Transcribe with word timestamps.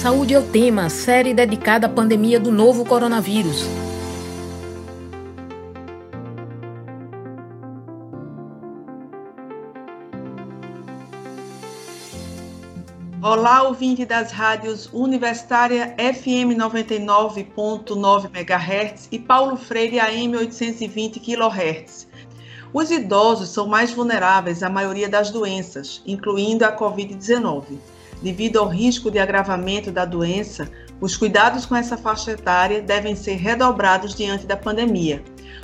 Saúde 0.00 0.32
é 0.32 0.38
o 0.38 0.42
tema, 0.42 0.88
série 0.88 1.34
dedicada 1.34 1.86
à 1.86 1.90
pandemia 1.90 2.40
do 2.40 2.50
novo 2.50 2.86
coronavírus. 2.86 3.66
Olá, 13.22 13.64
ouvinte 13.64 14.06
das 14.06 14.32
rádios 14.32 14.88
Universitária 14.90 15.94
FM 15.98 16.56
99.9 16.56 18.30
MHz 18.34 19.06
e 19.12 19.18
Paulo 19.18 19.58
Freire 19.58 20.00
AM 20.00 20.34
820 20.34 21.20
kHz. 21.20 22.08
Os 22.72 22.90
idosos 22.90 23.50
são 23.50 23.66
mais 23.68 23.92
vulneráveis 23.92 24.62
à 24.62 24.70
maioria 24.70 25.10
das 25.10 25.30
doenças, 25.30 26.00
incluindo 26.06 26.64
a 26.64 26.74
Covid-19. 26.74 27.76
Devido 28.22 28.58
ao 28.58 28.68
risco 28.68 29.10
de 29.10 29.18
agravamento 29.18 29.90
da 29.90 30.04
doença, 30.04 30.70
os 31.00 31.16
cuidados 31.16 31.64
com 31.64 31.74
essa 31.74 31.96
faixa 31.96 32.32
etária 32.32 32.82
devem 32.82 33.16
ser 33.16 33.36
redobrados 33.36 34.14
diante 34.14 34.46
da 34.46 34.56
pandemia. 34.56 35.22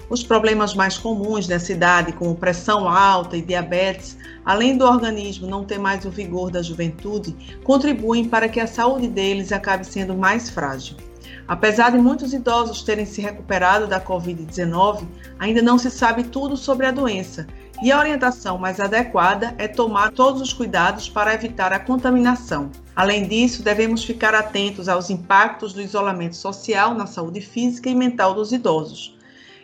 Os 0.08 0.22
problemas 0.22 0.74
mais 0.74 0.96
comuns 0.96 1.46
nessa 1.46 1.72
idade, 1.72 2.12
como 2.12 2.34
pressão 2.34 2.88
alta 2.88 3.36
e 3.36 3.42
diabetes, 3.42 4.16
além 4.44 4.76
do 4.76 4.86
organismo 4.86 5.46
não 5.46 5.64
ter 5.64 5.78
mais 5.78 6.04
o 6.06 6.10
vigor 6.10 6.50
da 6.50 6.62
juventude, 6.62 7.58
contribuem 7.62 8.24
para 8.24 8.48
que 8.48 8.60
a 8.60 8.66
saúde 8.66 9.08
deles 9.08 9.52
acabe 9.52 9.84
sendo 9.84 10.14
mais 10.14 10.48
frágil. 10.48 10.96
Apesar 11.46 11.90
de 11.90 11.98
muitos 11.98 12.32
idosos 12.32 12.82
terem 12.82 13.04
se 13.04 13.20
recuperado 13.20 13.86
da 13.86 14.00
Covid-19, 14.00 15.06
ainda 15.38 15.60
não 15.60 15.78
se 15.78 15.90
sabe 15.90 16.24
tudo 16.24 16.56
sobre 16.56 16.86
a 16.86 16.90
doença 16.90 17.46
e 17.82 17.92
a 17.92 17.98
orientação 17.98 18.56
mais 18.58 18.80
adequada 18.80 19.54
é 19.58 19.68
tomar 19.68 20.10
todos 20.10 20.40
os 20.40 20.52
cuidados 20.52 21.08
para 21.08 21.34
evitar 21.34 21.72
a 21.72 21.78
contaminação. 21.78 22.70
Além 22.94 23.26
disso, 23.26 23.62
devemos 23.62 24.04
ficar 24.04 24.34
atentos 24.34 24.88
aos 24.88 25.10
impactos 25.10 25.72
do 25.72 25.82
isolamento 25.82 26.36
social 26.36 26.94
na 26.94 27.06
saúde 27.06 27.40
física 27.40 27.90
e 27.90 27.94
mental 27.94 28.34
dos 28.34 28.52
idosos. 28.52 29.14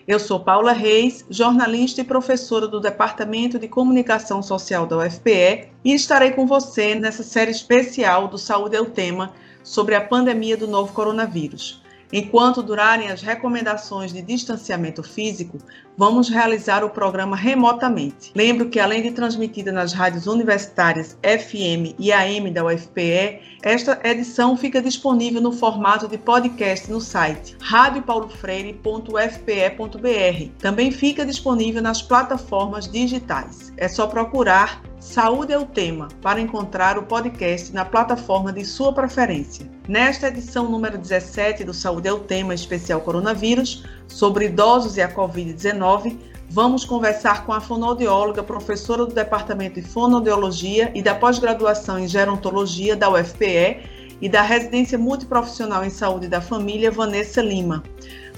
Eu 0.06 0.18
sou 0.18 0.40
Paula 0.40 0.72
Reis, 0.72 1.24
jornalista 1.30 2.00
e 2.00 2.04
professora 2.04 2.66
do 2.66 2.80
Departamento 2.80 3.58
de 3.58 3.68
Comunicação 3.68 4.42
Social 4.42 4.84
da 4.84 4.98
UFPE 4.98 5.68
e 5.84 5.94
estarei 5.94 6.32
com 6.32 6.44
você 6.44 6.94
nessa 6.94 7.22
série 7.22 7.52
especial 7.52 8.26
do 8.28 8.36
Saúde 8.36 8.76
é 8.76 8.80
o 8.80 8.86
Tema 8.86 9.32
sobre 9.62 9.94
a 9.94 10.00
pandemia 10.00 10.56
do 10.56 10.66
novo 10.66 10.92
coronavírus. 10.92 11.81
Enquanto 12.12 12.62
durarem 12.62 13.08
as 13.08 13.22
recomendações 13.22 14.12
de 14.12 14.20
distanciamento 14.20 15.02
físico, 15.02 15.56
vamos 15.96 16.28
realizar 16.28 16.84
o 16.84 16.90
programa 16.90 17.34
remotamente. 17.34 18.30
Lembro 18.34 18.68
que, 18.68 18.78
além 18.78 19.02
de 19.02 19.12
transmitida 19.12 19.72
nas 19.72 19.94
rádios 19.94 20.26
universitárias 20.26 21.16
FM 21.22 21.94
e 21.98 22.12
AM 22.12 22.50
da 22.50 22.62
UFPE, 22.64 23.40
esta 23.62 23.98
edição 24.04 24.54
fica 24.56 24.82
disponível 24.82 25.40
no 25.40 25.52
formato 25.52 26.06
de 26.06 26.18
podcast 26.18 26.90
no 26.90 27.00
site 27.00 27.56
radiopaulofreire.ufpe.br. 27.60 30.50
Também 30.58 30.90
fica 30.90 31.24
disponível 31.24 31.80
nas 31.80 32.02
plataformas 32.02 32.88
digitais. 32.88 33.72
É 33.76 33.88
só 33.88 34.06
procurar 34.06 34.82
Saúde 35.02 35.52
é 35.52 35.58
o 35.58 35.66
tema 35.66 36.06
para 36.22 36.40
encontrar 36.40 36.96
o 36.96 37.02
podcast 37.02 37.74
na 37.74 37.84
plataforma 37.84 38.52
de 38.52 38.64
sua 38.64 38.92
preferência. 38.92 39.68
Nesta 39.88 40.28
edição 40.28 40.70
número 40.70 40.96
17 40.96 41.64
do 41.64 41.74
Saúde 41.74 42.06
é 42.06 42.12
o 42.12 42.20
tema 42.20 42.54
especial 42.54 43.00
coronavírus 43.00 43.84
sobre 44.06 44.46
idosos 44.46 44.96
e 44.96 45.02
a 45.02 45.12
COVID-19, 45.12 46.16
vamos 46.48 46.84
conversar 46.84 47.44
com 47.44 47.52
a 47.52 47.60
fonoaudióloga, 47.60 48.44
professora 48.44 49.04
do 49.04 49.12
Departamento 49.12 49.80
de 49.80 49.86
Fonoaudiologia 49.86 50.92
e 50.94 51.02
da 51.02 51.16
pós-graduação 51.16 51.98
em 51.98 52.06
Gerontologia 52.06 52.94
da 52.94 53.10
UFPE 53.10 53.80
e 54.20 54.28
da 54.28 54.40
Residência 54.40 54.96
Multiprofissional 54.96 55.84
em 55.84 55.90
Saúde 55.90 56.28
da 56.28 56.40
Família, 56.40 56.92
Vanessa 56.92 57.42
Lima. 57.42 57.82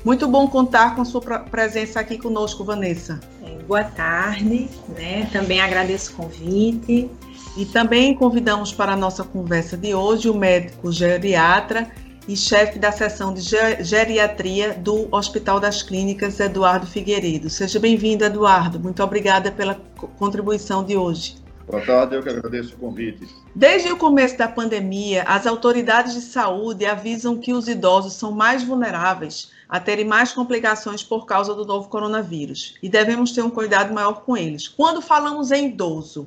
Muito 0.02 0.26
bom 0.26 0.48
contar 0.48 0.96
com 0.96 1.04
sua 1.04 1.20
presença 1.20 2.00
aqui 2.00 2.16
conosco, 2.16 2.64
Vanessa 2.64 3.20
boa 3.66 3.84
tarde, 3.84 4.68
né? 4.88 5.28
Também 5.32 5.60
agradeço 5.60 6.12
o 6.12 6.16
convite. 6.16 7.10
E 7.56 7.64
também 7.66 8.14
convidamos 8.14 8.72
para 8.72 8.92
a 8.92 8.96
nossa 8.96 9.22
conversa 9.22 9.76
de 9.76 9.94
hoje 9.94 10.28
o 10.28 10.34
médico 10.34 10.90
geriatra 10.90 11.88
e 12.26 12.36
chefe 12.36 12.78
da 12.78 12.90
seção 12.90 13.32
de 13.32 13.40
geriatria 13.40 14.74
do 14.74 15.08
Hospital 15.14 15.60
das 15.60 15.82
Clínicas, 15.82 16.40
Eduardo 16.40 16.86
Figueiredo. 16.86 17.48
Seja 17.48 17.78
bem-vindo, 17.78 18.24
Eduardo. 18.24 18.80
Muito 18.80 19.02
obrigada 19.02 19.52
pela 19.52 19.80
contribuição 20.18 20.82
de 20.82 20.96
hoje. 20.96 21.43
Boa 21.66 21.84
tarde, 21.84 22.14
eu 22.14 22.22
que 22.22 22.28
agradeço 22.28 22.74
o 22.74 22.78
convite. 22.78 23.26
Desde 23.54 23.90
o 23.90 23.96
começo 23.96 24.36
da 24.36 24.46
pandemia, 24.46 25.22
as 25.22 25.46
autoridades 25.46 26.14
de 26.14 26.20
saúde 26.20 26.84
avisam 26.84 27.38
que 27.38 27.54
os 27.54 27.68
idosos 27.68 28.14
são 28.14 28.32
mais 28.32 28.62
vulneráveis 28.62 29.50
a 29.68 29.80
terem 29.80 30.04
mais 30.04 30.32
complicações 30.32 31.02
por 31.02 31.24
causa 31.24 31.54
do 31.54 31.64
novo 31.64 31.88
coronavírus 31.88 32.76
e 32.82 32.88
devemos 32.88 33.32
ter 33.32 33.42
um 33.42 33.50
cuidado 33.50 33.94
maior 33.94 34.22
com 34.24 34.36
eles. 34.36 34.68
Quando 34.68 35.00
falamos 35.00 35.50
em 35.50 35.68
idoso, 35.68 36.26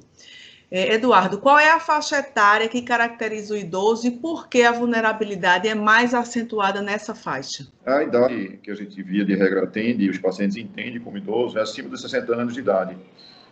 é, 0.69 0.95
Eduardo, 0.95 1.37
qual 1.37 1.57
é 1.57 1.71
a 1.71 1.79
faixa 1.79 2.17
etária 2.17 2.67
que 2.67 2.81
caracteriza 2.81 3.53
o 3.53 3.57
idoso 3.57 4.05
e 4.05 4.11
por 4.11 4.49
que 4.49 4.63
a 4.63 4.71
vulnerabilidade 4.71 5.67
é 5.67 5.73
mais 5.73 6.13
acentuada 6.13 6.81
nessa 6.81 7.15
faixa? 7.15 7.67
A 7.85 8.03
idade 8.03 8.59
que 8.61 8.69
a 8.69 8.75
gente 8.75 9.01
via 9.01 9.23
de 9.23 9.33
regra 9.33 9.63
atende 9.63 10.03
e 10.03 10.09
os 10.09 10.17
pacientes 10.17 10.57
entendem 10.57 10.99
como 10.99 11.17
idoso 11.17 11.57
é 11.57 11.61
acima 11.61 11.87
dos 11.87 12.01
60 12.01 12.35
anos 12.35 12.53
de 12.53 12.59
idade. 12.59 12.97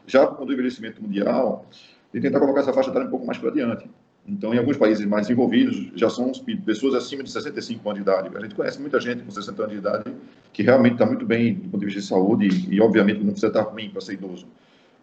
Já 0.07 0.27
com 0.27 0.45
o 0.45 0.51
envelhecimento 0.51 1.01
mundial, 1.01 1.65
de 2.13 2.21
tentar 2.21 2.39
colocar 2.39 2.61
essa 2.61 2.73
faixa 2.73 2.89
etária 2.89 3.07
um 3.07 3.11
pouco 3.11 3.25
mais 3.25 3.37
para 3.37 3.49
adiante. 3.49 3.89
Então, 4.27 4.53
em 4.53 4.57
alguns 4.57 4.77
países 4.77 5.05
mais 5.05 5.29
envolvidos, 5.29 5.91
já 5.95 6.09
são 6.09 6.31
pessoas 6.65 6.95
acima 6.95 7.23
de 7.23 7.29
65 7.29 7.87
anos 7.89 8.03
de 8.03 8.09
idade. 8.09 8.35
A 8.35 8.39
gente 8.41 8.55
conhece 8.55 8.81
muita 8.81 8.99
gente 8.99 9.23
com 9.23 9.29
60 9.29 9.61
anos 9.61 9.73
de 9.73 9.79
idade 9.79 10.13
que 10.51 10.63
realmente 10.63 10.93
está 10.93 11.05
muito 11.05 11.25
bem 11.25 11.53
do 11.53 11.69
ponto 11.69 11.79
de 11.79 11.85
vista 11.85 12.01
de 12.01 12.07
saúde 12.07 12.67
e, 12.69 12.81
obviamente, 12.81 13.19
não 13.19 13.31
precisa 13.31 13.47
estar 13.47 13.61
ruim 13.61 13.89
para 13.89 14.01
ser 14.01 14.13
idoso 14.13 14.47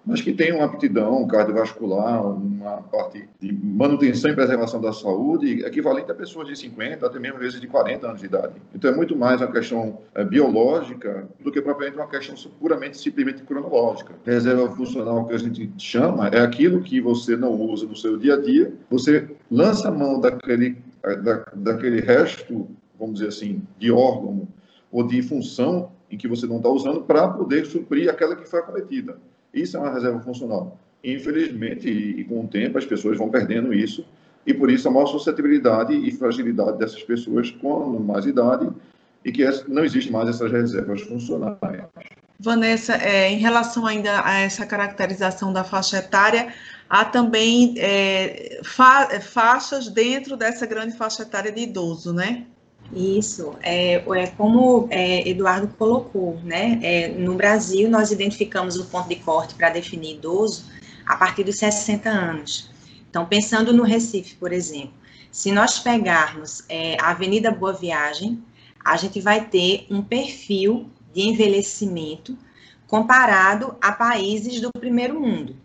mas 0.04 0.20
que 0.20 0.32
tem 0.32 0.52
uma 0.52 0.64
aptidão 0.64 1.26
cardiovascular, 1.26 2.26
uma 2.26 2.82
parte 2.82 3.28
de 3.40 3.52
manutenção 3.52 4.30
e 4.30 4.34
preservação 4.34 4.80
da 4.80 4.92
saúde 4.92 5.64
equivalente 5.64 6.10
a 6.10 6.14
pessoas 6.14 6.48
de 6.48 6.56
50, 6.56 7.06
até 7.06 7.18
mesmo 7.18 7.38
vezes 7.38 7.60
de 7.60 7.66
40 7.66 8.06
anos 8.06 8.20
de 8.20 8.26
idade. 8.26 8.54
Então 8.74 8.90
é 8.90 8.94
muito 8.94 9.16
mais 9.16 9.40
uma 9.40 9.50
questão 9.50 9.98
é, 10.14 10.24
biológica 10.24 11.28
do 11.40 11.52
que 11.52 11.60
propriamente 11.60 11.98
uma 11.98 12.08
questão 12.08 12.34
puramente, 12.58 12.98
simplesmente 12.98 13.42
cronológica. 13.42 14.14
Reserva 14.24 14.68
funcional 14.74 15.24
que 15.26 15.34
a 15.34 15.38
gente 15.38 15.70
chama 15.78 16.28
é 16.28 16.40
aquilo 16.40 16.82
que 16.82 17.00
você 17.00 17.36
não 17.36 17.52
usa 17.52 17.86
no 17.86 17.96
seu 17.96 18.16
dia 18.16 18.34
a 18.34 18.40
dia, 18.40 18.72
você 18.90 19.28
lança 19.50 19.88
a 19.88 19.92
mão 19.92 20.20
daquele, 20.20 20.78
da, 21.22 21.44
daquele 21.54 22.00
resto, 22.00 22.68
vamos 22.98 23.14
dizer 23.14 23.28
assim, 23.28 23.62
de 23.78 23.92
órgão 23.92 24.48
ou 24.90 25.06
de 25.06 25.22
função 25.22 25.90
em 26.10 26.16
que 26.16 26.28
você 26.28 26.46
não 26.46 26.58
está 26.58 26.68
usando 26.68 27.02
para 27.02 27.28
poder 27.28 27.64
suprir 27.64 28.10
aquela 28.10 28.36
que 28.36 28.48
foi 28.48 28.60
acometida. 28.60 29.16
Isso 29.52 29.76
é 29.76 29.80
uma 29.80 29.92
reserva 29.92 30.20
funcional. 30.20 30.78
Infelizmente, 31.04 31.88
e, 31.88 32.20
e, 32.20 32.24
com 32.24 32.44
o 32.44 32.48
tempo, 32.48 32.78
as 32.78 32.86
pessoas 32.86 33.18
vão 33.18 33.28
perdendo 33.28 33.74
isso, 33.74 34.04
e 34.46 34.54
por 34.54 34.70
isso 34.70 34.88
a 34.88 34.90
maior 34.90 35.06
suscetibilidade 35.06 35.94
e 35.94 36.10
fragilidade 36.12 36.78
dessas 36.78 37.02
pessoas 37.02 37.50
com 37.50 37.98
mais 37.98 38.26
idade, 38.26 38.68
e 39.24 39.30
que 39.30 39.44
não 39.68 39.84
existe 39.84 40.10
mais 40.10 40.28
essas 40.28 40.50
reservas 40.50 41.02
funcionais. 41.02 41.56
Vanessa, 42.38 42.94
é, 42.94 43.30
em 43.30 43.38
relação 43.38 43.86
ainda 43.86 44.24
a 44.24 44.40
essa 44.40 44.66
caracterização 44.66 45.52
da 45.52 45.62
faixa 45.62 45.98
etária, 45.98 46.52
há 46.90 47.04
também 47.04 47.74
é, 47.78 48.60
fa 48.64 49.08
faixas 49.20 49.88
dentro 49.88 50.36
dessa 50.36 50.66
grande 50.66 50.96
faixa 50.96 51.22
etária 51.22 51.52
de 51.52 51.62
idoso, 51.62 52.12
né? 52.12 52.46
Isso, 52.92 53.54
é, 53.62 53.94
é 53.94 54.26
como 54.36 54.86
é, 54.90 55.26
Eduardo 55.26 55.68
colocou, 55.78 56.38
né? 56.44 56.78
É, 56.82 57.08
no 57.08 57.34
Brasil, 57.34 57.88
nós 57.88 58.10
identificamos 58.10 58.76
o 58.76 58.84
ponto 58.84 59.08
de 59.08 59.16
corte 59.16 59.54
para 59.54 59.70
definir 59.70 60.16
idoso 60.16 60.66
a 61.06 61.16
partir 61.16 61.42
dos 61.42 61.56
60 61.56 62.10
anos. 62.10 62.70
Então, 63.08 63.24
pensando 63.24 63.72
no 63.72 63.82
Recife, 63.82 64.34
por 64.34 64.52
exemplo, 64.52 64.92
se 65.30 65.50
nós 65.50 65.78
pegarmos 65.78 66.64
é, 66.68 66.96
a 67.00 67.10
Avenida 67.10 67.50
Boa 67.50 67.72
Viagem, 67.72 68.42
a 68.84 68.96
gente 68.96 69.20
vai 69.20 69.46
ter 69.46 69.86
um 69.90 70.02
perfil 70.02 70.90
de 71.14 71.22
envelhecimento 71.22 72.36
comparado 72.86 73.74
a 73.80 73.92
países 73.92 74.60
do 74.60 74.70
primeiro 74.70 75.18
mundo. 75.18 75.56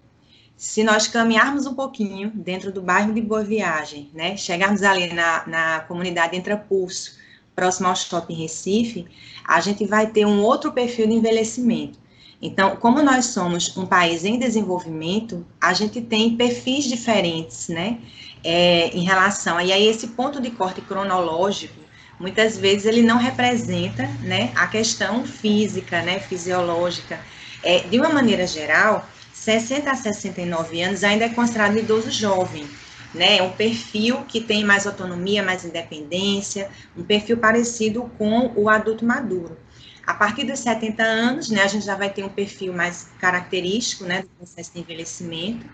Se 0.58 0.84
nós 0.84 1.08
caminharmos 1.08 1.68
um 1.68 1.76
pouquinho 1.76 2.32
dentro 2.34 2.72
do 2.72 2.82
bairro 2.82 3.14
de 3.14 3.22
Boa 3.22 3.44
Viagem, 3.44 4.10
né, 4.12 4.36
chegarmos 4.36 4.82
ali 4.82 5.14
na, 5.14 5.46
na 5.46 5.80
comunidade 5.82 6.36
Entrapulso, 6.36 7.16
próximo 7.56 7.88
ao 7.88 7.96
shopping 7.96 8.34
Recife, 8.34 9.06
a 9.48 9.62
gente 9.62 9.86
vai 9.86 10.08
ter 10.08 10.26
um 10.26 10.42
outro 10.42 10.72
perfil 10.72 11.06
de 11.06 11.14
envelhecimento. 11.14 12.00
Então, 12.42 12.76
como 12.76 13.04
nós 13.04 13.26
somos 13.26 13.78
um 13.78 13.86
país 13.86 14.26
em 14.26 14.40
desenvolvimento, 14.40 15.46
a 15.62 15.74
gente 15.74 16.02
tem 16.02 16.36
perfis 16.36 16.86
diferentes, 16.86 17.68
né, 17.68 18.00
é, 18.44 18.88
em 18.98 19.04
relação. 19.04 19.62
E 19.62 19.72
aí, 19.72 19.86
esse 19.88 20.08
ponto 20.08 20.42
de 20.42 20.50
corte 20.50 20.82
cronológico, 20.82 21.80
muitas 22.20 22.58
vezes, 22.58 22.86
ele 22.88 23.04
não 23.04 23.18
representa, 23.20 24.08
né, 24.24 24.52
a 24.56 24.66
questão 24.66 25.24
física, 25.24 26.02
né, 26.02 26.20
fisiológica. 26.20 27.20
É, 27.64 27.80
de 27.82 28.00
uma 28.00 28.10
maneira 28.10 28.46
geral, 28.46 29.08
60 29.48 29.90
a 29.90 29.96
69 29.96 30.82
anos 30.82 31.06
ainda 31.06 31.24
é 31.24 31.30
considerado 31.30 31.78
idoso 31.78 32.12
jovem. 32.12 32.68
né? 33.14 33.38
É 33.38 33.44
um 33.44 33.52
perfil 33.52 34.26
que 34.28 34.42
tem 34.42 34.66
mais 34.66 34.86
autonomia, 34.86 35.42
mais 35.42 35.64
independência, 35.64 36.70
um 36.98 37.04
perfil 37.04 37.38
parecido 37.38 38.12
com 38.18 38.52
o 38.58 38.68
adulto 38.68 39.06
maduro. 39.06 39.58
A 40.06 40.14
partir 40.14 40.44
dos 40.44 40.60
70 40.60 41.02
anos, 41.02 41.50
né, 41.50 41.64
a 41.64 41.68
gente 41.68 41.86
já 41.86 41.96
vai 41.96 42.10
ter 42.10 42.24
um 42.24 42.30
perfil 42.30 42.74
mais 42.74 43.10
característico, 43.20 44.04
né, 44.04 44.24
do 44.24 44.28
processo 44.38 44.74
de 44.74 44.82
envelhecimento. 44.82 45.66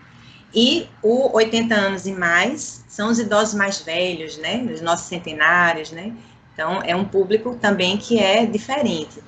E 0.54 0.86
o 1.02 1.36
80 1.36 1.74
anos 1.74 2.06
e 2.06 2.12
mais 2.12 2.84
são 2.88 3.10
os 3.10 3.18
idosos 3.18 3.54
mais 3.54 3.80
velhos, 3.80 4.38
né, 4.38 4.64
os 4.72 4.80
nossos 4.80 5.08
centenários, 5.08 5.90
né. 5.90 6.12
Então, 6.52 6.80
é 6.84 6.94
um 6.94 7.04
público 7.04 7.56
também 7.60 7.96
que 7.96 8.20
é 8.20 8.46
diferente. 8.46 9.20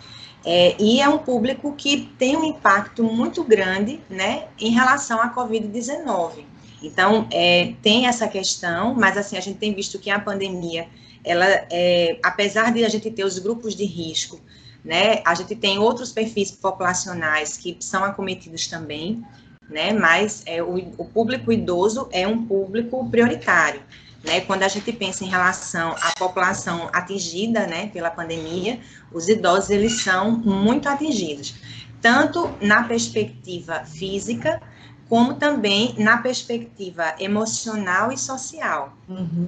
É, 0.49 0.77
e 0.81 1.01
é 1.01 1.09
um 1.09 1.19
público 1.19 1.75
que 1.77 2.09
tem 2.17 2.37
um 2.37 2.45
impacto 2.45 3.03
muito 3.03 3.43
grande, 3.43 4.01
né, 4.09 4.47
em 4.61 4.71
relação 4.71 5.21
à 5.21 5.35
Covid-19. 5.35 6.45
Então, 6.81 7.27
é, 7.33 7.73
tem 7.83 8.07
essa 8.07 8.29
questão, 8.29 8.95
mas 8.95 9.17
assim, 9.17 9.37
a 9.37 9.41
gente 9.41 9.59
tem 9.59 9.75
visto 9.75 9.99
que 9.99 10.09
a 10.09 10.21
pandemia, 10.21 10.87
ela, 11.25 11.45
é, 11.69 12.21
apesar 12.23 12.73
de 12.73 12.85
a 12.85 12.89
gente 12.89 13.11
ter 13.11 13.25
os 13.25 13.41
grupos 13.41 13.75
de 13.75 13.85
risco, 13.85 14.39
né, 14.85 15.21
a 15.25 15.35
gente 15.35 15.57
tem 15.57 15.81
outros 15.81 16.13
perfis 16.13 16.53
populacionais 16.53 17.57
que 17.57 17.77
são 17.81 18.05
acometidos 18.05 18.69
também, 18.69 19.25
né, 19.69 19.93
mas 19.93 20.45
é, 20.47 20.63
o, 20.63 20.77
o 20.97 21.05
público 21.07 21.51
idoso 21.51 22.09
é 22.13 22.25
um 22.29 22.47
público 22.47 23.11
prioritário. 23.11 23.83
Né, 24.27 24.41
quando 24.41 24.65
a 24.65 24.69
gente 24.69 24.93
pensa 24.93 25.25
em 25.25 25.29
relação 25.29 25.95
à 26.03 26.13
população 26.19 26.91
atingida 26.93 27.65
né, 27.67 27.87
pela 27.93 28.11
pandemia, 28.11 28.81
os 29.13 29.29
idosos 29.29 29.71
eles 29.71 30.03
são 30.03 30.33
muito 30.33 30.89
atingidos, 30.89 31.55
tanto 32.03 32.51
na 32.61 32.83
perspectiva 32.83 33.85
física, 33.85 34.61
como 35.09 35.35
também 35.35 35.95
na 35.99 36.19
perspectiva 36.19 37.15
emocional 37.21 38.11
e 38.11 38.19
social. 38.19 38.97
Uhum. 39.09 39.47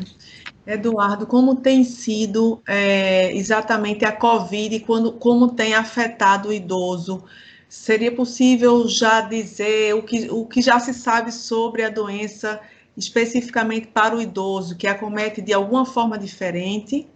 Eduardo, 0.65 1.27
como 1.27 1.57
tem 1.57 1.83
sido 1.83 2.63
é, 2.69 3.35
exatamente 3.35 4.05
a 4.05 4.13
Covid, 4.13 4.79
quando, 4.81 5.13
como 5.13 5.49
tem 5.49 5.75
afetado 5.75 6.51
o 6.51 6.53
idoso? 6.53 7.25
Seria 7.69 8.13
possível 8.13 8.87
já 8.87 9.23
dizer 9.23 9.95
o 9.95 10.03
que, 10.03 10.29
o 10.31 10.47
que 10.47 10.63
já 10.63 10.79
se 10.79 10.95
sabe 10.95 11.33
sobre 11.33 11.83
a 11.83 11.91
doença, 11.91 12.61
especificamente 12.99 13.87
para 13.87 14.17
o 14.17 14.21
idoso, 14.21 14.77
que 14.77 14.87
acomete 14.87 15.41
de 15.41 15.53
alguma 15.53 15.87
forma 15.87 16.19
diferente? 16.19 17.09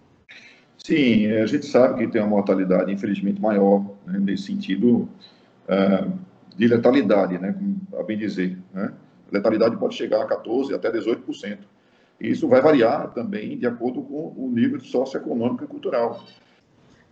Sim, 0.79 1.27
a 1.27 1.47
gente 1.47 1.67
sabe 1.67 1.99
que 1.99 2.13
tem 2.13 2.23
uma 2.23 2.31
mortalidade, 2.31 2.93
infelizmente, 2.93 3.41
maior, 3.41 3.85
né, 4.07 4.19
nesse 4.19 4.45
sentido. 4.45 5.09
Uh, 5.69 6.33
de 6.57 6.67
letalidade, 6.67 7.39
né, 7.39 7.55
a 7.99 8.03
bem 8.03 8.19
dizer. 8.19 8.59
Né? 8.73 8.93
A 9.31 9.35
letalidade 9.35 9.77
pode 9.77 9.95
chegar 9.95 10.23
a 10.23 10.29
14% 10.29 10.75
até 10.75 10.91
18%. 10.91 11.59
E 12.21 12.31
isso 12.31 12.49
vai 12.49 12.61
variar 12.61 13.13
também 13.13 13.59
de 13.59 13.67
acordo 13.67 14.03
com 14.03 14.33
o 14.37 14.51
nível 14.53 14.81
socioeconômico 14.81 15.65
e 15.65 15.67
cultural. 15.67 16.25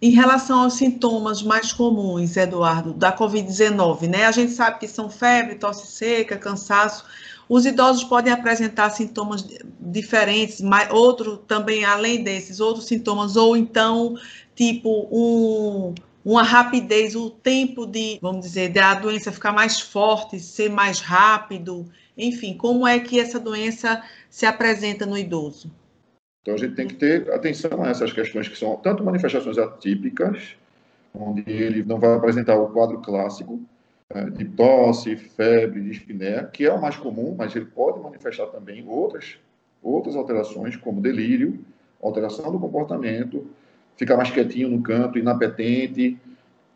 Em 0.02 0.11
relação 0.11 0.62
aos 0.62 0.75
sintomas 0.75 1.43
mais 1.43 1.73
comuns, 1.73 2.37
Eduardo, 2.37 2.94
da 2.94 3.14
Covid-19, 3.14 4.08
né? 4.08 4.25
A 4.25 4.32
gente 4.32 4.52
sabe 4.52 4.78
que 4.78 4.88
são 4.88 5.11
febre, 5.11 5.56
tosse 5.56 5.87
seca, 5.88 6.38
cansaço. 6.38 7.05
Os 7.50 7.67
idosos 7.67 8.05
podem 8.05 8.32
apresentar 8.32 8.91
sintomas 8.91 9.44
diferentes, 9.81 10.61
mas 10.61 10.88
outro 10.88 11.37
também, 11.37 11.85
além 11.85 12.23
desses, 12.23 12.61
outros 12.61 12.87
sintomas, 12.87 13.35
ou 13.35 13.56
então, 13.56 14.14
tipo, 14.55 15.08
um, 15.11 15.93
uma 16.25 16.44
rapidez, 16.44 17.17
o 17.17 17.29
tempo 17.29 17.87
de, 17.87 18.20
vamos 18.23 18.47
dizer, 18.47 18.69
da 18.69 18.94
doença 18.94 19.32
ficar 19.32 19.50
mais 19.50 19.81
forte, 19.81 20.38
ser 20.38 20.70
mais 20.70 21.00
rápido, 21.00 21.91
enfim, 22.17 22.56
como 22.56 22.87
é 22.87 23.00
que 23.00 23.19
essa 23.19 23.41
doença 23.41 24.00
se 24.31 24.47
apresenta 24.47 25.05
no 25.05 25.19
idoso? 25.19 25.73
Então 26.43 26.55
a 26.55 26.56
gente 26.56 26.76
tem 26.76 26.87
que 26.87 26.94
ter 26.94 27.32
atenção 27.32 27.82
a 27.82 27.88
essas 27.88 28.12
questões 28.12 28.47
que 28.47 28.56
são 28.56 28.76
tanto 28.76 29.02
manifestações 29.02 29.58
atípicas, 29.58 30.55
onde 31.12 31.43
ele 31.50 31.82
não 31.82 31.99
vai 31.99 32.14
apresentar 32.14 32.55
o 32.55 32.69
quadro 32.69 33.00
clássico 33.00 33.61
de 34.32 34.44
tosse, 34.44 35.16
febre, 35.16 35.80
dispneia, 35.82 36.44
que 36.44 36.64
é 36.66 36.72
o 36.72 36.80
mais 36.80 36.96
comum, 36.96 37.34
mas 37.38 37.54
ele 37.54 37.66
pode 37.66 38.00
manifestar 38.00 38.46
também 38.46 38.86
outras 38.86 39.38
outras 39.82 40.14
alterações, 40.14 40.76
como 40.76 41.00
delírio, 41.00 41.64
alteração 42.02 42.52
do 42.52 42.58
comportamento, 42.58 43.46
ficar 43.96 44.16
mais 44.16 44.30
quietinho 44.30 44.68
no 44.68 44.82
canto, 44.82 45.18
inapetente, 45.18 46.18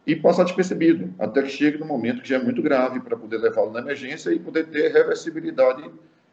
e 0.06 0.14
passar 0.14 0.44
despercebido, 0.44 1.14
até 1.18 1.42
que 1.42 1.48
chegue 1.48 1.78
no 1.78 1.86
momento 1.86 2.22
que 2.22 2.28
já 2.28 2.36
é 2.36 2.42
muito 2.42 2.62
grave, 2.62 3.00
para 3.00 3.16
poder 3.16 3.38
levá-lo 3.38 3.72
na 3.72 3.80
emergência 3.80 4.30
e 4.30 4.38
poder 4.38 4.66
ter 4.66 4.92
reversibilidade 4.92 5.82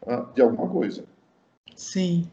uh, 0.02 0.32
de 0.34 0.42
alguma 0.42 0.68
coisa. 0.68 1.04
Sim. 1.74 2.28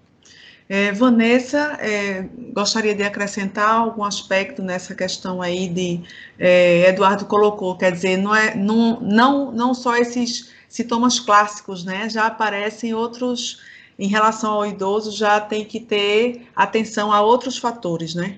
É, 0.71 0.91
Vanessa, 0.91 1.77
é, 1.81 2.21
gostaria 2.53 2.93
de 2.93 3.01
acrescentar 3.01 3.71
algum 3.71 4.03
aspecto 4.03 4.61
nessa 4.61 4.93
questão 4.93 5.41
aí 5.41 5.67
de 5.67 6.03
é, 6.37 6.87
Eduardo 6.89 7.25
colocou, 7.25 7.75
quer 7.75 7.91
dizer, 7.91 8.17
não 8.17 8.35
é 8.35 8.53
não, 8.53 8.99
não, 9.01 9.51
não 9.51 9.73
só 9.73 9.97
esses 9.97 10.51
sintomas 10.67 11.19
clássicos, 11.19 11.83
né? 11.83 12.07
Já 12.07 12.27
aparecem 12.27 12.93
outros 12.93 13.63
em 13.97 14.07
relação 14.07 14.51
ao 14.53 14.65
idoso, 14.65 15.11
já 15.11 15.41
tem 15.41 15.65
que 15.65 15.79
ter 15.79 16.47
atenção 16.55 17.11
a 17.11 17.19
outros 17.19 17.57
fatores, 17.57 18.13
né? 18.13 18.37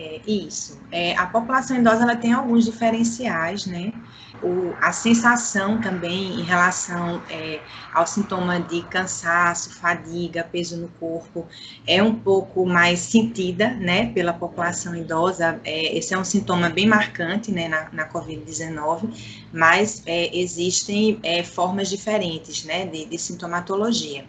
É, 0.00 0.20
isso. 0.28 0.80
É, 0.92 1.16
a 1.16 1.26
população 1.26 1.76
idosa 1.76 2.04
ela 2.04 2.14
tem 2.14 2.32
alguns 2.32 2.64
diferenciais, 2.64 3.66
né? 3.66 3.92
O, 4.40 4.72
a 4.80 4.92
sensação 4.92 5.80
também 5.80 6.38
em 6.38 6.42
relação 6.44 7.20
é, 7.28 7.60
ao 7.92 8.06
sintoma 8.06 8.60
de 8.60 8.82
cansaço, 8.82 9.74
fadiga, 9.74 10.44
peso 10.44 10.76
no 10.76 10.86
corpo, 11.00 11.48
é 11.84 12.00
um 12.00 12.14
pouco 12.14 12.64
mais 12.64 13.00
sentida, 13.00 13.70
né, 13.74 14.12
pela 14.12 14.32
população 14.32 14.94
idosa. 14.94 15.60
É, 15.64 15.98
esse 15.98 16.14
é 16.14 16.18
um 16.18 16.22
sintoma 16.24 16.70
bem 16.70 16.86
marcante, 16.86 17.50
né, 17.50 17.66
na, 17.66 17.88
na 17.90 18.08
Covid-19, 18.08 19.48
mas 19.52 20.04
é, 20.06 20.38
existem 20.38 21.18
é, 21.24 21.42
formas 21.42 21.90
diferentes, 21.90 22.62
né, 22.64 22.86
de, 22.86 23.04
de 23.06 23.18
sintomatologia. 23.18 24.24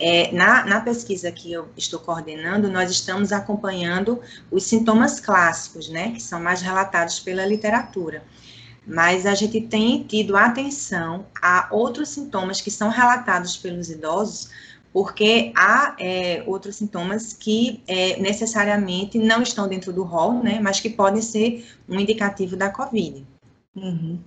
É, 0.00 0.32
na, 0.32 0.64
na, 0.64 0.80
pesquisa 0.80 1.30
que 1.32 1.52
eu 1.52 1.68
estou 1.76 1.98
coordenando, 1.98 2.70
nós 2.70 2.90
estamos 2.90 3.32
acompanhando 3.32 4.20
os 4.50 4.64
sintomas 4.64 5.18
clássicos, 5.18 5.88
né, 5.88 6.12
que 6.12 6.22
são 6.22 6.40
mais 6.40 6.62
relatados 6.62 7.18
pela 7.18 7.44
literatura. 7.44 8.22
Mas 8.86 9.26
a 9.26 9.34
gente 9.34 9.60
tem 9.60 10.02
tido 10.04 10.36
atenção 10.36 11.26
a 11.42 11.68
outros 11.70 12.08
sintomas 12.08 12.60
que 12.60 12.70
são 12.70 12.88
relatados 12.88 13.56
pelos 13.56 13.90
idosos, 13.90 14.50
porque 14.92 15.52
há 15.54 15.94
é, 15.98 16.42
outros 16.46 16.76
sintomas 16.76 17.32
que 17.32 17.82
é, 17.86 18.18
necessariamente 18.20 19.18
não 19.18 19.42
estão 19.42 19.68
dentro 19.68 19.92
do 19.92 20.02
rol, 20.02 20.42
né, 20.42 20.58
mas 20.62 20.80
que 20.80 20.90
podem 20.90 21.20
ser 21.20 21.68
um 21.88 21.98
indicativo 21.98 22.56
da 22.56 22.70
COVID. 22.70 23.26
Uhum. 23.76 24.18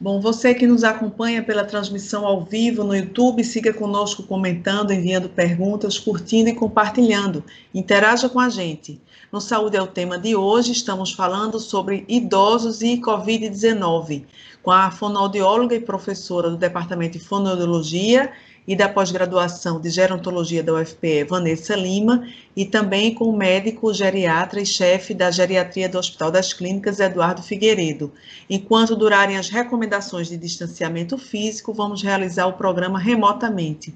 Bom, 0.00 0.20
você 0.20 0.54
que 0.54 0.64
nos 0.64 0.84
acompanha 0.84 1.42
pela 1.42 1.64
transmissão 1.64 2.24
ao 2.24 2.44
vivo 2.44 2.84
no 2.84 2.94
YouTube, 2.94 3.42
siga 3.42 3.74
conosco 3.74 4.22
comentando, 4.22 4.92
enviando 4.92 5.28
perguntas, 5.28 5.98
curtindo 5.98 6.48
e 6.48 6.54
compartilhando. 6.54 7.42
Interaja 7.74 8.28
com 8.28 8.38
a 8.38 8.48
gente. 8.48 9.00
No 9.32 9.40
Saúde 9.40 9.76
é 9.76 9.82
o 9.82 9.88
tema 9.88 10.16
de 10.16 10.36
hoje, 10.36 10.70
estamos 10.70 11.12
falando 11.12 11.58
sobre 11.58 12.04
idosos 12.08 12.80
e 12.80 13.00
Covid-19, 13.00 14.22
com 14.62 14.70
a 14.70 14.90
fonoaudióloga 14.90 15.74
e 15.74 15.80
professora 15.80 16.50
do 16.50 16.56
Departamento 16.56 17.18
de 17.18 17.24
Fonoaudiologia 17.24 18.32
e 18.68 18.76
da 18.76 18.86
pós-graduação 18.86 19.80
de 19.80 19.88
gerontologia 19.88 20.62
da 20.62 20.74
UFPE, 20.74 21.24
Vanessa 21.24 21.74
Lima, 21.74 22.28
e 22.54 22.66
também 22.66 23.14
com 23.14 23.24
o 23.24 23.36
médico 23.36 23.94
geriatra 23.94 24.60
e 24.60 24.66
chefe 24.66 25.14
da 25.14 25.30
geriatria 25.30 25.88
do 25.88 25.98
Hospital 25.98 26.30
das 26.30 26.52
Clínicas, 26.52 27.00
Eduardo 27.00 27.42
Figueiredo. 27.42 28.12
Enquanto 28.50 28.94
durarem 28.94 29.38
as 29.38 29.48
recomendações 29.48 30.28
de 30.28 30.36
distanciamento 30.36 31.16
físico, 31.16 31.72
vamos 31.72 32.02
realizar 32.02 32.46
o 32.46 32.52
programa 32.52 32.98
remotamente. 32.98 33.94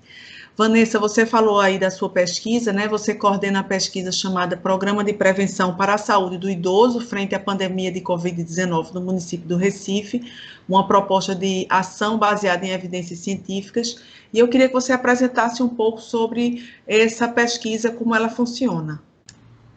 Vanessa, 0.55 0.99
você 0.99 1.25
falou 1.25 1.61
aí 1.61 1.79
da 1.79 1.91
sua 1.91 2.11
pesquisa, 2.11 2.75
né? 2.75 2.87
Você 2.87 3.15
coordena 3.15 3.61
a 3.61 3.65
pesquisa 3.65 4.13
chamada 4.13 4.55
Programa 4.55 5.03
de 5.03 5.15
Prevenção 5.15 5.75
para 5.77 5.95
a 5.95 5.99
Saúde 5.99 6.37
do 6.37 6.51
Idoso 6.51 7.01
frente 7.01 7.35
à 7.35 7.41
pandemia 7.41 7.91
de 7.91 8.03
Covid-19 8.03 8.93
no 8.93 9.01
município 9.01 9.49
do 9.49 9.57
Recife, 9.57 10.31
uma 10.69 10.87
proposta 10.87 11.35
de 11.35 11.67
ação 11.71 12.19
baseada 12.19 12.67
em 12.67 12.71
evidências 12.71 13.21
científicas. 13.21 13.97
E 14.31 14.39
eu 14.39 14.47
queria 14.47 14.69
que 14.69 14.75
você 14.75 14.93
apresentasse 14.93 15.63
um 15.63 15.71
pouco 15.71 16.03
sobre 16.03 16.69
essa 16.87 17.27
pesquisa, 17.29 17.91
como 17.91 18.15
ela 18.15 18.29
funciona. 18.29 19.03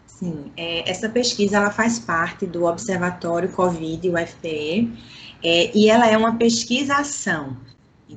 Sim, 0.05 0.51
é, 0.57 0.89
essa 0.89 1.07
pesquisa 1.07 1.55
ela 1.55 1.71
faz 1.71 1.99
parte 1.99 2.45
do 2.45 2.65
Observatório 2.65 3.47
Covid, 3.49 4.09
UFPE, 4.09 4.91
é, 5.41 5.71
e 5.77 5.89
ela 5.89 6.05
é 6.05 6.17
uma 6.17 6.35
pesquisa-ação 6.35 7.55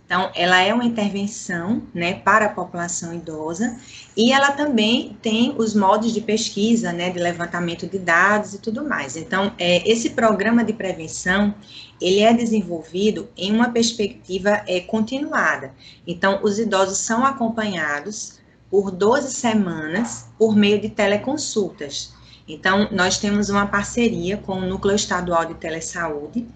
Então, 0.05 0.31
ela 0.35 0.61
é 0.63 0.73
uma 0.73 0.85
intervenção 0.85 1.83
né, 1.93 2.15
para 2.15 2.47
a 2.47 2.49
população 2.49 3.13
idosa 3.13 3.77
e 4.17 4.33
ela 4.33 4.53
também 4.53 5.17
tem 5.21 5.55
os 5.59 5.75
modos 5.75 6.13
de 6.13 6.21
pesquisa, 6.21 6.93
né, 6.93 7.11
de 7.11 7.19
levantamento 7.19 7.87
de 7.87 7.99
dados 7.99 8.55
e 8.55 8.59
tudo 8.59 8.89
mais. 8.89 9.17
Então, 9.17 9.53
é, 9.59 9.89
esse 9.91 10.11
programa 10.11 10.65
de 10.65 10.73
prevenção, 10.73 11.55
ele 12.01 12.21
é 12.21 12.33
desenvolvido 12.33 13.29
em 13.37 13.53
uma 13.53 13.71
perspectiva 13.71 14.63
é, 14.67 14.81
continuada. 14.81 15.73
Então, 16.07 16.41
os 16.43 16.59
idosos 16.59 16.99
são 16.99 17.25
acompanhados 17.25 18.39
por 18.71 18.91
12 18.91 19.33
semanas 19.33 20.27
por 20.39 20.55
meio 20.55 20.81
de 20.81 20.91
teleconsultas. 20.91 22.13
Então, 22.47 22.89
nós 22.91 23.19
temos 23.19 23.51
uma 23.51 23.67
parceria 23.67 24.39
com 24.39 24.55
o 24.55 24.67
Núcleo 24.67 24.95
Estadual 24.95 25.45
de 25.45 25.55
Telesaúde, 25.55 26.47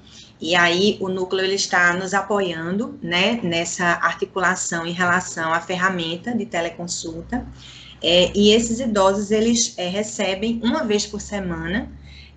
e 0.43 0.57
aí 0.57 0.99
o 1.01 1.09
núcleo 1.09 1.45
ele 1.45 1.55
está 1.55 1.95
nos 1.95 2.13
apoiando, 2.13 2.99
né, 3.01 3.39
nessa 3.45 3.85
articulação 3.85 4.85
em 4.85 4.93
relação 4.93 5.55
à 5.55 5.61
ferramenta 5.61 6.35
de 6.35 6.45
teleconsulta. 6.45 7.47
É, 8.03 8.33
e 8.35 8.51
esses 8.51 8.81
idosos 8.81 9.31
eles 9.31 9.75
é, 9.79 9.87
recebem 9.87 10.61
uma 10.65 10.83
vez 10.83 11.07
por 11.07 11.21
semana 11.21 11.89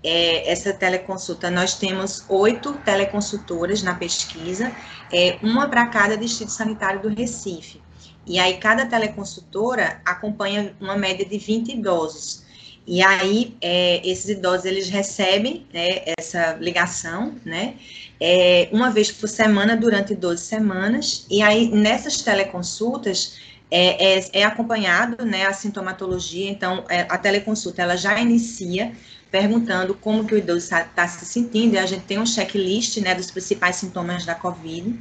é, 0.03 0.51
essa 0.51 0.71
teleconsulta. 0.71 1.49
Nós 1.49 1.73
temos 1.73 2.23
oito 2.29 2.73
teleconsultoras 2.85 3.81
na 3.81 3.95
pesquisa, 3.95 4.71
é, 5.11 5.39
uma 5.41 5.67
para 5.67 5.87
cada 5.87 6.15
distrito 6.15 6.51
sanitário 6.51 7.01
do 7.01 7.09
Recife. 7.09 7.81
E 8.23 8.37
aí 8.37 8.57
cada 8.57 8.85
teleconsultora 8.85 9.99
acompanha 10.05 10.75
uma 10.79 10.95
média 10.95 11.25
de 11.25 11.39
20 11.39 11.71
idosos. 11.71 12.44
E 12.87 13.01
aí, 13.01 13.57
é, 13.61 14.07
esses 14.07 14.29
idosos, 14.29 14.65
eles 14.65 14.89
recebem 14.89 15.65
né, 15.73 16.03
essa 16.17 16.53
ligação, 16.53 17.35
né, 17.43 17.75
é, 18.19 18.69
uma 18.71 18.91
vez 18.91 19.11
por 19.11 19.27
semana, 19.27 19.75
durante 19.75 20.13
12 20.13 20.43
semanas, 20.43 21.25
e 21.29 21.41
aí, 21.41 21.69
nessas 21.69 22.21
teleconsultas, 22.21 23.39
é, 23.71 24.19
é, 24.19 24.29
é 24.33 24.43
acompanhado, 24.43 25.25
né, 25.25 25.47
a 25.47 25.53
sintomatologia, 25.53 26.49
então, 26.49 26.85
é, 26.87 27.01
a 27.09 27.17
teleconsulta, 27.17 27.81
ela 27.81 27.97
já 27.97 28.19
inicia 28.19 28.91
perguntando 29.31 29.95
como 29.95 30.23
que 30.23 30.35
o 30.35 30.37
idoso 30.37 30.59
está 30.59 30.83
tá 30.83 31.07
se 31.07 31.25
sentindo, 31.25 31.73
e 31.73 31.79
a 31.79 31.85
gente 31.87 32.03
tem 32.03 32.19
um 32.19 32.25
checklist, 32.25 32.97
né, 32.97 33.15
dos 33.15 33.31
principais 33.31 33.77
sintomas 33.77 34.25
da 34.25 34.35
COVID, 34.35 34.95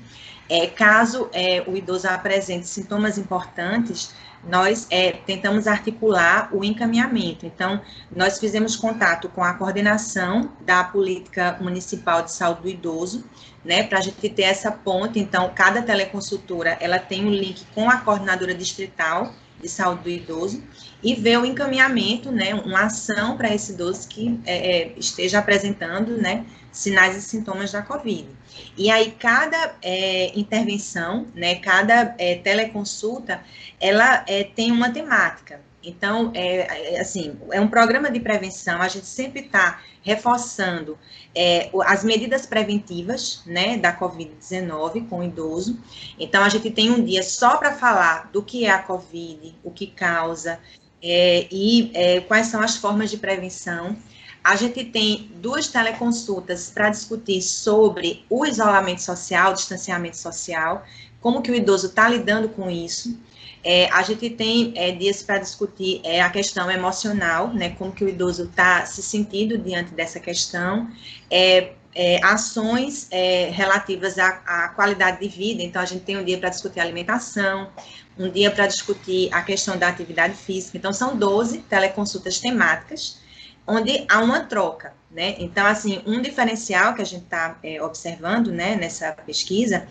é, 0.48 0.66
caso 0.66 1.28
é, 1.32 1.62
o 1.66 1.76
idoso 1.76 2.08
apresente 2.08 2.66
sintomas 2.66 3.18
importantes, 3.18 4.14
nós 4.48 4.86
é, 4.90 5.12
tentamos 5.12 5.66
articular 5.66 6.48
o 6.52 6.64
encaminhamento. 6.64 7.46
Então, 7.46 7.80
nós 8.14 8.38
fizemos 8.38 8.76
contato 8.76 9.28
com 9.28 9.42
a 9.42 9.54
coordenação 9.54 10.52
da 10.60 10.84
política 10.84 11.56
municipal 11.60 12.22
de 12.22 12.32
saúde 12.32 12.62
do 12.62 12.68
idoso, 12.68 13.24
né, 13.64 13.82
para 13.82 13.98
a 13.98 14.02
gente 14.02 14.28
ter 14.28 14.42
essa 14.42 14.70
ponte. 14.70 15.18
Então, 15.18 15.50
cada 15.54 15.82
teleconsultora, 15.82 16.76
ela 16.80 16.98
tem 16.98 17.24
um 17.24 17.30
link 17.30 17.64
com 17.74 17.88
a 17.88 17.98
coordenadora 17.98 18.54
distrital 18.54 19.32
de 19.60 19.68
saúde 19.68 20.02
do 20.02 20.10
idoso 20.10 20.62
e 21.02 21.14
ver 21.14 21.38
o 21.38 21.46
encaminhamento, 21.46 22.30
né, 22.30 22.54
uma 22.54 22.84
ação 22.84 23.36
para 23.36 23.54
esse 23.54 23.72
idoso 23.72 24.06
que 24.08 24.38
é, 24.44 24.82
é, 24.82 24.94
esteja 24.98 25.38
apresentando, 25.38 26.16
né, 26.18 26.44
sinais 26.70 27.16
e 27.16 27.22
sintomas 27.22 27.72
da 27.72 27.80
COVID. 27.80 28.28
E 28.76 28.90
aí, 28.90 29.11
cada 29.12 29.76
é, 29.82 30.32
intervenção, 30.38 31.26
né, 31.34 31.56
cada 31.56 32.14
é, 32.18 32.37
teleconsulta, 32.37 33.42
ela 33.80 34.25
é, 34.26 34.44
tem 34.44 34.73
uma 34.73 34.90
temática. 34.90 35.61
Então, 35.87 36.32
é, 36.34 36.94
é, 36.94 37.00
assim, 37.00 37.37
é 37.52 37.61
um 37.61 37.68
programa 37.68 38.11
de 38.11 38.18
prevenção, 38.18 38.80
a 38.80 38.88
gente 38.88 39.06
sempre 39.06 39.42
está 39.42 39.82
reforçando 40.02 40.99
é, 41.34 41.70
as 41.84 42.02
medidas 42.02 42.46
preventivas, 42.46 43.42
né, 43.46 43.76
da 43.76 43.96
Covid-19 43.96 45.08
com 45.08 45.18
o 45.20 45.25
idoso. 45.25 45.78
Então, 46.18 46.42
a 46.42 46.49
gente 46.49 46.70
tem 46.70 46.90
um 46.90 47.04
dia 47.04 47.23
só 47.23 47.56
para 47.56 47.73
falar 47.73 48.30
do 48.32 48.42
que 48.42 48.64
é 48.64 48.70
a 48.70 48.78
Covid, 48.78 49.54
o 49.62 49.70
que 49.70 49.87
causa, 49.87 50.58
é, 51.02 51.46
e 51.50 51.90
é, 51.92 52.20
quais 52.20 52.46
são 52.46 52.62
as 52.62 52.76
formas 52.76 53.11
de 53.11 53.18
prevenção. 53.18 53.96
A 54.44 54.56
gente 54.56 54.84
tem 54.84 55.30
duas 55.36 55.68
teleconsultas 55.68 56.70
para 56.70 56.90
discutir 56.90 57.40
sobre 57.40 58.26
o 58.28 58.44
isolamento 58.44 59.00
social, 59.00 59.52
o 59.52 59.54
distanciamento 59.54 60.18
social, 60.18 60.84
como 61.18 61.40
que 61.40 61.50
o 61.50 61.54
idoso 61.54 61.86
está 61.86 62.06
lidando 62.06 62.50
com 62.50 62.70
isso. 62.70 63.18
É, 63.64 63.88
a 63.90 64.02
gente 64.02 64.28
tem 64.28 64.74
é, 64.76 64.92
dias 64.92 65.22
para 65.22 65.38
discutir 65.38 66.02
é, 66.04 66.20
a 66.20 66.28
questão 66.28 66.70
emocional, 66.70 67.48
né, 67.54 67.70
como 67.70 67.90
que 67.92 68.04
o 68.04 68.08
idoso 68.08 68.44
está 68.44 68.84
se 68.84 69.02
sentindo 69.02 69.56
diante 69.56 69.94
dessa 69.94 70.20
questão, 70.20 70.90
é, 71.30 71.72
é, 71.94 72.22
ações 72.22 73.08
é, 73.10 73.48
relativas 73.50 74.18
à, 74.18 74.42
à, 74.44 74.68
qualidade 74.68 75.20
de 75.20 75.28
vida, 75.28 75.62
então 75.62 75.80
a 75.80 75.86
gente 75.86 76.04
tem 76.04 76.18
um 76.18 76.24
dia 76.24 76.36
para 76.36 76.50
discutir 76.50 76.80
alimentação, 76.80 77.70
um 78.18 78.28
dia 78.28 78.50
para 78.50 78.66
discutir 78.66 79.32
a 79.32 79.40
questão 79.40 79.78
da 79.78 79.88
atividade 79.88 80.34
física, 80.34 80.76
então 80.76 80.92
são 80.92 81.16
12 81.16 81.60
teleconsultas 81.60 82.38
temáticas, 82.38 83.24
onde 83.66 84.04
há 84.09 84.21
uma 84.21 84.40
troca, 84.40 84.92
né? 85.11 85.37
Então, 85.38 85.66
assim, 85.66 86.02
um 86.06 86.21
diferencial 86.21 86.94
que 86.94 87.02
a 87.02 87.06
gente 87.06 87.25
está 87.25 87.56
é, 87.62 87.80
observando, 87.83 88.49
né, 88.49 88.76
nessa 88.76 89.12
pesquisa, 89.12 89.87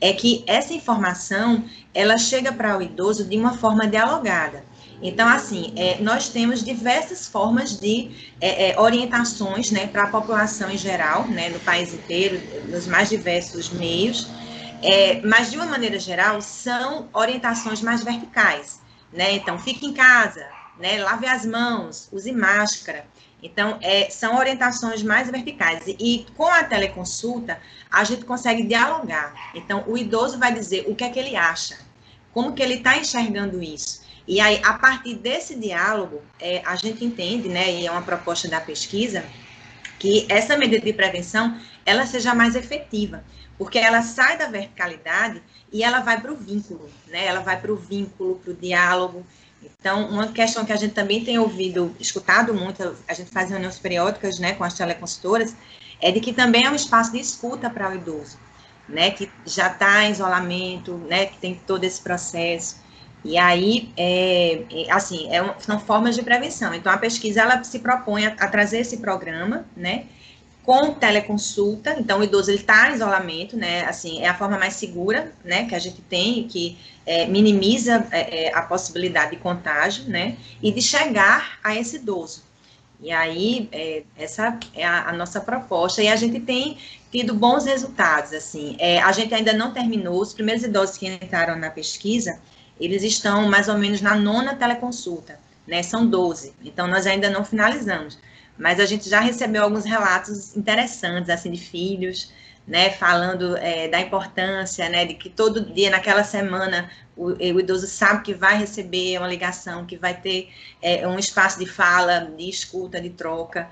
é 0.00 0.12
que 0.12 0.44
essa 0.46 0.72
informação, 0.72 1.64
ela 1.92 2.16
chega 2.16 2.52
para 2.52 2.78
o 2.78 2.82
idoso 2.82 3.24
de 3.24 3.36
uma 3.36 3.56
forma 3.58 3.86
dialogada. 3.86 4.62
Então, 5.02 5.28
assim, 5.28 5.72
é, 5.76 5.98
nós 6.00 6.28
temos 6.28 6.64
diversas 6.64 7.26
formas 7.26 7.78
de 7.78 8.10
é, 8.40 8.70
é, 8.70 8.80
orientações, 8.80 9.70
né, 9.70 9.86
para 9.86 10.04
a 10.04 10.08
população 10.08 10.70
em 10.70 10.78
geral, 10.78 11.26
né, 11.28 11.50
no 11.50 11.60
país 11.60 11.92
inteiro, 11.92 12.40
nos 12.68 12.86
mais 12.86 13.08
diversos 13.08 13.70
meios, 13.70 14.28
é, 14.82 15.20
mas, 15.22 15.50
de 15.50 15.56
uma 15.56 15.66
maneira 15.66 15.98
geral, 15.98 16.40
são 16.40 17.08
orientações 17.12 17.80
mais 17.80 18.02
verticais, 18.02 18.80
né? 19.12 19.32
Então, 19.32 19.58
fique 19.58 19.84
em 19.84 19.92
casa, 19.92 20.46
né? 20.78 21.02
Lave 21.02 21.26
as 21.26 21.44
mãos, 21.44 22.08
use 22.12 22.30
máscara. 22.30 23.04
Então, 23.42 23.78
é, 23.80 24.10
são 24.10 24.36
orientações 24.36 25.02
mais 25.02 25.30
verticais. 25.30 25.86
E, 25.86 25.96
e, 25.98 26.26
com 26.36 26.46
a 26.46 26.64
teleconsulta, 26.64 27.60
a 27.90 28.02
gente 28.04 28.24
consegue 28.24 28.64
dialogar. 28.64 29.52
Então, 29.54 29.84
o 29.86 29.96
idoso 29.96 30.38
vai 30.38 30.52
dizer 30.52 30.84
o 30.88 30.94
que 30.94 31.04
é 31.04 31.10
que 31.10 31.18
ele 31.18 31.36
acha, 31.36 31.78
como 32.32 32.52
que 32.52 32.62
ele 32.62 32.74
está 32.74 32.96
enxergando 32.96 33.62
isso. 33.62 34.02
E 34.26 34.40
aí, 34.40 34.60
a 34.62 34.74
partir 34.74 35.14
desse 35.14 35.54
diálogo, 35.54 36.20
é, 36.38 36.62
a 36.66 36.76
gente 36.76 37.04
entende, 37.04 37.48
né, 37.48 37.72
e 37.72 37.86
é 37.86 37.90
uma 37.90 38.02
proposta 38.02 38.46
da 38.48 38.60
pesquisa, 38.60 39.24
que 39.98 40.26
essa 40.28 40.56
medida 40.56 40.84
de 40.84 40.92
prevenção, 40.92 41.58
ela 41.86 42.04
seja 42.06 42.34
mais 42.34 42.54
efetiva, 42.54 43.24
porque 43.56 43.78
ela 43.78 44.02
sai 44.02 44.36
da 44.36 44.46
verticalidade 44.46 45.42
e 45.72 45.82
ela 45.82 46.00
vai 46.00 46.20
para 46.20 46.30
o 46.30 46.36
vínculo, 46.36 46.90
né, 47.06 47.24
ela 47.24 47.40
vai 47.40 47.58
para 47.58 47.72
o 47.72 47.76
vínculo, 47.76 48.36
para 48.36 48.52
o 48.52 48.54
diálogo, 48.54 49.24
então, 49.62 50.08
uma 50.08 50.28
questão 50.28 50.64
que 50.64 50.72
a 50.72 50.76
gente 50.76 50.94
também 50.94 51.24
tem 51.24 51.38
ouvido, 51.38 51.94
escutado 51.98 52.54
muito, 52.54 52.96
a 53.06 53.14
gente 53.14 53.30
faz 53.30 53.50
reuniões 53.50 53.78
periódicas, 53.78 54.38
né, 54.38 54.54
com 54.54 54.64
as 54.64 54.74
teleconsultoras, 54.74 55.54
é 56.00 56.10
de 56.10 56.20
que 56.20 56.32
também 56.32 56.64
é 56.64 56.70
um 56.70 56.74
espaço 56.74 57.12
de 57.12 57.18
escuta 57.18 57.68
para 57.68 57.90
o 57.90 57.94
idoso, 57.94 58.38
né, 58.88 59.10
que 59.10 59.30
já 59.44 59.68
está 59.68 60.04
em 60.04 60.12
isolamento, 60.12 60.94
né, 61.08 61.26
que 61.26 61.38
tem 61.38 61.60
todo 61.66 61.84
esse 61.84 62.00
processo. 62.00 62.76
E 63.24 63.36
aí, 63.36 63.92
é, 63.96 64.64
é 64.70 64.92
assim, 64.92 65.32
é, 65.32 65.54
são 65.58 65.78
formas 65.80 66.14
de 66.14 66.22
prevenção. 66.22 66.72
Então, 66.72 66.92
a 66.92 66.98
pesquisa, 66.98 67.42
ela 67.42 67.62
se 67.64 67.80
propõe 67.80 68.26
a, 68.26 68.34
a 68.38 68.48
trazer 68.48 68.78
esse 68.78 68.98
programa, 68.98 69.66
né, 69.76 70.06
com 70.68 70.92
teleconsulta, 70.92 71.96
então 71.98 72.20
o 72.20 72.22
idoso 72.22 72.50
ele 72.50 72.58
está 72.58 72.90
em 72.90 72.94
isolamento, 72.94 73.56
né, 73.56 73.86
assim, 73.86 74.20
é 74.20 74.28
a 74.28 74.34
forma 74.34 74.58
mais 74.58 74.74
segura, 74.74 75.32
né, 75.42 75.64
que 75.64 75.74
a 75.74 75.78
gente 75.78 76.02
tem, 76.02 76.46
que 76.46 76.76
é, 77.06 77.26
minimiza 77.26 78.06
é, 78.10 78.48
é, 78.48 78.54
a 78.54 78.60
possibilidade 78.60 79.30
de 79.30 79.38
contágio, 79.38 80.04
né, 80.04 80.36
e 80.62 80.70
de 80.70 80.82
chegar 80.82 81.58
a 81.64 81.74
esse 81.74 81.96
idoso. 81.96 82.42
E 83.00 83.10
aí, 83.10 83.66
é, 83.72 84.02
essa 84.14 84.58
é 84.74 84.84
a, 84.84 85.08
a, 85.08 85.12
nossa 85.14 85.40
proposta, 85.40 86.02
e 86.02 86.08
a 86.08 86.16
gente 86.16 86.38
tem 86.38 86.76
tido 87.10 87.32
bons 87.32 87.64
resultados, 87.64 88.34
assim, 88.34 88.76
é, 88.78 89.00
a 89.00 89.10
gente 89.10 89.32
ainda 89.32 89.54
não 89.54 89.72
terminou, 89.72 90.20
os 90.20 90.34
primeiros 90.34 90.62
idosos 90.64 90.98
que 90.98 91.06
entraram 91.06 91.56
na 91.56 91.70
pesquisa, 91.70 92.38
eles 92.78 93.02
estão 93.02 93.48
mais 93.48 93.68
ou 93.68 93.78
menos 93.78 94.02
na 94.02 94.14
nona 94.14 94.54
teleconsulta, 94.54 95.40
né, 95.66 95.82
são 95.82 96.06
12, 96.06 96.52
então 96.62 96.86
nós 96.86 97.06
ainda 97.06 97.30
não 97.30 97.42
finalizamos, 97.42 98.18
mas 98.58 98.80
a 98.80 98.86
gente 98.86 99.08
já 99.08 99.20
recebeu 99.20 99.62
alguns 99.62 99.84
relatos 99.84 100.56
interessantes, 100.56 101.30
assim, 101.30 101.52
de 101.52 101.60
filhos, 101.60 102.32
né, 102.66 102.90
falando 102.90 103.56
é, 103.56 103.88
da 103.88 103.98
importância, 103.98 104.88
né, 104.90 105.06
de 105.06 105.14
que 105.14 105.30
todo 105.30 105.72
dia, 105.72 105.88
naquela 105.88 106.22
semana, 106.22 106.90
o, 107.16 107.28
o, 107.28 107.60
idoso 107.60 107.86
sabe 107.86 108.22
que 108.22 108.34
vai 108.34 108.58
receber 108.58 109.16
uma 109.18 109.26
ligação, 109.26 109.86
que 109.86 109.96
vai 109.96 110.14
ter 110.20 110.50
é, 110.82 111.06
um 111.08 111.18
espaço 111.18 111.58
de 111.58 111.64
fala, 111.64 112.30
de 112.36 112.48
escuta, 112.48 113.00
de 113.00 113.08
troca. 113.08 113.68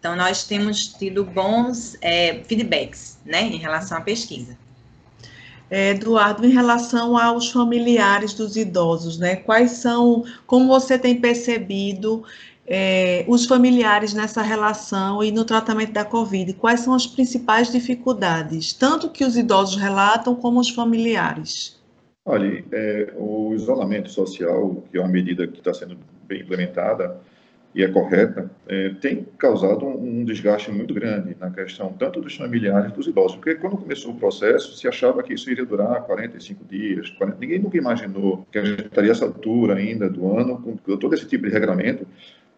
Então, 0.00 0.16
nós 0.16 0.44
temos 0.44 0.86
tido 0.86 1.24
bons 1.24 1.96
é, 2.00 2.42
feedbacks, 2.44 3.18
né, 3.24 3.42
em 3.42 3.58
relação 3.58 3.98
à 3.98 4.00
pesquisa. 4.00 4.56
É, 5.70 5.90
Eduardo, 5.90 6.46
em 6.46 6.50
relação 6.50 7.18
aos 7.18 7.50
familiares 7.50 8.32
dos 8.32 8.56
idosos, 8.56 9.18
né, 9.18 9.36
quais 9.36 9.72
são, 9.72 10.24
como 10.46 10.68
você 10.68 10.98
tem 10.98 11.20
percebido 11.20 12.24
é, 12.68 13.24
os 13.26 13.46
familiares 13.46 14.12
nessa 14.12 14.42
relação 14.42 15.24
e 15.24 15.32
no 15.32 15.44
tratamento 15.44 15.92
da 15.92 16.04
Covid? 16.04 16.52
Quais 16.52 16.80
são 16.80 16.92
as 16.92 17.06
principais 17.06 17.72
dificuldades, 17.72 18.74
tanto 18.74 19.08
que 19.08 19.24
os 19.24 19.36
idosos 19.36 19.76
relatam 19.76 20.34
como 20.34 20.60
os 20.60 20.68
familiares? 20.68 21.80
Olha, 22.24 22.62
é, 22.70 23.14
o 23.16 23.54
isolamento 23.54 24.10
social, 24.10 24.84
que 24.90 24.98
é 24.98 25.00
uma 25.00 25.08
medida 25.08 25.46
que 25.46 25.58
está 25.58 25.72
sendo 25.72 25.96
bem 26.26 26.42
implementada, 26.42 27.18
e 27.74 27.82
é 27.84 27.88
correta, 27.88 28.50
é, 28.66 28.90
tem 29.00 29.26
causado 29.38 29.84
um, 29.84 30.20
um, 30.20 30.24
desgaste 30.24 30.70
muito 30.70 30.92
grande 30.94 31.36
na 31.38 31.50
questão 31.50 31.92
tanto 31.92 32.20
dos 32.20 32.34
familiares 32.34 32.92
dos 32.92 33.06
idosos, 33.06 33.36
porque 33.36 33.54
quando 33.56 33.76
começou 33.76 34.12
o 34.12 34.16
processo 34.16 34.76
se 34.76 34.88
achava 34.88 35.22
que 35.22 35.34
isso 35.34 35.50
iria 35.50 35.64
durar 35.64 36.02
45 36.02 36.64
dias, 36.64 37.10
40, 37.10 37.38
ninguém 37.38 37.58
nunca 37.58 37.76
imaginou 37.76 38.46
que 38.50 38.58
a 38.58 38.64
gente 38.64 38.86
estaria 38.86 39.12
essa 39.12 39.26
altura 39.26 39.76
ainda 39.76 40.08
do 40.08 40.36
ano 40.36 40.60
com 40.60 40.96
todo 40.96 41.14
esse 41.14 41.26
tipo 41.26 41.46
de 41.46 41.52
regramento, 41.52 42.06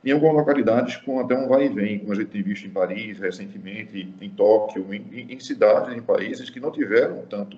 em 0.05 0.13
algumas 0.13 0.37
localidades 0.37 0.97
com 0.97 1.21
até 1.21 1.37
um 1.37 1.49
vai 1.49 1.67
e 1.67 1.69
vem, 1.69 1.99
como 1.99 2.13
a 2.13 2.15
gente 2.15 2.29
tem 2.29 2.43
visto 2.43 2.67
em 2.67 2.71
Paris 2.71 3.19
recentemente, 3.19 4.15
em 4.21 4.31
Tóquio, 4.31 4.93
em, 4.95 5.27
em 5.29 5.41
cidades, 5.41 5.97
em 5.97 6.01
países 6.01 6.49
que 6.49 6.59
não 6.59 6.71
tiveram 6.71 7.23
tanto 7.29 7.57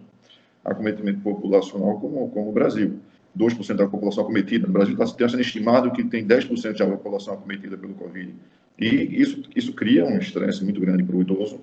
acometimento 0.65 1.21
populacional 1.21 1.99
como, 2.01 2.29
como 2.31 2.49
o 2.49 2.53
Brasil. 2.53 2.99
2% 3.37 3.77
da 3.77 3.87
população 3.87 4.25
acometida. 4.25 4.67
No 4.67 4.73
Brasil 4.73 4.95
está 4.95 5.29
sendo 5.29 5.41
estimado 5.41 5.91
que 5.93 6.05
tem 6.05 6.27
10% 6.27 6.77
da 6.77 6.87
população 6.87 7.35
acometida 7.35 7.79
pelo 7.79 7.95
Covid. 7.95 8.35
E 8.79 8.87
isso, 8.87 9.43
isso 9.57 9.73
cria 9.73 10.05
um 10.05 10.19
estresse 10.19 10.63
muito 10.65 10.81
grande 10.81 11.03
para 11.03 11.17
o 11.17 11.23
idoso. 11.23 11.61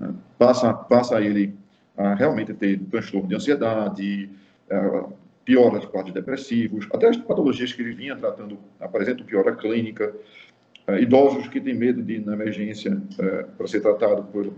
Né? 0.00 0.12
Passa, 0.38 0.72
passa 0.74 1.20
ele 1.20 1.54
a 1.96 2.14
realmente 2.14 2.52
ter 2.54 2.78
transtorno 2.90 3.28
de 3.28 3.36
ansiedade, 3.36 4.30
piora 5.46 5.78
de 5.78 5.86
quadros 5.86 6.12
depressivos, 6.12 6.88
até 6.92 7.08
as 7.08 7.16
patologias 7.16 7.72
que 7.72 7.80
ele 7.80 7.94
vinha 7.94 8.16
tratando 8.16 8.58
apresentam 8.80 9.24
piora 9.24 9.54
clínica. 9.54 10.12
É, 10.88 11.00
idosos 11.00 11.48
que 11.48 11.60
têm 11.60 11.74
medo 11.74 12.02
de 12.02 12.14
ir 12.14 12.26
na 12.26 12.34
emergência 12.34 13.00
é, 13.18 13.42
para 13.56 13.66
ser 13.66 13.80
tratado 13.80 14.24
por 14.24 14.52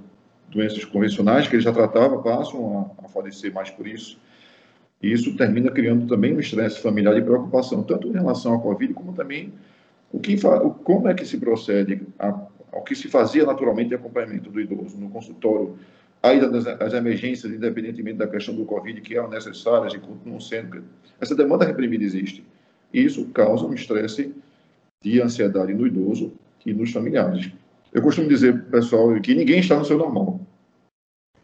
doenças 0.48 0.84
convencionais 0.86 1.46
que 1.46 1.56
ele 1.56 1.62
já 1.62 1.72
tratava 1.72 2.20
passam 2.22 2.90
a, 2.98 3.04
a 3.04 3.08
falecer 3.08 3.52
mais 3.52 3.70
por 3.70 3.86
isso. 3.86 4.18
E 5.02 5.12
isso 5.12 5.36
termina 5.36 5.70
criando 5.70 6.06
também 6.06 6.34
um 6.34 6.40
estresse 6.40 6.80
familiar 6.80 7.16
e 7.16 7.22
preocupação, 7.22 7.82
tanto 7.82 8.08
em 8.08 8.12
relação 8.12 8.54
à 8.54 8.58
Covid, 8.58 8.94
como 8.94 9.12
também 9.12 9.52
o 10.10 10.18
que, 10.18 10.36
como 10.84 11.06
é 11.06 11.14
que 11.14 11.24
se 11.24 11.36
procede 11.36 12.00
a, 12.18 12.28
ao 12.72 12.82
que 12.82 12.94
se 12.94 13.08
fazia 13.08 13.44
naturalmente 13.44 13.90
de 13.90 13.94
acompanhamento 13.94 14.50
do 14.50 14.60
idoso 14.60 14.96
no 14.96 15.10
consultório, 15.10 15.78
a 16.22 16.34
ida 16.34 16.48
das, 16.48 16.92
emergências, 16.94 17.52
independentemente 17.52 18.18
da 18.18 18.26
questão 18.26 18.54
do 18.54 18.64
Covid, 18.64 19.00
que 19.00 19.16
eram 19.16 19.28
necessárias 19.28 19.94
e 19.94 19.98
continuam 19.98 20.40
sendo. 20.40 20.84
Essa 21.20 21.34
demanda 21.34 21.64
reprimida 21.64 22.04
existe. 22.04 22.44
E 22.92 23.04
isso 23.04 23.26
causa 23.26 23.64
um 23.64 23.74
estresse 23.74 24.34
de 25.02 25.20
ansiedade 25.20 25.72
no 25.72 25.86
idoso 25.86 26.32
e 26.66 26.72
nos 26.72 26.92
familiares. 26.92 27.52
Eu 27.92 28.02
costumo 28.02 28.28
dizer, 28.28 28.64
pessoal, 28.64 29.18
que 29.20 29.34
ninguém 29.34 29.60
está 29.60 29.78
no 29.78 29.84
seu 29.84 29.96
normal. 29.96 30.40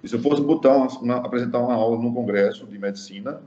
E 0.03 0.09
se 0.09 0.17
eu 0.17 0.21
fosse 0.21 0.43
botar 0.43 0.77
uma, 0.77 0.87
uma, 0.99 1.17
apresentar 1.17 1.61
uma 1.61 1.73
aula 1.73 2.01
num 2.01 2.13
congresso 2.13 2.67
de 2.67 2.79
medicina, 2.79 3.41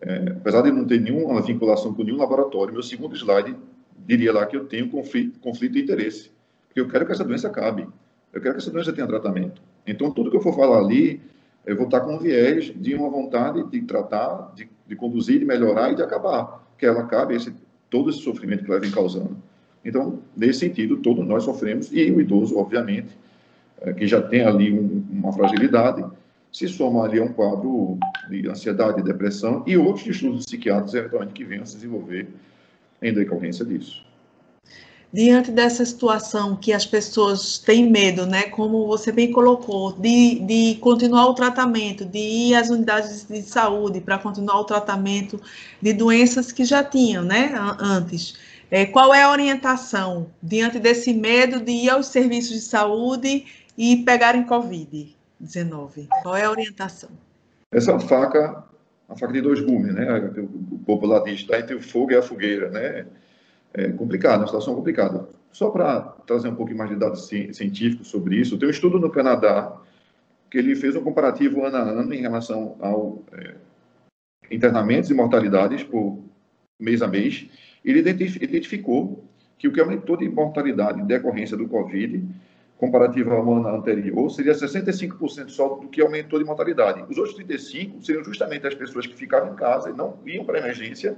é, 0.00 0.30
apesar 0.30 0.62
de 0.62 0.70
não 0.70 0.86
ter 0.86 1.00
nenhuma 1.00 1.42
vinculação 1.42 1.92
com 1.92 2.02
nenhum 2.02 2.16
laboratório, 2.16 2.72
meu 2.72 2.82
segundo 2.82 3.14
slide 3.14 3.54
diria 4.06 4.32
lá 4.32 4.46
que 4.46 4.56
eu 4.56 4.64
tenho 4.64 4.88
conflito, 4.88 5.38
conflito 5.40 5.72
de 5.72 5.82
interesse. 5.82 6.30
Porque 6.66 6.80
eu 6.80 6.88
quero 6.88 7.04
que 7.04 7.12
essa 7.12 7.24
doença 7.24 7.48
acabe. 7.48 7.86
Eu 8.32 8.40
quero 8.40 8.54
que 8.54 8.60
essa 8.60 8.70
doença 8.70 8.92
tenha 8.92 9.06
tratamento. 9.06 9.60
Então, 9.86 10.10
tudo 10.10 10.30
que 10.30 10.36
eu 10.36 10.40
for 10.40 10.54
falar 10.54 10.78
ali, 10.78 11.20
eu 11.66 11.76
vou 11.76 11.86
estar 11.86 12.00
com 12.00 12.18
viés 12.18 12.72
de 12.74 12.94
uma 12.94 13.08
vontade 13.08 13.68
de 13.70 13.82
tratar, 13.82 14.52
de, 14.54 14.68
de 14.86 14.96
conduzir, 14.96 15.38
de 15.38 15.44
melhorar 15.44 15.92
e 15.92 15.96
de 15.96 16.02
acabar. 16.02 16.62
Que 16.78 16.86
ela 16.86 17.00
acabe, 17.00 17.34
esse, 17.34 17.52
todo 17.90 18.10
esse 18.10 18.20
sofrimento 18.20 18.64
que 18.64 18.70
ela 18.70 18.80
vem 18.80 18.90
causando. 18.90 19.36
Então, 19.84 20.20
nesse 20.36 20.60
sentido, 20.60 20.98
todos 20.98 21.26
nós 21.26 21.44
sofremos, 21.44 21.92
e 21.92 22.10
o 22.10 22.20
idoso, 22.20 22.56
obviamente, 22.56 23.16
é, 23.80 23.92
que 23.92 24.06
já 24.06 24.22
tem 24.22 24.42
ali 24.42 24.72
um, 24.72 25.04
uma 25.10 25.32
fragilidade, 25.32 26.04
se 26.52 26.68
soma 26.68 27.04
ali 27.04 27.18
a 27.18 27.24
um 27.24 27.32
quadro 27.32 27.98
de 28.28 28.48
ansiedade, 28.48 29.02
depressão 29.02 29.64
e 29.66 29.76
outros 29.76 30.04
distúrbios 30.04 30.44
psiquiátricos, 30.44 30.94
eventualmente, 30.94 31.32
que 31.32 31.44
venham 31.44 31.62
a 31.62 31.66
se 31.66 31.76
desenvolver 31.76 32.28
em 33.00 33.12
decorrência 33.12 33.64
disso. 33.64 34.04
Diante 35.12 35.50
dessa 35.50 35.84
situação 35.84 36.56
que 36.56 36.72
as 36.72 36.86
pessoas 36.86 37.58
têm 37.58 37.90
medo, 37.90 38.24
né, 38.24 38.44
como 38.44 38.86
você 38.86 39.12
bem 39.12 39.30
colocou, 39.30 39.92
de, 39.92 40.40
de 40.40 40.76
continuar 40.76 41.26
o 41.26 41.34
tratamento, 41.34 42.02
de 42.02 42.18
ir 42.18 42.54
às 42.54 42.70
unidades 42.70 43.26
de 43.28 43.42
saúde 43.42 44.00
para 44.00 44.16
continuar 44.16 44.58
o 44.58 44.64
tratamento 44.64 45.38
de 45.82 45.92
doenças 45.92 46.50
que 46.50 46.64
já 46.64 46.82
tinham, 46.82 47.22
né, 47.22 47.52
antes. 47.78 48.38
É, 48.70 48.86
qual 48.86 49.12
é 49.12 49.22
a 49.22 49.30
orientação 49.30 50.28
diante 50.42 50.78
desse 50.78 51.12
medo 51.12 51.60
de 51.60 51.72
ir 51.72 51.90
aos 51.90 52.06
serviços 52.06 52.52
de 52.52 52.62
saúde 52.62 53.44
e 53.76 53.96
pegarem 53.96 54.46
Covid-19? 54.46 56.08
Qual 56.22 56.34
é 56.34 56.44
a 56.44 56.50
orientação? 56.50 57.10
Essa 57.70 58.00
faca, 58.00 58.64
a 59.10 59.14
faca 59.14 59.32
de 59.34 59.42
dois 59.42 59.60
gumes, 59.60 59.92
né? 59.94 60.32
O 60.72 60.78
popular 60.78 61.22
diz, 61.22 61.40
está 61.40 61.58
entre 61.58 61.74
o 61.74 61.82
fogo 61.82 62.12
e 62.12 62.16
a 62.16 62.22
fogueira, 62.22 62.70
né? 62.70 63.04
É 63.74 63.88
complicado, 63.88 64.40
uma 64.40 64.46
situação 64.46 64.74
complicada. 64.74 65.28
Só 65.50 65.70
para 65.70 66.00
trazer 66.26 66.48
um 66.48 66.54
pouco 66.54 66.74
mais 66.74 66.90
de 66.90 66.96
dados 66.96 67.26
científicos 67.26 68.08
sobre 68.08 68.36
isso, 68.36 68.58
tem 68.58 68.68
um 68.68 68.70
estudo 68.70 68.98
no 68.98 69.10
Canadá 69.10 69.76
que 70.50 70.58
ele 70.58 70.76
fez 70.76 70.94
um 70.94 71.02
comparativo 71.02 71.64
ano 71.64 71.76
a 71.76 71.80
ano 71.80 72.12
em 72.12 72.20
relação 72.20 72.76
ao 72.80 73.22
é, 73.32 73.54
internamentos 74.50 75.10
e 75.10 75.14
mortalidades 75.14 75.82
por 75.82 76.18
mês 76.78 77.00
a 77.00 77.08
mês. 77.08 77.46
Ele 77.84 78.00
identificou 78.00 79.24
que 79.56 79.68
o 79.68 79.72
que 79.72 79.80
aumentou 79.80 80.16
de 80.16 80.28
mortalidade 80.28 81.00
em 81.00 81.06
decorrência 81.06 81.56
do 81.56 81.68
Covid 81.68 82.22
comparativa 82.82 83.34
ao 83.34 83.54
ano 83.54 83.68
anterior, 83.68 84.28
seria 84.28 84.52
65% 84.52 85.50
só 85.50 85.76
do 85.76 85.86
que 85.86 86.02
aumentou 86.02 86.36
de 86.36 86.44
mortalidade. 86.44 87.04
Os 87.08 87.16
outros 87.16 87.38
35% 87.38 88.04
seriam 88.04 88.24
justamente 88.24 88.66
as 88.66 88.74
pessoas 88.74 89.06
que 89.06 89.14
ficavam 89.14 89.52
em 89.52 89.54
casa 89.54 89.90
e 89.90 89.92
não 89.92 90.18
iam 90.26 90.44
para 90.44 90.58
emergência 90.58 91.16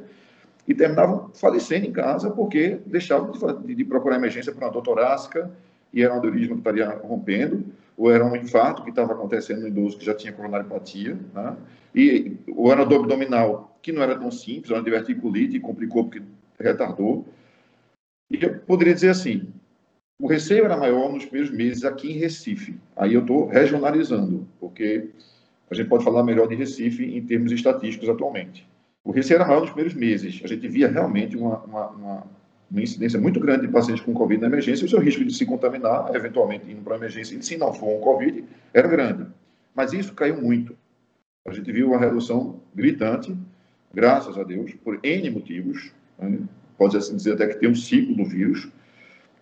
e 0.67 0.75
terminavam 0.75 1.31
falecendo 1.35 1.87
em 1.87 1.93
casa 1.93 2.31
porque 2.31 2.79
deixavam 2.87 3.33
de, 3.63 3.75
de 3.75 3.85
procurar 3.85 4.17
emergência 4.17 4.53
para 4.53 4.67
uma 4.67 4.73
dor 4.73 4.83
torácica 4.83 5.51
e 5.93 6.03
era 6.03 6.15
um 6.15 6.19
aneurisma 6.19 6.55
que 6.55 6.61
estaria 6.61 6.89
rompendo, 6.89 7.65
ou 7.97 8.11
era 8.11 8.25
um 8.25 8.35
infarto 8.35 8.83
que 8.83 8.91
estava 8.91 9.13
acontecendo 9.13 9.61
no 9.61 9.69
idoso 9.69 9.97
que 9.97 10.05
já 10.05 10.15
tinha 10.15 10.33
coronariopatia, 10.33 11.17
né? 11.33 11.57
e 11.95 12.37
ou 12.57 12.73
era 12.73 12.85
dor 12.85 13.01
abdominal, 13.01 13.79
que 13.81 13.93
não 13.93 14.03
era 14.03 14.19
tão 14.19 14.31
simples, 14.31 14.73
era 14.73 14.83
diverticulite 14.83 15.57
e 15.57 15.61
complicou 15.61 16.05
porque 16.05 16.23
retardou. 16.59 17.25
E 18.29 18.43
eu 18.43 18.59
poderia 18.61 18.95
dizer 18.95 19.11
assim, 19.11 19.47
o 20.21 20.27
receio 20.27 20.65
era 20.65 20.77
maior 20.77 21.13
nos 21.13 21.25
primeiros 21.25 21.55
meses 21.55 21.85
aqui 21.85 22.11
em 22.11 22.19
Recife. 22.19 22.77
Aí 22.97 23.15
eu 23.15 23.21
estou 23.21 23.47
regionalizando, 23.47 24.49
porque 24.59 25.11
a 25.71 25.75
gente 25.75 25.89
pode 25.89 26.03
falar 26.03 26.25
melhor 26.25 26.49
de 26.49 26.57
Recife 26.57 27.05
em 27.05 27.25
termos 27.25 27.53
estatísticos 27.53 28.09
atualmente. 28.09 28.67
O 29.05 29.13
receio 29.13 29.37
era 29.37 29.47
maior 29.47 29.61
nos 29.61 29.71
primeiros 29.71 29.95
meses. 29.95 30.41
A 30.43 30.49
gente 30.49 30.67
via 30.67 30.89
realmente 30.89 31.37
uma, 31.37 31.59
uma, 31.59 31.87
uma, 31.89 32.27
uma 32.71 32.83
incidência 32.83 33.21
muito 33.21 33.39
grande 33.39 33.67
de 33.67 33.73
pacientes 33.73 34.03
com 34.03 34.15
Covid 34.15 34.41
na 34.41 34.47
emergência 34.47 34.83
e 34.83 34.87
o 34.87 34.89
seu 34.89 34.99
risco 34.99 35.23
de 35.23 35.35
se 35.35 35.45
contaminar, 35.45 36.11
eventualmente 36.15 36.71
indo 36.71 36.81
para 36.81 36.95
a 36.95 36.97
emergência, 36.97 37.41
se 37.43 37.57
não 37.59 37.73
for 37.75 37.99
um 37.99 38.01
Covid, 38.01 38.43
era 38.73 38.89
grande. 38.89 39.27
Mas 39.75 39.93
isso 39.93 40.15
caiu 40.15 40.41
muito. 40.41 40.75
A 41.47 41.53
gente 41.53 41.71
viu 41.71 41.89
uma 41.89 41.99
redução 41.99 42.61
gritante, 42.75 43.37
graças 43.93 44.39
a 44.39 44.43
Deus, 44.43 44.73
por 44.83 44.99
N 45.03 45.31
motivos. 45.31 45.93
Né? 46.19 46.39
Pode 46.79 46.97
assim 46.97 47.15
dizer 47.15 47.35
até 47.35 47.47
que 47.49 47.57
tem 47.57 47.69
um 47.69 47.75
ciclo 47.75 48.17
do 48.17 48.25
vírus 48.25 48.69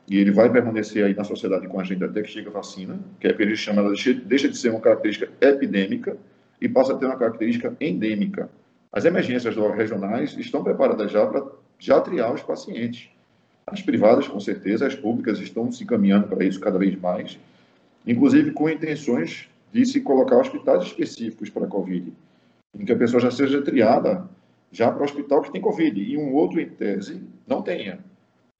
e 0.09 0.19
ele 0.19 0.33
vai 0.33 0.51
permanecer 0.51 1.05
aí 1.05 1.15
na 1.15 1.23
sociedade 1.23 1.69
com 1.69 1.79
a 1.79 1.85
gente 1.85 2.03
até 2.03 2.21
que 2.23 2.29
chega 2.29 2.51
a 2.51 2.53
vacina, 2.53 2.99
que 3.21 3.29
é 3.29 3.33
que 3.33 3.41
ele 3.41 3.55
chama, 3.55 3.83
deixa 4.25 4.49
de 4.49 4.59
ser 4.59 4.71
uma 4.71 4.81
característica 4.81 5.31
epidêmica 5.41 6.17
e 6.61 6.69
passa 6.69 6.93
a 6.93 6.97
ter 6.97 7.07
uma 7.07 7.17
característica 7.17 7.75
endêmica. 7.81 8.51
As 8.93 9.07
emergências 9.07 9.57
regionais 9.57 10.37
estão 10.37 10.63
preparadas 10.63 11.11
já 11.11 11.27
para 11.27 11.45
já 11.79 12.01
triar 12.01 12.33
os 12.35 12.43
pacientes. 12.43 13.09
As 13.67 13.81
privadas, 13.81 14.29
com 14.29 14.39
certeza, 14.39 14.87
as 14.87 14.95
públicas 14.95 15.39
estão 15.39 15.73
se 15.73 15.83
encaminhando 15.83 16.29
para 16.29 16.45
isso 16.45 16.61
cada 16.61 16.79
vez 16.79 16.95
mais, 17.01 17.39
inclusive 18.07 18.51
com 18.51 18.69
intenções 18.69 19.49
de 19.73 19.87
se 19.87 20.01
colocar 20.01 20.37
hospitais 20.37 20.83
específicos 20.83 21.49
para 21.49 21.65
a 21.65 21.69
Covid, 21.69 22.13
em 22.79 22.85
que 22.85 22.93
a 22.93 22.97
pessoa 22.97 23.21
já 23.21 23.31
seja 23.31 23.63
triada 23.63 24.29
já 24.71 24.91
para 24.91 25.01
o 25.01 25.05
hospital 25.05 25.43
que 25.43 25.53
tem 25.53 25.61
Covid, 25.61 26.01
e 26.01 26.19
um 26.19 26.35
outro, 26.35 26.61
em 26.61 26.69
tese, 26.69 27.23
não 27.47 27.63
tenha. 27.63 27.99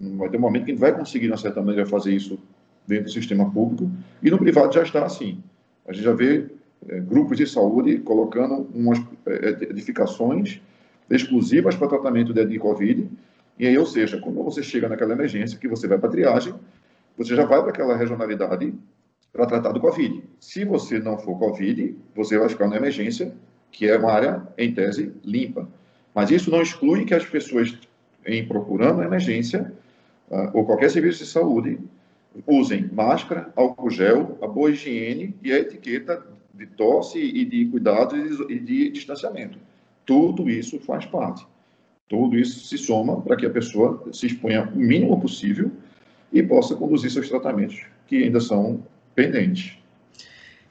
Vai 0.01 0.29
ter 0.29 0.37
um 0.37 0.41
momento 0.41 0.65
que 0.65 0.71
a 0.71 0.75
gente 0.75 0.81
vai 0.81 0.97
conseguir, 0.97 1.31
de 1.31 1.41
certa 1.41 1.61
maneira, 1.61 1.87
fazer 1.87 2.15
isso 2.15 2.39
dentro 2.87 3.05
do 3.05 3.11
sistema 3.11 3.51
público, 3.51 3.91
e 4.23 4.31
no 4.31 4.39
privado 4.39 4.73
já 4.73 4.83
está 4.83 5.05
assim. 5.05 5.43
A 5.87 5.93
gente 5.93 6.05
já 6.05 6.13
vê 6.13 6.47
grupos 6.87 7.37
de 7.37 7.47
saúde 7.47 7.99
colocando 7.99 8.69
umas 8.75 8.99
é, 9.27 9.69
edificações 9.71 10.61
exclusivas 11.11 11.77
para 11.77 11.89
tratamento 11.89 12.33
de 12.33 12.59
Covid, 12.59 13.09
e 13.59 13.67
aí, 13.67 13.77
ou 13.77 13.87
seja, 13.87 14.19
quando 14.19 14.43
você 14.43 14.63
chega 14.63 14.89
naquela 14.89 15.13
emergência, 15.13 15.59
que 15.59 15.69
você 15.69 15.87
vai 15.87 15.99
para 15.99 16.09
triagem, 16.09 16.55
você 17.17 17.37
já 17.37 17.45
vai 17.45 17.61
para 17.61 17.71
aquela 17.71 17.97
regionalidade 17.97 18.75
para 19.33 19.47
tratar 19.47 19.73
do 19.73 19.81
Covid. 19.81 20.23
Se 20.41 20.65
você 20.65 20.99
não 20.99 21.19
for 21.19 21.39
Covid, 21.39 21.97
você 22.15 22.39
vai 22.39 22.49
ficar 22.49 22.69
na 22.69 22.77
emergência, 22.77 23.33
que 23.71 23.89
é 23.89 23.97
uma 23.97 24.11
área, 24.11 24.43
em 24.57 24.73
tese, 24.73 25.13
limpa. 25.25 25.69
Mas 26.15 26.31
isso 26.31 26.51
não 26.51 26.61
exclui 26.61 27.05
que 27.05 27.15
as 27.15 27.25
pessoas, 27.25 27.79
em 28.27 28.47
procurando 28.47 29.01
a 29.01 29.05
emergência, 29.05 29.73
uh, 30.31 30.51
ou 30.53 30.65
qualquer 30.65 30.91
serviço 30.91 31.25
de 31.25 31.31
saúde, 31.31 31.79
usem 32.47 32.89
máscara, 32.93 33.51
álcool 33.55 33.91
gel, 33.91 34.39
a 34.43 34.47
boa 34.47 34.71
higiene 34.71 35.35
e 35.43 35.53
a 35.53 35.59
etiqueta 35.59 36.27
de 36.55 36.67
tosse 36.67 37.19
e 37.19 37.45
de 37.45 37.67
cuidado 37.67 38.17
e 38.51 38.59
de 38.59 38.91
distanciamento. 38.91 39.59
Tudo 40.05 40.49
isso 40.51 40.79
faz 40.81 41.07
parte. 41.07 41.47
Tudo 42.09 42.37
isso 42.37 42.67
se 42.67 42.77
soma 42.77 43.21
para 43.21 43.37
que 43.37 43.47
a 43.47 43.51
pessoa 43.51 44.03
se 44.13 44.27
exponha 44.27 44.65
o 44.65 44.77
mínimo 44.77 45.21
possível 45.21 45.71
e 46.33 46.43
possa 46.43 46.75
conduzir 46.75 47.11
seus 47.11 47.29
tratamentos, 47.29 47.81
que 48.07 48.25
ainda 48.25 48.41
são 48.41 48.83
pendentes. 49.15 49.79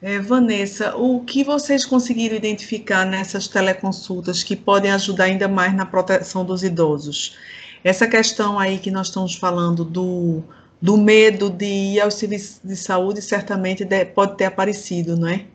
É, 0.00 0.18
Vanessa, 0.18 0.96
o 0.96 1.20
que 1.20 1.44
vocês 1.44 1.84
conseguiram 1.84 2.36
identificar 2.36 3.04
nessas 3.04 3.46
teleconsultas 3.46 4.42
que 4.42 4.56
podem 4.56 4.90
ajudar 4.90 5.24
ainda 5.24 5.46
mais 5.46 5.74
na 5.74 5.86
proteção 5.86 6.44
dos 6.44 6.64
idosos? 6.64 7.36
Essa 7.84 8.06
questão 8.08 8.58
aí 8.58 8.78
que 8.78 8.90
nós 8.90 9.08
estamos 9.08 9.34
falando 9.34 9.84
do, 9.84 10.42
do 10.80 10.96
medo 10.96 11.48
de 11.48 11.66
ir 11.66 12.00
aos 12.00 12.14
serviços 12.14 12.60
de 12.64 12.76
saúde 12.76 13.22
certamente 13.22 13.86
pode 14.14 14.36
ter 14.36 14.46
aparecido, 14.46 15.16
não 15.16 15.28
é? 15.28 15.46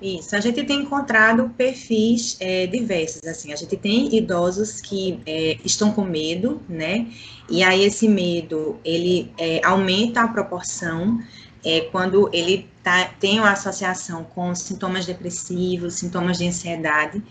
Isso, 0.00 0.34
a 0.34 0.40
gente 0.40 0.64
tem 0.64 0.80
encontrado 0.80 1.50
perfis 1.58 2.36
é, 2.40 2.66
diversos, 2.66 3.22
assim, 3.24 3.52
a 3.52 3.56
gente 3.56 3.76
tem 3.76 4.16
idosos 4.16 4.80
que 4.80 5.20
é, 5.26 5.58
estão 5.62 5.92
com 5.92 6.04
medo, 6.04 6.62
né, 6.66 7.06
e 7.50 7.62
aí 7.62 7.84
esse 7.84 8.08
medo, 8.08 8.80
ele 8.82 9.30
é, 9.36 9.60
aumenta 9.62 10.22
a 10.22 10.28
proporção 10.28 11.22
é, 11.62 11.80
quando 11.92 12.30
ele 12.32 12.66
tá, 12.82 13.12
tem 13.20 13.40
uma 13.40 13.50
associação 13.50 14.24
com 14.24 14.54
sintomas 14.54 15.04
depressivos, 15.04 15.94
sintomas 15.94 16.38
de 16.38 16.48
ansiedade, 16.48 17.22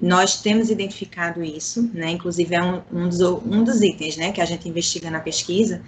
nós 0.00 0.42
temos 0.42 0.68
identificado 0.68 1.44
isso, 1.44 1.88
né, 1.94 2.10
inclusive 2.10 2.56
é 2.56 2.62
um, 2.62 2.82
um, 2.92 3.08
dos, 3.08 3.20
um 3.20 3.62
dos 3.62 3.82
itens, 3.82 4.16
né, 4.16 4.32
que 4.32 4.40
a 4.40 4.44
gente 4.44 4.68
investiga 4.68 5.12
na 5.12 5.20
pesquisa, 5.20 5.80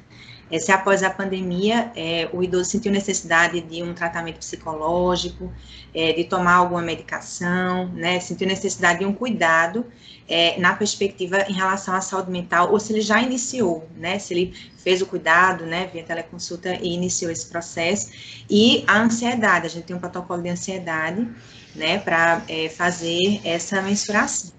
é, 0.51 0.59
se 0.59 0.73
após 0.73 1.03
a 1.03 1.11
pandemia 1.11 1.93
é, 1.95 2.29
o 2.33 2.43
idoso 2.43 2.71
sentiu 2.71 2.91
necessidade 2.91 3.61
de 3.61 3.83
um 3.83 3.95
tratamento 3.95 4.39
psicológico, 4.39 5.53
é, 5.95 6.13
de 6.13 6.25
tomar 6.25 6.55
alguma 6.55 6.83
medicação, 6.83 7.89
né, 7.89 8.21
sentiu 8.21 8.47
necessidade 8.47 9.01
de 9.01 9.05
um 9.05 9.13
cuidado 9.13 9.87
é, 10.29 10.59
na 10.61 10.75
perspectiva 10.75 11.43
em 11.49 11.55
relação 11.55 11.95
à 11.95 12.01
saúde 12.01 12.31
mental, 12.31 12.71
ou 12.71 12.79
se 12.79 12.93
ele 12.93 13.01
já 13.01 13.21
iniciou, 13.23 13.89
né, 13.97 14.19
se 14.19 14.35
ele 14.35 14.55
fez 14.77 15.01
o 15.01 15.07
cuidado, 15.07 15.65
né, 15.65 15.89
via 15.93 16.03
teleconsulta 16.03 16.75
e 16.75 16.95
iniciou 16.95 17.31
esse 17.31 17.47
processo, 17.47 18.11
e 18.49 18.85
a 18.87 19.01
ansiedade, 19.01 19.67
a 19.67 19.71
gente 19.71 19.85
tem 19.85 19.97
um 19.97 20.01
protocolo 20.01 20.43
de 20.43 20.51
ansiedade, 20.51 21.27
né, 21.75 21.99
para 21.99 22.43
é, 22.49 22.69
fazer 22.69 23.41
essa 23.45 23.81
mensuração. 23.81 24.58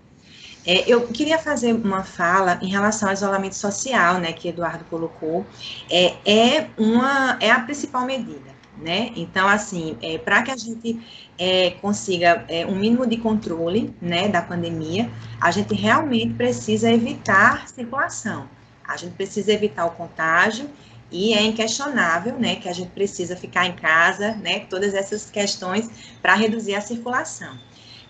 É, 0.65 0.83
eu 0.91 1.07
queria 1.07 1.37
fazer 1.37 1.73
uma 1.73 2.03
fala 2.03 2.59
em 2.61 2.67
relação 2.67 3.07
ao 3.09 3.13
isolamento 3.13 3.55
social, 3.55 4.19
né, 4.19 4.33
que 4.33 4.49
Eduardo 4.49 4.83
colocou. 4.85 5.45
É, 5.89 6.15
é, 6.25 6.67
uma, 6.77 7.37
é 7.39 7.49
a 7.49 7.59
principal 7.61 8.05
medida, 8.05 8.49
né? 8.77 9.11
Então, 9.15 9.47
assim, 9.47 9.97
é, 10.01 10.17
para 10.17 10.43
que 10.43 10.51
a 10.51 10.57
gente 10.57 10.99
é, 11.37 11.71
consiga 11.81 12.43
é, 12.49 12.65
um 12.65 12.75
mínimo 12.75 13.07
de 13.07 13.17
controle, 13.17 13.95
né, 14.01 14.27
da 14.27 14.41
pandemia, 14.41 15.09
a 15.39 15.51
gente 15.51 15.73
realmente 15.73 16.33
precisa 16.33 16.91
evitar 16.91 17.67
circulação. 17.69 18.49
A 18.85 18.97
gente 18.97 19.13
precisa 19.13 19.53
evitar 19.53 19.85
o 19.85 19.91
contágio 19.91 20.69
e 21.11 21.33
é 21.33 21.41
inquestionável, 21.41 22.37
né, 22.37 22.55
que 22.57 22.67
a 22.67 22.73
gente 22.73 22.89
precisa 22.89 23.35
ficar 23.35 23.65
em 23.65 23.73
casa, 23.73 24.33
né, 24.35 24.61
todas 24.61 24.93
essas 24.93 25.29
questões 25.29 25.89
para 26.21 26.35
reduzir 26.35 26.75
a 26.75 26.81
circulação. 26.81 27.57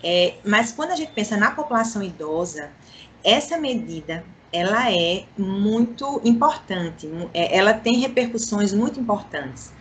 É, 0.04 0.36
mas 0.46 0.72
quando 0.72 0.92
a 0.92 0.96
gente 0.96 1.12
pensa 1.12 1.36
na 1.36 1.52
população 1.52 2.02
idosa, 2.02 2.70
essa 3.24 3.58
medida 3.58 4.24
ela 4.52 4.92
é 4.92 5.26
muito 5.38 6.22
importante, 6.24 7.10
é, 7.34 7.56
ela 7.56 7.74
tem 7.74 8.00
repercussões 8.00 8.74
muito 8.74 9.00
importantes. 9.00 9.72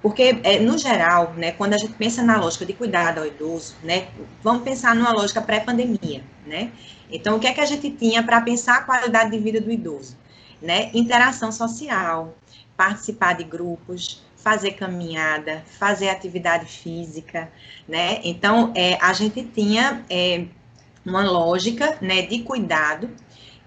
Porque, 0.00 0.40
é, 0.44 0.60
no 0.60 0.78
geral, 0.78 1.34
né, 1.36 1.52
quando 1.52 1.74
a 1.74 1.78
gente 1.78 1.94
pensa 1.94 2.22
na 2.22 2.36
lógica 2.36 2.64
de 2.64 2.72
cuidado 2.72 3.18
ao 3.18 3.26
idoso, 3.26 3.74
né, 3.82 4.08
vamos 4.42 4.62
pensar 4.62 4.94
numa 4.94 5.12
lógica 5.12 5.40
pré-pandemia, 5.40 6.22
né? 6.46 6.70
Então, 7.10 7.36
o 7.36 7.40
que 7.40 7.46
é 7.46 7.52
que 7.52 7.60
a 7.60 7.66
gente 7.66 7.90
tinha 7.90 8.22
para 8.22 8.40
pensar 8.40 8.76
a 8.76 8.82
qualidade 8.82 9.30
de 9.30 9.38
vida 9.38 9.60
do 9.60 9.72
idoso? 9.72 10.16
Né? 10.60 10.90
Interação 10.92 11.50
social, 11.50 12.34
participar 12.76 13.34
de 13.34 13.44
grupos, 13.44 14.22
fazer 14.42 14.72
caminhada, 14.72 15.64
fazer 15.78 16.08
atividade 16.08 16.66
física, 16.66 17.50
né? 17.86 18.20
Então, 18.24 18.72
é, 18.74 18.96
a 19.00 19.12
gente 19.12 19.42
tinha 19.42 20.04
é, 20.08 20.44
uma 21.04 21.28
lógica, 21.28 21.98
né, 22.00 22.22
de 22.22 22.40
cuidado 22.40 23.10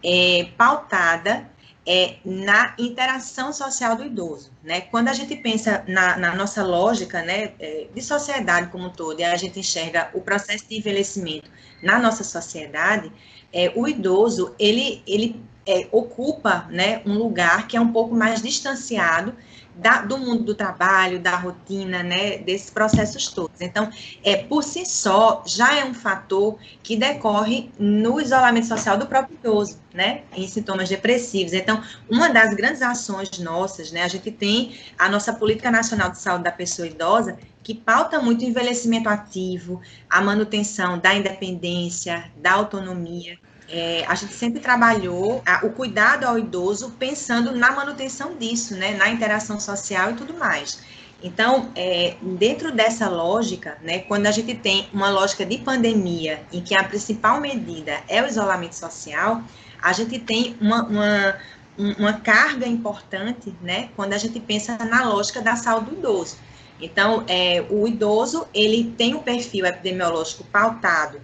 é, 0.04 0.48
pautada 0.58 1.50
é, 1.86 2.16
na 2.24 2.76
interação 2.78 3.52
social 3.52 3.96
do 3.96 4.06
idoso, 4.06 4.52
né? 4.64 4.82
Quando 4.82 5.10
a 5.10 5.14
gente 5.14 5.36
pensa 5.36 5.84
na, 5.88 6.16
na 6.18 6.36
nossa 6.36 6.64
lógica, 6.64 7.22
né, 7.22 7.52
é, 7.60 7.88
de 7.94 8.02
sociedade 8.02 8.68
como 8.68 8.86
um 8.86 8.90
todo, 8.90 9.20
e 9.20 9.24
a 9.24 9.36
gente 9.36 9.60
enxerga 9.60 10.10
o 10.14 10.22
processo 10.22 10.68
de 10.70 10.78
envelhecimento 10.78 11.50
na 11.82 12.00
nossa 12.00 12.24
sociedade, 12.24 13.12
é, 13.52 13.72
o 13.76 13.88
idoso, 13.88 14.56
ele, 14.58 15.04
ele 15.06 15.44
é, 15.66 15.88
ocupa, 15.92 16.68
né, 16.70 17.02
um 17.06 17.18
lugar 17.18 17.68
que 17.68 17.76
é 17.76 17.82
um 17.82 17.92
pouco 17.92 18.16
mais 18.16 18.42
distanciado 18.42 19.36
da, 19.82 20.04
do 20.04 20.16
mundo 20.16 20.44
do 20.44 20.54
trabalho, 20.54 21.20
da 21.20 21.36
rotina, 21.36 22.04
né, 22.04 22.38
desses 22.38 22.70
processos 22.70 23.28
todos. 23.30 23.60
Então, 23.60 23.90
é 24.24 24.38
por 24.38 24.64
si 24.64 24.86
só 24.86 25.44
já 25.46 25.76
é 25.76 25.84
um 25.84 25.94
fator 25.94 26.58
que 26.84 26.96
decorre 26.96 27.72
no 27.80 28.22
isolamento 28.22 28.68
social 28.68 28.96
do 28.96 29.08
próprio 29.08 29.36
idoso, 29.36 29.80
né, 29.92 30.22
em 30.34 30.48
sintomas 30.48 30.88
depressivos. 30.88 31.52
Então, 31.52 31.84
uma 32.08 32.30
das 32.30 32.54
grandes 32.54 32.84
ações 32.84 33.40
nossas, 33.40 33.92
né, 33.92 34.04
a 34.04 34.08
gente 34.08 34.30
tem 34.30 34.78
a 35.00 35.10
nossa 35.10 35.34
política 35.34 35.72
nacional 35.72 36.12
de 36.12 36.20
saúde 36.20 36.44
da 36.44 36.52
pessoa 36.52 36.88
idosa 36.88 37.40
que 37.64 37.74
pauta 37.74 38.20
muito 38.20 38.44
o 38.44 38.48
envelhecimento 38.48 39.10
ativo, 39.10 39.82
a 40.10 40.22
manutenção 40.22 41.00
da 41.00 41.14
independência, 41.14 42.32
da 42.38 42.54
autonomia 42.54 43.38
é, 43.72 44.04
a 44.06 44.16
gente 44.16 44.34
sempre 44.34 44.60
trabalhou 44.60 45.42
a, 45.46 45.66
o 45.66 45.72
cuidado 45.72 46.26
ao 46.26 46.38
idoso 46.38 46.92
pensando 47.00 47.56
na 47.56 47.72
manutenção 47.72 48.36
disso, 48.38 48.76
né, 48.76 48.92
na 48.96 49.10
interação 49.10 49.60
social 49.60 50.12
e 50.12 50.14
tudo 50.16 50.34
mais. 50.34 50.84
Então, 51.24 51.72
é, 51.76 52.16
dentro 52.22 52.72
dessa 52.72 53.08
lógica, 53.08 53.78
né, 53.82 54.00
quando 54.00 54.28
a 54.28 54.32
gente 54.32 54.54
tem 54.56 54.90
uma 54.92 55.10
lógica 55.10 55.46
de 55.46 55.58
pandemia, 55.60 56.44
em 56.52 56.62
que 56.62 56.76
a 56.76 56.84
principal 56.84 57.40
medida 57.40 58.02
é 58.10 58.22
o 58.22 58.28
isolamento 58.28 58.76
social, 58.76 59.42
a 59.82 59.94
gente 59.94 60.20
tem 60.20 60.58
uma, 60.60 60.84
uma, 60.84 61.36
uma 61.78 62.14
carga 62.14 62.68
importante, 62.68 63.56
né, 63.62 63.90
quando 63.96 64.14
a 64.14 64.18
gente 64.18 64.40
pensa 64.40 64.78
na 64.80 65.06
lógica 65.06 65.42
da 65.42 65.56
saúde 65.56 65.92
do 65.92 65.98
idoso. 65.98 66.38
Então, 66.82 67.24
é, 67.28 67.64
o 67.70 67.88
idoso, 67.88 68.48
ele 68.54 68.94
tem 68.98 69.14
um 69.14 69.20
perfil 69.20 69.66
epidemiológico 69.66 70.44
pautado 70.46 71.22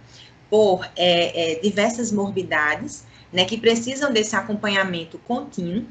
por 0.49 0.85
é, 0.95 1.53
é, 1.53 1.59
diversas 1.59 2.11
morbidades, 2.11 3.05
né, 3.31 3.45
que 3.45 3.57
precisam 3.57 4.11
desse 4.11 4.35
acompanhamento 4.35 5.17
contínuo, 5.19 5.85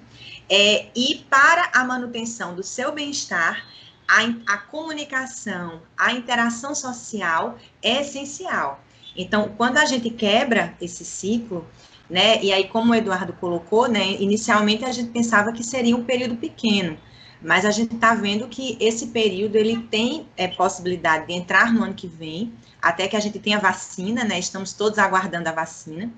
é, 0.48 0.86
e 0.94 1.24
para 1.28 1.70
a 1.74 1.84
manutenção 1.84 2.54
do 2.54 2.62
seu 2.62 2.92
bem-estar, 2.92 3.66
a, 4.08 4.54
a 4.54 4.58
comunicação, 4.58 5.82
a 5.96 6.12
interação 6.12 6.74
social 6.74 7.58
é 7.82 8.02
essencial. 8.02 8.80
Então, 9.16 9.52
quando 9.56 9.78
a 9.78 9.84
gente 9.84 10.10
quebra 10.10 10.74
esse 10.80 11.04
ciclo, 11.04 11.66
né, 12.08 12.42
e 12.42 12.52
aí 12.52 12.68
como 12.68 12.92
o 12.92 12.94
Eduardo 12.94 13.32
colocou, 13.32 13.88
né, 13.88 14.12
inicialmente 14.12 14.84
a 14.84 14.92
gente 14.92 15.10
pensava 15.10 15.52
que 15.52 15.64
seria 15.64 15.96
um 15.96 16.04
período 16.04 16.36
pequeno, 16.36 16.96
mas 17.42 17.64
a 17.64 17.70
gente 17.70 17.94
está 17.94 18.14
vendo 18.14 18.48
que 18.48 18.76
esse 18.80 19.08
período 19.08 19.56
ele 19.56 19.82
tem 19.82 20.26
é, 20.36 20.48
possibilidade 20.48 21.26
de 21.26 21.32
entrar 21.32 21.72
no 21.72 21.84
ano 21.84 21.94
que 21.94 22.06
vem, 22.06 22.52
até 22.80 23.08
que 23.08 23.16
a 23.16 23.20
gente 23.20 23.38
tenha 23.38 23.58
vacina, 23.58 24.24
né? 24.24 24.38
Estamos 24.38 24.72
todos 24.72 24.98
aguardando 24.98 25.48
a 25.48 25.52
vacina. 25.52 26.10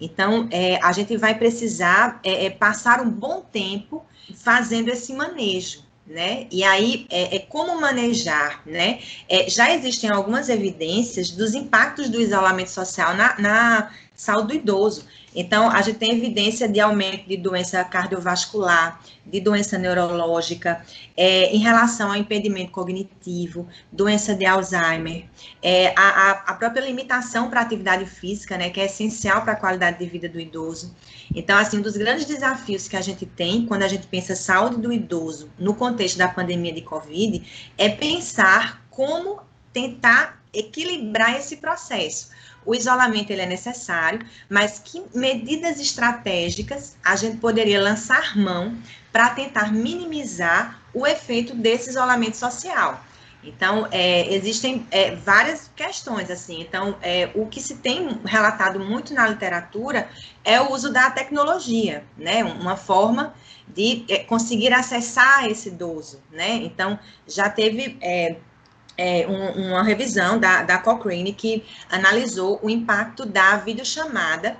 Então, 0.00 0.48
é, 0.50 0.76
a 0.82 0.92
gente 0.92 1.16
vai 1.16 1.36
precisar 1.36 2.20
é, 2.22 2.46
é, 2.46 2.50
passar 2.50 3.00
um 3.00 3.10
bom 3.10 3.40
tempo 3.40 4.04
fazendo 4.36 4.88
esse 4.88 5.12
manejo, 5.12 5.82
né? 6.06 6.46
E 6.50 6.62
aí, 6.62 7.06
é, 7.10 7.36
é 7.36 7.38
como 7.40 7.80
manejar, 7.80 8.62
né? 8.64 9.00
É, 9.28 9.48
já 9.48 9.74
existem 9.74 10.10
algumas 10.10 10.48
evidências 10.48 11.30
dos 11.30 11.54
impactos 11.54 12.08
do 12.08 12.20
isolamento 12.20 12.70
social 12.70 13.14
na, 13.14 13.38
na 13.38 13.90
saúde 14.14 14.48
do 14.48 14.54
idoso. 14.54 15.06
Então, 15.34 15.70
a 15.70 15.82
gente 15.82 15.98
tem 15.98 16.16
evidência 16.16 16.68
de 16.68 16.80
aumento 16.80 17.28
de 17.28 17.36
doença 17.36 17.82
cardiovascular, 17.84 19.00
de 19.24 19.40
doença 19.40 19.76
neurológica, 19.76 20.82
é, 21.16 21.54
em 21.54 21.58
relação 21.58 22.10
ao 22.10 22.16
impedimento 22.16 22.70
cognitivo, 22.70 23.68
doença 23.92 24.34
de 24.34 24.46
Alzheimer, 24.46 25.26
é, 25.62 25.92
a, 25.96 26.30
a, 26.30 26.54
própria 26.54 26.80
limitação 26.80 27.50
para 27.50 27.60
a 27.60 27.62
atividade 27.62 28.06
física, 28.06 28.56
né, 28.56 28.70
que 28.70 28.80
é 28.80 28.86
essencial 28.86 29.42
para 29.42 29.52
a 29.52 29.56
qualidade 29.56 29.98
de 29.98 30.06
vida 30.06 30.28
do 30.28 30.40
idoso. 30.40 30.94
Então, 31.34 31.58
assim, 31.58 31.78
um 31.78 31.82
dos 31.82 31.96
grandes 31.96 32.24
desafios 32.24 32.88
que 32.88 32.96
a 32.96 33.02
gente 33.02 33.26
tem 33.26 33.66
quando 33.66 33.82
a 33.82 33.88
gente 33.88 34.06
pensa 34.06 34.34
saúde 34.34 34.76
do 34.76 34.92
idoso 34.92 35.50
no 35.58 35.74
contexto 35.74 36.16
da 36.16 36.28
pandemia 36.28 36.72
de 36.72 36.82
Covid 36.82 37.70
é 37.76 37.88
pensar 37.88 38.86
como 38.90 39.40
tentar 39.72 40.42
equilibrar 40.52 41.36
esse 41.36 41.58
processo 41.58 42.30
o 42.64 42.74
isolamento 42.74 43.30
ele 43.30 43.42
é 43.42 43.46
necessário, 43.46 44.20
mas 44.48 44.78
que 44.78 45.02
medidas 45.14 45.80
estratégicas 45.80 46.96
a 47.04 47.16
gente 47.16 47.38
poderia 47.38 47.80
lançar 47.80 48.36
mão 48.36 48.76
para 49.12 49.30
tentar 49.30 49.72
minimizar 49.72 50.80
o 50.92 51.06
efeito 51.06 51.54
desse 51.54 51.90
isolamento 51.90 52.36
social. 52.36 53.02
Então, 53.42 53.86
é, 53.90 54.34
existem 54.34 54.86
é, 54.90 55.14
várias 55.14 55.70
questões, 55.74 56.30
assim. 56.30 56.60
Então, 56.60 56.96
é, 57.00 57.30
o 57.34 57.46
que 57.46 57.60
se 57.60 57.76
tem 57.76 58.20
relatado 58.24 58.80
muito 58.80 59.14
na 59.14 59.28
literatura 59.28 60.08
é 60.44 60.60
o 60.60 60.72
uso 60.72 60.92
da 60.92 61.10
tecnologia, 61.10 62.04
né? 62.16 62.42
Uma 62.42 62.76
forma 62.76 63.32
de 63.66 64.04
é, 64.08 64.18
conseguir 64.18 64.72
acessar 64.72 65.46
esse 65.46 65.68
idoso, 65.68 66.20
né? 66.32 66.56
Então, 66.56 66.98
já 67.26 67.48
teve 67.48 67.96
é, 68.98 69.22
é, 69.22 69.28
um, 69.28 69.68
uma 69.68 69.82
revisão 69.82 70.38
da, 70.38 70.62
da 70.62 70.78
Cochrane 70.78 71.32
que 71.32 71.64
analisou 71.88 72.58
o 72.62 72.68
impacto 72.68 73.24
da 73.24 73.56
videochamada 73.56 74.56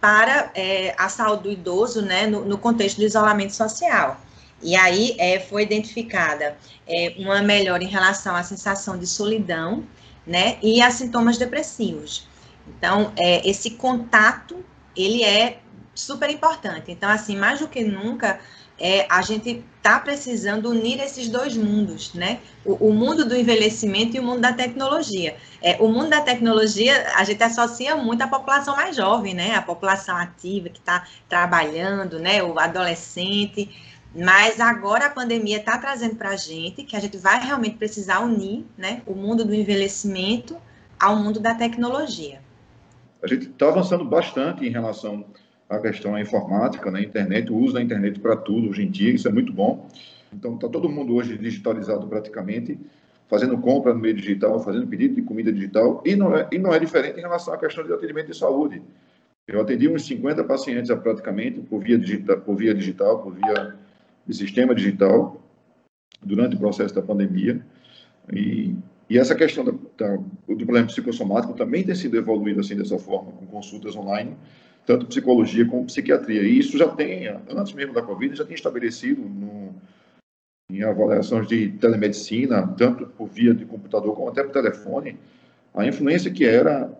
para 0.00 0.52
a 0.98 1.08
saúde 1.08 1.44
do 1.44 1.52
idoso, 1.52 2.02
né? 2.02 2.26
No, 2.26 2.44
no 2.44 2.58
contexto 2.58 2.96
do 2.96 3.04
isolamento 3.04 3.54
social. 3.54 4.20
E 4.62 4.76
aí 4.76 5.14
é, 5.18 5.38
foi 5.38 5.62
identificada 5.62 6.56
é, 6.86 7.14
uma 7.18 7.40
melhora 7.40 7.82
em 7.82 7.86
relação 7.86 8.34
à 8.34 8.42
sensação 8.42 8.98
de 8.98 9.06
solidão, 9.06 9.84
né, 10.26 10.58
e 10.62 10.82
a 10.82 10.90
sintomas 10.90 11.38
depressivos. 11.38 12.28
Então, 12.68 13.12
é, 13.16 13.48
esse 13.48 13.70
contato, 13.70 14.64
ele 14.96 15.24
é 15.24 15.58
super 15.94 16.30
importante. 16.30 16.92
Então, 16.92 17.08
assim, 17.08 17.36
mais 17.36 17.58
do 17.58 17.68
que 17.68 17.82
nunca, 17.82 18.38
é, 18.80 19.06
a 19.10 19.20
gente 19.20 19.62
está 19.76 20.00
precisando 20.00 20.70
unir 20.70 20.98
esses 21.00 21.28
dois 21.28 21.54
mundos, 21.54 22.14
né? 22.14 22.40
O, 22.64 22.88
o, 22.88 22.94
mundo 22.94 23.26
do 23.26 23.36
envelhecimento 23.36 24.16
e 24.16 24.20
o 24.20 24.22
mundo 24.22 24.40
da 24.40 24.54
tecnologia. 24.54 25.36
É, 25.60 25.76
o 25.78 25.88
mundo 25.88 26.08
da 26.08 26.22
tecnologia, 26.22 27.12
a 27.14 27.22
gente 27.24 27.42
associa 27.42 27.94
muito 27.94 28.22
à 28.22 28.26
população 28.26 28.74
mais 28.74 28.96
jovem, 28.96 29.34
né? 29.34 29.54
A 29.54 29.60
população 29.60 30.16
ativa 30.16 30.70
que 30.70 30.78
está 30.78 31.06
trabalhando, 31.28 32.18
né? 32.18 32.42
O 32.42 32.58
adolescente. 32.58 33.68
Mas 34.14 34.58
agora 34.58 35.06
a 35.06 35.10
pandemia 35.10 35.58
está 35.58 35.76
trazendo 35.76 36.16
para 36.16 36.30
a 36.30 36.36
gente 36.36 36.82
que 36.82 36.96
a 36.96 37.00
gente 37.00 37.18
vai 37.18 37.38
realmente 37.44 37.76
precisar 37.76 38.20
unir 38.20 38.66
né, 38.76 39.02
o 39.06 39.14
mundo 39.14 39.44
do 39.44 39.54
envelhecimento 39.54 40.56
ao 40.98 41.14
mundo 41.16 41.38
da 41.38 41.54
tecnologia. 41.54 42.40
A 43.22 43.28
gente 43.28 43.46
está 43.46 43.68
avançando 43.68 44.04
bastante 44.04 44.66
em 44.66 44.70
relação 44.70 45.24
à 45.70 45.78
questão 45.78 46.12
da 46.12 46.20
informática, 46.20 46.90
na 46.90 46.98
né, 46.98 47.04
internet, 47.04 47.52
o 47.52 47.56
uso 47.56 47.74
da 47.74 47.80
internet 47.82 48.18
para 48.18 48.36
tudo 48.36 48.68
hoje 48.68 48.82
em 48.82 48.90
dia, 48.90 49.14
isso 49.14 49.28
é 49.28 49.30
muito 49.30 49.52
bom. 49.52 49.88
Então, 50.32 50.56
está 50.56 50.68
todo 50.68 50.88
mundo 50.88 51.14
hoje 51.14 51.38
digitalizado 51.38 52.08
praticamente, 52.08 52.76
fazendo 53.28 53.56
compra 53.58 53.94
no 53.94 54.00
meio 54.00 54.14
digital, 54.14 54.58
fazendo 54.60 54.88
pedido 54.88 55.14
de 55.14 55.22
comida 55.22 55.52
digital, 55.52 56.02
e 56.04 56.16
não 56.16 56.36
é, 56.36 56.48
e 56.50 56.58
não 56.58 56.74
é 56.74 56.78
diferente 56.80 57.18
em 57.18 57.22
relação 57.22 57.54
à 57.54 57.56
questão 57.56 57.84
de 57.84 57.92
atendimento 57.92 58.32
de 58.32 58.36
saúde. 58.36 58.82
Eu 59.46 59.60
atendi 59.60 59.88
uns 59.88 60.04
50 60.06 60.42
pacientes 60.44 60.90
praticamente 60.96 61.60
por 61.60 61.80
via 61.80 61.96
digital, 61.96 62.40
por 62.40 62.56
via, 62.56 62.74
digital, 62.74 63.22
por 63.22 63.34
via 63.34 63.76
de 64.26 64.36
sistema 64.36 64.74
digital 64.74 65.40
durante 66.20 66.56
o 66.56 66.58
processo 66.58 66.94
da 66.94 67.02
pandemia. 67.02 67.64
E, 68.32 68.74
e 69.08 69.18
essa 69.18 69.34
questão 69.34 69.64
da, 69.64 69.72
da, 69.96 70.16
do 70.16 70.56
problema 70.64 70.86
psicossomático 70.86 71.54
também 71.54 71.84
tem 71.84 71.94
sido 71.94 72.16
evoluído 72.16 72.60
assim 72.60 72.76
dessa 72.76 72.98
forma, 72.98 73.32
com 73.32 73.46
consultas 73.46 73.96
online, 73.96 74.36
tanto 74.90 75.06
psicologia 75.06 75.64
como 75.64 75.86
psiquiatria. 75.86 76.42
E 76.42 76.58
isso 76.58 76.76
já 76.76 76.88
tem, 76.88 77.28
antes 77.28 77.72
mesmo 77.74 77.94
da 77.94 78.02
Covid, 78.02 78.36
já 78.36 78.44
tem 78.44 78.56
estabelecido 78.56 79.22
no, 79.22 79.72
em 80.68 80.82
avaliações 80.82 81.46
de 81.46 81.68
telemedicina, 81.68 82.66
tanto 82.76 83.06
por 83.06 83.28
via 83.28 83.54
de 83.54 83.64
computador 83.64 84.16
como 84.16 84.28
até 84.28 84.42
por 84.42 84.50
telefone, 84.50 85.16
a 85.72 85.86
influência 85.86 86.28
que 86.28 86.44
era, 86.44 86.90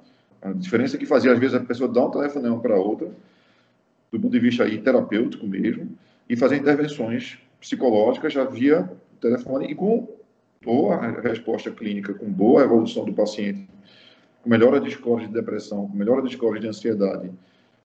a 0.41 0.53
diferença 0.53 0.97
que 0.97 1.05
fazia, 1.05 1.33
às 1.33 1.39
vezes, 1.41 1.57
a 1.57 1.61
pessoa 1.61 1.93
dar 1.93 2.07
um 2.07 2.11
telefonema 2.13 2.61
para 2.61 2.77
outra, 2.77 3.11
do 4.13 4.21
ponto 4.21 4.31
de 4.31 4.39
vista 4.39 4.63
aí, 4.63 4.79
terapêutico 4.79 5.45
mesmo, 5.45 5.89
e 6.29 6.37
fazer 6.37 6.59
intervenções 6.59 7.41
psicológicas 7.61 8.33
já 8.33 8.45
via 8.45 8.89
telefone 9.21 9.67
e 9.67 9.75
com 9.75 10.09
boa 10.63 11.21
resposta 11.23 11.73
clínica, 11.73 12.15
com 12.15 12.31
boa 12.31 12.63
evolução 12.63 13.05
do 13.05 13.13
paciente, 13.13 13.69
com 14.43 14.49
melhora 14.49 14.81
de 14.81 14.93
scores 14.93 15.27
de 15.27 15.35
depressão, 15.35 15.89
com 15.89 15.97
melhora 15.97 16.23
de 16.23 16.37
de 16.37 16.69
ansiedade. 16.69 17.31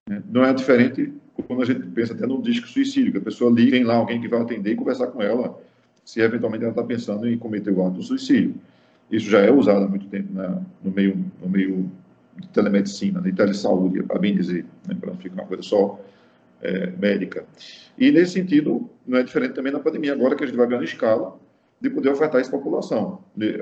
Né? 0.07 0.21
Não 0.29 0.43
é 0.43 0.53
diferente 0.53 1.13
quando 1.47 1.63
a 1.63 1.65
gente 1.65 1.81
pensa 1.87 2.13
até 2.13 2.25
no 2.25 2.41
disco 2.41 2.67
suicídio, 2.67 3.11
que 3.11 3.17
a 3.17 3.21
pessoa 3.21 3.51
liga, 3.51 3.71
tem 3.71 3.83
lá 3.83 3.95
alguém 3.95 4.21
que 4.21 4.27
vai 4.27 4.41
atender 4.41 4.71
e 4.71 4.75
conversar 4.75 5.07
com 5.07 5.21
ela, 5.21 5.59
se 6.03 6.21
eventualmente 6.21 6.63
ela 6.63 6.71
está 6.71 6.83
pensando 6.83 7.27
em 7.27 7.37
cometer 7.37 7.71
o 7.71 7.85
ato 7.85 7.97
do 7.97 8.03
suicídio. 8.03 8.55
Isso 9.11 9.29
já 9.29 9.39
é 9.39 9.51
usado 9.51 9.85
há 9.85 9.87
muito 9.87 10.07
tempo 10.07 10.33
né? 10.33 10.61
no, 10.83 10.91
meio, 10.91 11.25
no 11.41 11.49
meio 11.49 11.89
de 12.37 12.47
telemedicina, 12.49 13.21
de 13.21 13.33
telesaúde, 13.33 14.01
para 14.03 14.19
bem 14.19 14.35
dizer, 14.35 14.65
né? 14.87 14.95
para 14.99 15.11
não 15.11 15.17
ficar 15.17 15.35
uma 15.35 15.45
coisa 15.45 15.63
só 15.63 15.99
é, 16.61 16.91
médica. 16.91 17.45
E, 17.97 18.11
nesse 18.11 18.33
sentido, 18.33 18.89
não 19.05 19.17
é 19.17 19.23
diferente 19.23 19.53
também 19.53 19.73
na 19.73 19.79
pandemia, 19.79 20.13
agora 20.13 20.35
que 20.35 20.43
a 20.43 20.47
gente 20.47 20.55
vai 20.55 20.67
ganhando 20.67 20.85
escala 20.85 21.37
de 21.81 21.89
poder 21.89 22.09
ofertar 22.09 22.41
à 22.41 22.49
população. 22.49 23.19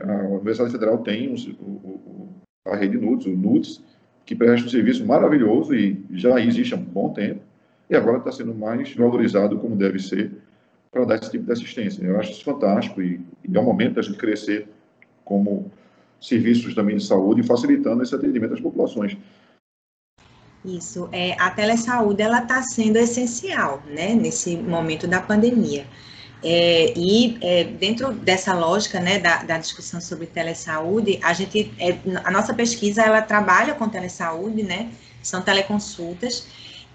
A 0.07 0.27
Universidade 0.27 0.71
Federal 0.71 0.99
tem 0.99 1.33
o, 1.33 1.35
o, 1.59 2.29
a 2.65 2.75
rede 2.75 2.97
NUTS, 2.97 3.25
o 3.25 3.35
NUTS, 3.35 3.81
que 4.25 4.35
presta 4.35 4.67
um 4.67 4.69
serviço 4.69 5.05
maravilhoso 5.05 5.75
e 5.75 6.03
já 6.11 6.39
existe 6.39 6.73
há 6.73 6.77
um 6.77 6.83
bom 6.83 7.11
tempo, 7.11 7.41
e 7.89 7.95
agora 7.95 8.17
está 8.17 8.31
sendo 8.31 8.55
mais 8.55 8.93
valorizado 8.95 9.57
como 9.59 9.75
deve 9.75 9.99
ser 9.99 10.31
para 10.91 11.05
dar 11.05 11.15
esse 11.15 11.31
tipo 11.31 11.45
de 11.45 11.51
assistência. 11.51 12.03
Eu 12.03 12.19
acho 12.19 12.31
isso 12.31 12.43
fantástico 12.43 13.01
e, 13.01 13.19
e 13.43 13.55
é 13.55 13.59
o 13.59 13.63
momento 13.63 13.95
da 13.95 14.01
gente 14.01 14.17
crescer 14.17 14.67
como 15.25 15.71
serviços 16.21 16.73
também 16.73 16.95
de 16.97 17.03
saúde, 17.03 17.43
facilitando 17.43 18.03
esse 18.03 18.15
atendimento 18.15 18.53
às 18.53 18.61
populações. 18.61 19.17
Isso, 20.63 21.09
é, 21.11 21.33
a 21.33 21.51
telesaúde 21.51 22.21
ela 22.21 22.41
está 22.41 22.61
sendo 22.61 22.97
essencial, 22.97 23.83
né, 23.87 24.13
nesse 24.13 24.55
momento 24.55 25.07
da 25.07 25.19
pandemia. 25.19 25.85
É, 26.43 26.93
e 26.97 27.37
é, 27.41 27.63
dentro 27.63 28.11
dessa 28.11 28.53
lógica, 28.53 28.99
né, 28.99 29.17
da, 29.17 29.43
da, 29.43 29.57
discussão 29.57 30.01
sobre 30.01 30.27
telesaúde, 30.27 31.17
a 31.23 31.31
gente, 31.31 31.73
é, 31.79 31.97
a 32.23 32.29
nossa 32.29 32.53
pesquisa 32.53 33.01
ela 33.01 33.21
trabalha 33.21 33.73
com 33.73 33.87
telesaúde, 33.87 34.61
né, 34.61 34.91
são 35.21 35.41
teleconsultas 35.41 36.45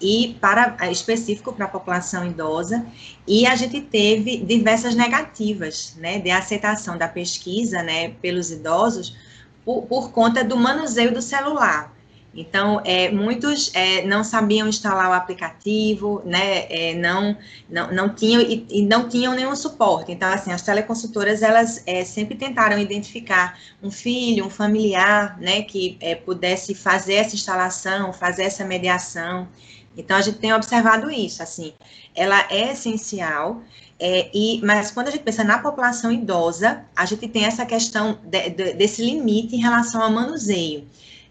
e 0.01 0.37
para 0.39 0.77
específico 0.91 1.53
para 1.53 1.65
a 1.65 1.69
população 1.69 2.27
idosa 2.27 2.87
e 3.27 3.47
a 3.47 3.57
gente 3.57 3.81
teve 3.81 4.37
diversas 4.37 4.95
negativas, 4.95 5.97
né, 5.97 6.19
de 6.19 6.31
aceitação 6.31 6.99
da 6.99 7.09
pesquisa, 7.09 7.83
né, 7.83 8.11
pelos 8.21 8.51
idosos 8.51 9.17
por, 9.65 9.87
por 9.87 10.13
conta 10.13 10.45
do 10.45 10.59
manuseio 10.59 11.13
do 11.13 11.23
celular. 11.23 11.95
Então, 12.39 12.81
é, 12.85 13.11
muitos 13.11 13.73
é, 13.75 14.07
não 14.07 14.23
sabiam 14.23 14.69
instalar 14.69 15.11
o 15.11 15.13
aplicativo, 15.13 16.23
né, 16.25 16.67
é, 16.71 16.95
não, 16.95 17.37
não, 17.69 17.93
não 17.93 18.15
tinham 18.15 18.41
e, 18.41 18.65
e, 18.71 18.83
não 18.83 19.09
tinham 19.09 19.35
nenhum 19.35 19.57
suporte. 19.57 20.13
Então, 20.13 20.33
assim, 20.33 20.53
as 20.53 20.63
teleconsultoras, 20.63 21.43
elas 21.43 21.83
é, 21.85 22.05
sempre 22.05 22.37
tentaram 22.37 22.79
identificar 22.79 23.59
um 23.83 23.91
filho, 23.91 24.47
um 24.47 24.51
familiar, 24.51 25.37
né, 25.41 25.63
que 25.63 25.99
é, 26.01 26.15
pudesse 26.15 26.77
fazer 26.77 27.15
essa 27.15 27.35
instalação, 27.35 28.13
fazer 28.13 28.45
essa 28.45 28.65
mediação. 28.65 29.49
Então, 29.97 30.17
a 30.17 30.21
gente 30.21 30.39
tem 30.39 30.53
observado 30.53 31.11
isso, 31.11 31.43
assim, 31.43 31.75
ela 32.15 32.47
é 32.53 32.71
essencial, 32.71 33.65
é, 33.99 34.31
e, 34.33 34.61
mas 34.63 34.93
quando 34.93 35.09
a 35.09 35.11
gente 35.11 35.25
pensa 35.25 35.43
na 35.43 35.59
população 35.59 36.13
idosa, 36.13 36.85
a 36.95 37.05
gente 37.05 37.27
tem 37.27 37.47
essa 37.47 37.67
questão 37.67 38.17
de, 38.23 38.51
de, 38.51 38.75
desse 38.75 39.05
limite 39.05 39.57
em 39.57 39.61
relação 39.61 40.01
ao 40.01 40.13
manuseio 40.13 40.87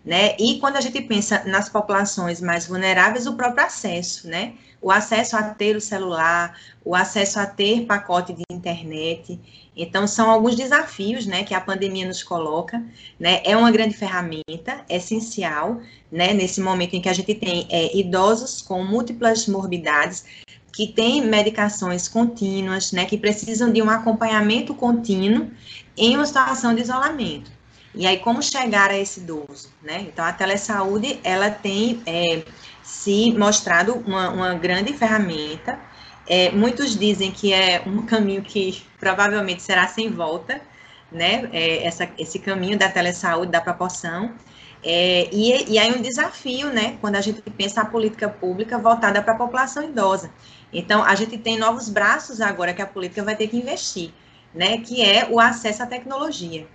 né? 0.08 0.38
E 0.40 0.58
quando 0.58 0.78
a 0.78 0.82
gente 0.82 1.02
pensa 1.02 1.44
nas 1.46 1.68
populações 1.68 2.40
mais 2.40 2.66
vulneráveis, 2.66 3.28
o 3.28 3.36
próprio 3.36 3.66
acesso, 3.66 4.26
né? 4.30 4.54
O 4.82 4.90
acesso 4.90 5.36
a 5.36 5.44
ter 5.44 5.76
o 5.76 5.82
celular, 5.82 6.58
o 6.86 6.96
acesso 6.96 7.42
a 7.42 7.46
ter 7.46 7.86
pacote 7.86 8.32
de 8.32 8.44
internet. 8.50 9.38
Então, 9.76 10.08
são 10.08 10.30
alguns 10.30 10.56
desafios, 10.56 11.26
né, 11.26 11.44
que 11.44 11.54
a 11.54 11.60
pandemia 11.60 12.08
nos 12.08 12.24
coloca, 12.24 12.82
né? 13.20 13.42
É 13.44 13.58
uma 13.58 13.70
grande 13.70 13.96
ferramenta, 13.96 14.86
essencial, 14.88 15.82
né, 16.10 16.34
nesse 16.34 16.62
momento 16.62 16.96
em 16.96 17.02
que 17.02 17.10
a 17.10 17.14
gente 17.14 17.36
tem 17.36 17.68
é, 17.70 17.96
idosos 17.98 18.62
com 18.62 18.86
múltiplas 18.86 19.46
morbidades, 19.46 20.24
que 20.72 20.88
têm 20.88 21.22
medicações 21.22 22.08
contínuas, 22.08 22.94
né, 22.94 23.04
que 23.04 23.18
precisam 23.18 23.74
de 23.74 23.82
um 23.82 23.90
acompanhamento 23.90 24.74
contínuo 24.74 25.52
em 25.98 26.16
uma 26.16 26.26
situação 26.26 26.74
de 26.74 26.82
isolamento. 26.82 27.57
E 27.98 28.06
aí, 28.06 28.20
como 28.20 28.44
chegar 28.44 28.92
a 28.92 28.98
esse 28.98 29.20
idoso, 29.20 29.70
né? 29.82 30.02
Então, 30.02 30.24
a 30.24 30.32
telesaúde, 30.32 31.20
ela 31.24 31.50
tem 31.50 32.00
é, 32.06 32.44
se 32.84 33.34
mostrado 33.34 33.96
uma, 34.06 34.30
uma 34.30 34.54
grande 34.54 34.94
ferramenta. 34.94 35.80
É, 36.28 36.52
muitos 36.52 36.96
dizem 36.96 37.32
que 37.32 37.52
é 37.52 37.82
um 37.88 38.06
caminho 38.06 38.44
que 38.44 38.86
provavelmente 39.00 39.64
será 39.64 39.88
sem 39.88 40.12
volta, 40.12 40.62
né? 41.12 41.50
É, 41.52 41.88
essa, 41.88 42.08
esse 42.20 42.38
caminho 42.38 42.78
da 42.78 42.88
telesaúde, 42.88 43.52
da 43.52 43.62
proporção. 43.62 44.32
É, 44.84 45.28
e, 45.32 45.74
e 45.74 45.80
aí 45.80 45.92
um 45.92 46.00
desafio, 46.00 46.70
né? 46.72 46.98
Quando 47.02 47.16
a 47.16 47.22
gente 47.22 47.42
pensa 47.42 47.82
a 47.82 47.86
política 47.86 48.30
pública 48.30 48.78
voltada 48.78 49.24
para 49.24 49.34
a 49.34 49.38
população 49.38 49.84
idosa. 49.84 50.30
Então, 50.72 51.04
a 51.04 51.16
gente 51.16 51.36
tem 51.40 51.58
novos 51.58 51.90
braços 51.90 52.42
agora 52.42 52.76
que 52.76 52.82
a 52.82 52.86
política 52.86 53.24
vai 53.24 53.36
ter 53.36 53.48
que 53.48 53.58
investir, 53.58 54.14
né? 54.54 54.78
Que 54.78 55.02
é 55.02 55.28
o 55.32 55.40
acesso 55.40 55.82
à 55.82 55.88
tecnologia. 55.88 56.68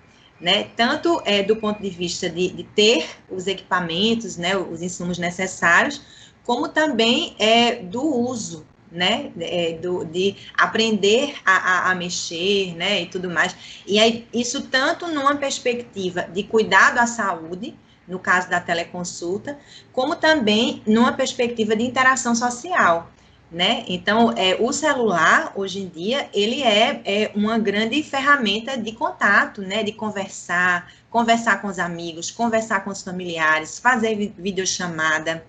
Né, 0.42 0.64
tanto 0.76 1.22
é, 1.24 1.40
do 1.40 1.54
ponto 1.54 1.80
de 1.80 1.88
vista 1.88 2.28
de, 2.28 2.48
de, 2.48 2.64
ter 2.64 3.08
os 3.30 3.46
equipamentos, 3.46 4.36
né, 4.36 4.56
os 4.56 4.82
insumos 4.82 5.16
necessários, 5.16 6.02
como 6.44 6.68
também 6.68 7.36
é, 7.38 7.76
do 7.76 8.02
uso, 8.02 8.66
né, 8.90 9.30
é, 9.38 9.74
do, 9.74 10.04
de 10.04 10.34
aprender 10.58 11.36
a, 11.46 11.52
a, 11.52 11.90
a, 11.92 11.94
mexer, 11.94 12.74
né, 12.74 13.02
e 13.02 13.06
tudo 13.06 13.30
mais. 13.30 13.54
E 13.86 14.00
aí, 14.00 14.26
isso 14.34 14.62
tanto 14.62 15.06
numa 15.06 15.36
perspectiva 15.36 16.22
de 16.22 16.42
cuidado 16.42 16.98
à 16.98 17.06
saúde, 17.06 17.76
no 18.08 18.18
caso 18.18 18.50
da 18.50 18.60
teleconsulta, 18.60 19.56
como 19.92 20.16
também 20.16 20.82
numa 20.84 21.12
perspectiva 21.12 21.76
de 21.76 21.84
interação 21.84 22.34
social, 22.34 23.08
né? 23.52 23.84
Então, 23.86 24.32
é, 24.32 24.56
o 24.58 24.72
celular, 24.72 25.52
hoje 25.54 25.80
em 25.80 25.88
dia, 25.88 26.28
ele 26.32 26.62
é, 26.62 27.02
é 27.04 27.32
uma 27.34 27.58
grande 27.58 28.02
ferramenta 28.02 28.78
de 28.78 28.92
contato, 28.92 29.60
né? 29.60 29.82
De 29.82 29.92
conversar, 29.92 30.90
conversar 31.10 31.60
com 31.60 31.68
os 31.68 31.78
amigos, 31.78 32.30
conversar 32.30 32.82
com 32.82 32.90
os 32.90 33.02
familiares, 33.02 33.78
fazer 33.78 34.32
videochamada, 34.38 35.44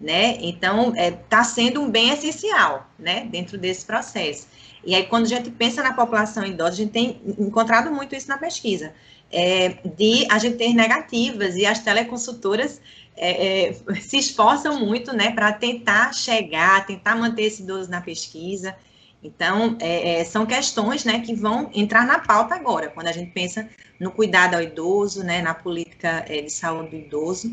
né? 0.00 0.36
Então, 0.40 0.90
está 0.90 1.02
é, 1.02 1.10
tá 1.10 1.42
sendo 1.42 1.82
um 1.82 1.90
bem 1.90 2.10
essencial, 2.10 2.88
né? 2.96 3.26
Dentro 3.28 3.58
desse 3.58 3.84
processo. 3.84 4.46
E 4.84 4.94
aí, 4.94 5.04
quando 5.06 5.24
a 5.24 5.28
gente 5.28 5.50
pensa 5.50 5.82
na 5.82 5.92
população 5.92 6.46
idosa, 6.46 6.70
a 6.70 6.76
gente 6.76 6.92
tem 6.92 7.20
encontrado 7.38 7.90
muito 7.90 8.14
isso 8.14 8.28
na 8.28 8.38
pesquisa, 8.38 8.92
é, 9.32 9.78
de 9.84 10.26
a 10.30 10.38
gente 10.38 10.56
ter 10.56 10.72
negativas, 10.72 11.56
e 11.56 11.66
as 11.66 11.80
teleconsultoras 11.80 12.80
é, 13.18 13.68
é, 13.68 13.72
se 14.00 14.16
esforçam 14.16 14.78
muito, 14.78 15.12
né, 15.12 15.32
para 15.32 15.52
tentar 15.52 16.14
chegar, 16.14 16.86
tentar 16.86 17.16
manter 17.16 17.42
esse 17.42 17.62
idoso 17.62 17.90
na 17.90 18.00
pesquisa. 18.00 18.74
Então, 19.22 19.76
é, 19.80 20.20
é, 20.20 20.24
são 20.24 20.46
questões, 20.46 21.04
né, 21.04 21.20
que 21.20 21.34
vão 21.34 21.68
entrar 21.74 22.06
na 22.06 22.20
pauta 22.20 22.54
agora, 22.54 22.88
quando 22.88 23.08
a 23.08 23.12
gente 23.12 23.32
pensa 23.32 23.68
no 23.98 24.12
cuidado 24.12 24.54
ao 24.54 24.62
idoso, 24.62 25.24
né, 25.24 25.42
na 25.42 25.52
política 25.52 26.24
é, 26.28 26.42
de 26.42 26.52
saúde 26.52 26.90
do 26.90 26.96
idoso. 26.96 27.50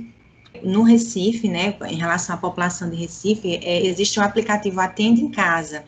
No 0.63 0.84
Recife, 0.84 1.49
né, 1.49 1.75
em 1.88 1.95
relação 1.95 2.36
à 2.36 2.38
população 2.38 2.89
de 2.89 2.95
Recife, 2.95 3.60
é, 3.63 3.86
existe 3.86 4.19
o 4.19 4.23
aplicativo 4.23 4.80
Atende 4.80 5.21
em 5.21 5.32
Casa, 5.32 5.84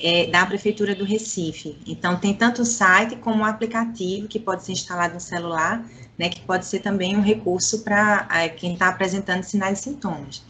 é, 0.00 0.26
da 0.26 0.44
Prefeitura 0.44 0.94
do 0.94 1.04
Recife. 1.04 1.76
Então, 1.86 2.16
tem 2.16 2.34
tanto 2.34 2.62
o 2.62 2.66
site 2.66 3.16
como 3.16 3.42
o 3.42 3.46
aplicativo 3.46 4.28
que 4.28 4.38
pode 4.38 4.64
ser 4.64 4.72
instalado 4.72 5.14
no 5.14 5.20
celular, 5.20 5.84
né, 6.18 6.28
que 6.28 6.40
pode 6.40 6.66
ser 6.66 6.80
também 6.80 7.16
um 7.16 7.20
recurso 7.20 7.80
para 7.80 8.26
é, 8.32 8.48
quem 8.48 8.74
está 8.74 8.88
apresentando 8.88 9.42
sinais 9.42 9.80
e 9.80 9.82
sintomas. 9.82 10.42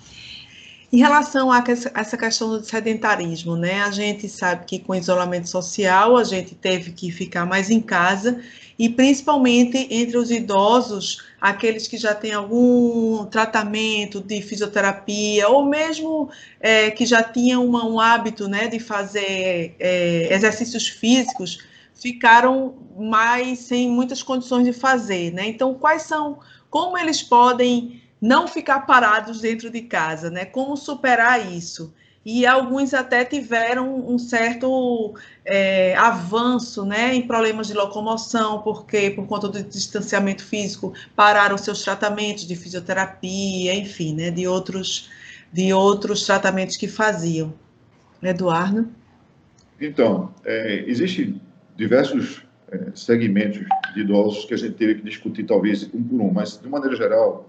Em 0.93 0.99
relação 0.99 1.51
a 1.51 1.63
essa 1.95 2.17
questão 2.17 2.51
do 2.51 2.65
sedentarismo, 2.65 3.57
né, 3.57 3.83
a 3.83 3.91
gente 3.91 4.29
sabe 4.29 4.65
que 4.65 4.79
com 4.79 4.95
isolamento 4.95 5.49
social 5.49 6.17
a 6.17 6.23
gente 6.23 6.55
teve 6.55 6.93
que 6.93 7.11
ficar 7.11 7.45
mais 7.45 7.71
em 7.71 7.81
casa 7.81 8.41
e 8.79 8.89
principalmente 8.89 9.89
entre 9.91 10.19
os 10.19 10.31
idosos, 10.31 11.25
aqueles 11.41 11.89
que 11.89 11.97
já 11.97 12.15
têm 12.15 12.33
algum 12.33 13.25
tratamento 13.27 14.21
de 14.21 14.43
fisioterapia 14.43 15.49
ou 15.49 15.65
mesmo 15.65 16.29
é, 16.61 16.91
que 16.91 17.07
já 17.07 17.23
tinham 17.23 17.65
uma, 17.65 17.87
um 17.87 17.99
hábito 17.99 18.49
né, 18.49 18.69
de 18.69 18.79
fazer 18.79 19.75
é, 19.79 20.29
exercícios 20.31 20.89
físicos, 20.89 21.59
ficaram 21.95 22.75
mais 22.99 23.61
sem 23.61 23.89
muitas 23.89 24.23
condições 24.23 24.65
de 24.65 24.73
fazer, 24.73 25.33
né? 25.33 25.47
Então, 25.47 25.75
quais 25.75 26.03
são, 26.03 26.39
como 26.69 26.99
eles 26.99 27.23
podem 27.23 28.03
não 28.21 28.47
ficar 28.47 28.81
parados 28.81 29.41
dentro 29.41 29.71
de 29.71 29.83
casa, 29.83 30.31
né? 30.31 30.45
Como 30.45 30.77
superar 30.77 31.51
isso? 31.53 31.95
E 32.29 32.45
alguns 32.45 32.93
até 32.93 33.25
tiveram 33.25 34.05
um 34.11 34.19
certo 34.19 35.15
é, 35.45 35.95
avanço, 35.95 36.85
né, 36.85 37.15
em 37.15 37.25
problemas 37.25 37.69
de 37.69 37.75
locomoção, 37.75 38.62
porque 38.62 39.11
por 39.11 39.29
conta 39.29 39.47
do 39.47 39.62
distanciamento 39.62 40.45
físico 40.45 40.93
pararam 41.15 41.57
seus 41.57 41.85
tratamentos 41.85 42.45
de 42.45 42.57
fisioterapia, 42.57 43.73
enfim, 43.77 44.12
né, 44.12 44.33
de 44.33 44.49
outros 44.49 45.09
de 45.53 45.73
outros 45.73 46.27
tratamentos 46.27 46.77
que 46.77 46.89
faziam. 46.89 47.55
Eduardo? 48.21 48.89
Então, 49.81 50.35
é, 50.45 50.85
existe 50.89 51.41
diversos 51.77 52.43
é, 52.73 52.91
segmentos 52.93 53.65
de 53.95 54.01
idosos 54.01 54.45
que 54.47 54.55
a 54.55 54.57
gente 54.57 54.75
teve 54.75 54.97
que 54.97 55.03
discutir, 55.03 55.45
talvez 55.45 55.89
um 55.95 56.03
por 56.03 56.21
um, 56.21 56.33
mas 56.33 56.61
de 56.61 56.69
maneira 56.69 56.97
geral, 56.97 57.49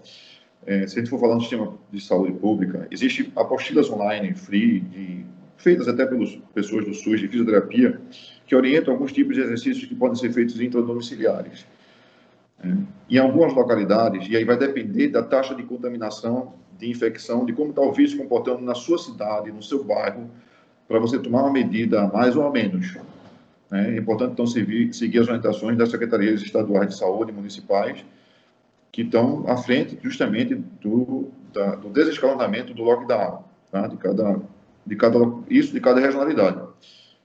é, 0.67 0.86
se 0.86 0.97
a 0.97 0.99
gente 0.99 1.10
for 1.10 1.17
falar 1.17 1.36
no 1.36 1.41
sistema 1.41 1.73
de 1.89 2.01
saúde 2.01 2.34
pública, 2.34 2.88
existem 2.91 3.32
apostilas 3.38 3.89
online, 3.89 4.34
free, 4.36 4.82
de, 4.82 5.25
feitas 5.56 5.88
até 5.88 6.06
pelas 6.06 6.38
pessoas 6.53 6.86
do 6.86 6.93
SUS 6.93 7.21
de 7.21 7.27
fisioterapia, 7.30 7.99
que 8.45 8.53
orientam 8.53 8.93
alguns 8.93 9.13
tipos 9.13 9.36
de 9.36 9.41
exercícios 9.41 9.86
que 9.86 9.95
podem 9.95 10.17
ser 10.17 10.32
feitos 10.34 10.60
intradomiciliares. 10.60 11.65
É, 12.62 12.67
em 13.10 13.17
algumas 13.17 13.53
localidades, 13.53 14.27
e 14.30 14.36
aí 14.36 14.43
vai 14.43 14.58
depender 14.58 15.08
da 15.08 15.23
taxa 15.23 15.56
de 15.56 15.63
contaminação, 15.63 16.53
de 16.77 16.89
infecção, 16.89 17.45
de 17.45 17.53
como 17.53 17.69
está 17.69 17.82
o 17.82 17.93
vírus 17.93 18.13
comportando 18.13 18.62
na 18.62 18.75
sua 18.75 18.97
cidade, 18.97 19.51
no 19.51 19.63
seu 19.63 19.84
bairro, 19.86 20.30
para 20.86 20.99
você 20.99 21.17
tomar 21.17 21.43
uma 21.43 21.51
medida 21.51 22.08
mais 22.08 22.36
ou 22.36 22.51
menos. 22.51 22.93
Né? 23.71 23.95
É 23.95 23.97
importante, 23.97 24.34
então, 24.34 24.45
seguir 24.45 25.19
as 25.19 25.27
orientações 25.27 25.77
das 25.77 25.89
secretarias 25.89 26.41
estaduais 26.41 26.89
de 26.89 26.97
saúde 26.97 27.32
municipais, 27.32 28.03
que 28.91 29.02
estão 29.02 29.45
à 29.47 29.58
frente 29.58 29.97
justamente 30.02 30.56
do, 30.82 31.30
da, 31.54 31.76
do 31.76 31.89
desescalonamento 31.89 32.73
do 32.73 32.84
lockdown, 32.84 33.43
tá? 33.71 33.88
de, 33.88 33.97
cada, 33.97 34.41
de 34.86 34.95
cada, 34.95 35.19
isso 35.50 35.73
de 35.73 35.80
cada 35.80 36.00
regionalidade. 36.00 36.62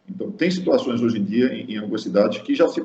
Então, 0.09 0.31
tem 0.31 0.51
situações 0.51 1.01
hoje 1.01 1.19
em 1.19 1.25
dia, 1.25 1.53
em, 1.53 1.73
em 1.73 1.79
algumas 1.79 2.03
cidades, 2.03 2.39
que 2.43 2.55
já, 2.55 2.69
se, 2.69 2.85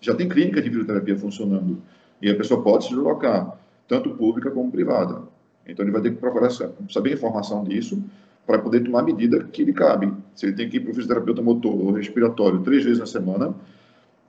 já 0.00 0.14
tem 0.14 0.28
clínica 0.28 0.62
de 0.62 0.70
fisioterapia 0.70 1.18
funcionando, 1.18 1.82
e 2.20 2.30
a 2.30 2.36
pessoa 2.36 2.62
pode 2.62 2.84
se 2.84 2.90
deslocar, 2.90 3.58
tanto 3.88 4.10
pública 4.10 4.50
como 4.50 4.70
privada. 4.70 5.22
Então, 5.66 5.84
ele 5.84 5.92
vai 5.92 6.00
ter 6.00 6.10
que 6.10 6.16
procurar 6.16 6.50
saber 6.50 7.12
informação 7.12 7.64
disso, 7.64 8.02
para 8.46 8.58
poder 8.58 8.80
tomar 8.80 9.00
a 9.00 9.04
medida 9.04 9.44
que 9.44 9.64
lhe 9.64 9.72
cabe. 9.72 10.12
Se 10.34 10.46
ele 10.46 10.54
tem 10.54 10.68
que 10.68 10.76
ir 10.76 10.80
para 10.80 10.90
o 10.90 10.94
fisioterapeuta 10.94 11.42
motor 11.42 11.74
ou 11.74 11.92
respiratório 11.92 12.60
três 12.60 12.84
vezes 12.84 12.98
na 12.98 13.06
semana, 13.06 13.54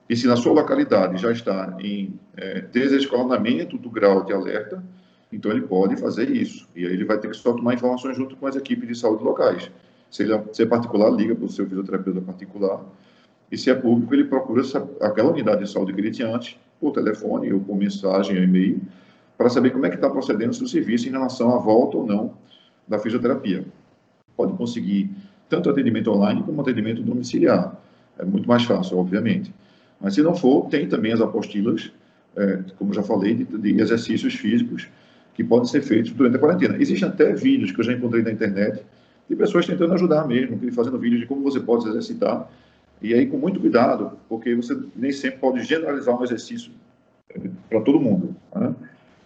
e 0.08 0.16
se 0.16 0.26
na 0.26 0.36
sua 0.36 0.52
localidade 0.52 1.20
já 1.20 1.32
está 1.32 1.76
em 1.80 2.18
é, 2.36 2.60
desescalonamento 2.60 3.78
do 3.78 3.90
grau 3.90 4.24
de 4.24 4.32
alerta, 4.32 4.82
então 5.32 5.50
ele 5.50 5.62
pode 5.62 5.96
fazer 5.96 6.30
isso. 6.30 6.68
E 6.74 6.86
aí 6.86 6.92
ele 6.92 7.04
vai 7.04 7.18
ter 7.18 7.28
que 7.28 7.36
só 7.36 7.52
tomar 7.52 7.74
informações 7.74 8.16
junto 8.16 8.36
com 8.36 8.46
as 8.46 8.54
equipes 8.54 8.86
de 8.86 8.94
saúde 8.94 9.24
locais. 9.24 9.70
Se, 10.10 10.22
ele, 10.22 10.34
é, 10.34 10.44
se 10.52 10.62
é 10.62 10.66
particular, 10.66 11.10
liga 11.10 11.34
para 11.34 11.44
o 11.44 11.48
seu 11.48 11.66
fisioterapeuta 11.66 12.20
particular. 12.20 12.84
E 13.50 13.56
se 13.56 13.70
é 13.70 13.74
público, 13.74 14.14
ele 14.14 14.24
procura 14.24 14.60
essa, 14.60 14.88
aquela 15.00 15.30
unidade 15.30 15.64
de 15.64 15.70
saúde 15.70 15.92
que 15.92 16.00
ele 16.00 16.10
tinha 16.10 16.28
antes, 16.28 16.56
por 16.80 16.92
telefone 16.92 17.52
ou 17.52 17.60
por 17.60 17.76
mensagem 17.76 18.36
ou 18.36 18.42
e-mail, 18.42 18.80
para 19.36 19.48
saber 19.48 19.70
como 19.70 19.86
é 19.86 19.88
que 19.88 19.96
está 19.96 20.08
procedendo 20.08 20.50
o 20.50 20.54
seu 20.54 20.68
serviço 20.68 21.08
em 21.08 21.10
relação 21.10 21.54
à 21.54 21.58
volta 21.58 21.96
ou 21.96 22.06
não 22.06 22.34
da 22.86 22.98
fisioterapia 22.98 23.64
pode 24.36 24.52
conseguir 24.54 25.10
tanto 25.48 25.70
atendimento 25.70 26.10
online 26.10 26.42
como 26.42 26.60
atendimento 26.60 27.02
domiciliar. 27.02 27.76
É 28.18 28.24
muito 28.24 28.48
mais 28.48 28.64
fácil, 28.64 28.98
obviamente. 28.98 29.52
Mas 30.00 30.14
se 30.14 30.22
não 30.22 30.34
for, 30.34 30.68
tem 30.68 30.88
também 30.88 31.12
as 31.12 31.20
apostilas, 31.20 31.92
é, 32.36 32.60
como 32.78 32.92
já 32.92 33.02
falei, 33.02 33.34
de, 33.34 33.44
de, 33.44 33.80
exercícios 33.80 34.34
físicos 34.34 34.88
que 35.34 35.42
podem 35.42 35.66
ser 35.66 35.82
feitos 35.82 36.12
durante 36.12 36.36
a 36.36 36.38
quarentena. 36.38 36.76
Existem 36.78 37.08
até 37.08 37.32
vídeos 37.32 37.72
que 37.72 37.80
eu 37.80 37.84
já 37.84 37.92
encontrei 37.92 38.22
na 38.22 38.30
internet 38.30 38.82
de 39.28 39.36
pessoas 39.36 39.66
tentando 39.66 39.94
ajudar 39.94 40.26
mesmo, 40.26 40.58
fazendo 40.72 40.98
vídeos 40.98 41.20
de 41.20 41.26
como 41.26 41.42
você 41.42 41.60
pode 41.60 41.84
se 41.84 41.88
exercitar. 41.88 42.48
E 43.00 43.12
aí, 43.12 43.26
com 43.26 43.36
muito 43.36 43.60
cuidado, 43.60 44.12
porque 44.28 44.54
você 44.54 44.78
nem 44.94 45.12
sempre 45.12 45.38
pode 45.38 45.62
generalizar 45.64 46.18
um 46.18 46.22
exercício 46.22 46.72
é, 47.30 47.40
para 47.68 47.80
todo 47.80 48.00
mundo. 48.00 48.36
Né? 48.54 48.74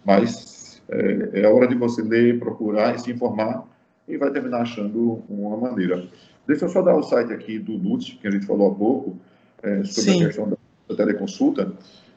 Mas 0.05 0.81
é, 0.89 1.41
é 1.41 1.47
hora 1.47 1.67
de 1.67 1.75
você 1.75 2.01
ler, 2.01 2.39
procurar 2.39 2.95
e 2.95 2.99
se 2.99 3.11
informar 3.11 3.65
e 4.07 4.17
vai 4.17 4.31
terminar 4.31 4.61
achando 4.61 5.23
uma 5.29 5.55
maneira. 5.55 6.07
Deixa 6.47 6.65
eu 6.65 6.69
só 6.69 6.81
dar 6.81 6.95
o 6.95 7.03
site 7.03 7.31
aqui 7.31 7.59
do 7.59 7.77
NUTS, 7.77 8.17
que 8.19 8.27
a 8.27 8.31
gente 8.31 8.45
falou 8.45 8.71
há 8.71 8.75
pouco, 8.75 9.17
é, 9.61 9.83
sobre 9.83 10.11
Sim. 10.11 10.23
a 10.23 10.25
questão 10.25 10.49
da, 10.49 10.57
da, 10.89 10.95
teleconsulta. 10.95 11.71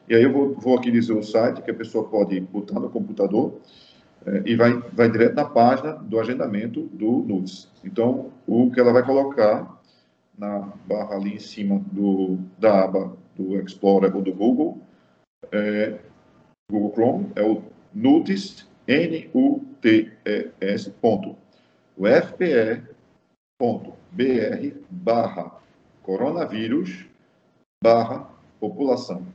E 0.09 0.15
aí 0.15 0.23
eu 0.23 0.33
vou, 0.33 0.55
vou, 0.55 0.77
aqui 0.77 0.91
dizer 0.91 1.13
o 1.13 1.23
site 1.23 1.63
que 1.63 1.71
a 1.71 1.75
pessoa 1.75 2.09
pode 2.09 2.39
botar 2.41 2.81
no 2.81 2.91
computador 2.91 3.61
é, 4.27 4.43
e 4.47 4.57
vai, 4.57 4.73
vai 4.93 5.11
direto 5.11 5.35
na 5.35 5.45
página 5.45 5.93
do 5.93 6.19
agendamento 6.19 6.83
do 6.93 7.25
NUTS. 7.27 7.69
Então, 7.85 8.31
o 8.47 8.71
que 8.71 8.81
ela 8.81 8.93
vai 8.93 9.05
colocar 9.05 9.81
na 10.37 10.73
barra 10.87 11.17
ali 11.17 11.35
em 11.35 11.39
cima 11.39 11.81
do, 11.93 12.39
da 12.59 12.85
aba 12.85 13.17
do 13.37 13.59
Explorer 13.61 14.15
ou 14.15 14.23
do 14.23 14.33
Google, 14.33 14.79
é, 15.51 15.99
Google 16.71 16.93
Chrome, 16.93 17.33
é 17.37 17.43
o 17.43 17.63
NUTS, 17.95 18.67
N-U-T-E-S, 18.87 20.91
ponto 21.01 21.37
o 21.97 22.07
fpe.br 22.07 22.83
barra 24.91 25.61
coronavírus 26.03 27.07
barra 27.83 28.32
população. 28.63 29.27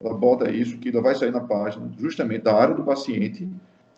Ela 0.00 0.14
bota 0.14 0.50
isso, 0.50 0.78
que 0.78 0.88
ela 0.88 1.02
vai 1.02 1.14
sair 1.14 1.30
na 1.30 1.40
página 1.40 1.90
justamente 1.98 2.44
da 2.44 2.54
área 2.54 2.74
do 2.74 2.82
paciente 2.82 3.46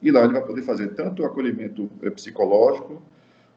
e 0.02 0.10
lá 0.10 0.24
ele 0.24 0.32
vai 0.32 0.44
poder 0.44 0.62
fazer 0.62 0.88
tanto 0.88 1.22
o 1.22 1.24
acolhimento 1.24 1.88
eh, 2.02 2.10
psicológico 2.10 3.00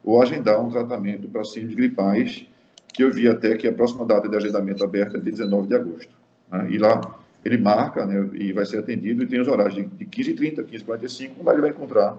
ou 0.04 0.22
agendar 0.22 0.64
um 0.64 0.70
tratamento 0.70 1.28
para 1.28 1.44
síndromes 1.44 1.74
gripais, 1.74 2.46
que 2.94 3.02
eu 3.02 3.12
vi 3.12 3.28
até 3.28 3.56
que 3.56 3.66
a 3.68 3.72
próxima 3.72 4.06
data 4.06 4.28
de 4.28 4.36
agendamento 4.36 4.82
aberta 4.84 5.18
é 5.18 5.20
de 5.20 5.30
19 5.30 5.68
de 5.68 5.74
agosto. 5.74 6.14
Né? 6.50 6.68
E 6.70 6.78
lá 6.78 7.00
ele 7.44 7.58
marca 7.58 8.06
né, 8.06 8.30
e 8.34 8.52
vai 8.52 8.64
ser 8.64 8.78
atendido 8.78 9.22
e 9.22 9.26
tem 9.26 9.40
os 9.40 9.48
horários 9.48 9.74
de, 9.74 9.84
de 9.84 10.06
15h30, 10.06 10.64
15h45, 10.64 11.30
onde 11.40 11.50
ele 11.50 11.60
vai 11.60 11.70
encontrar 11.70 12.16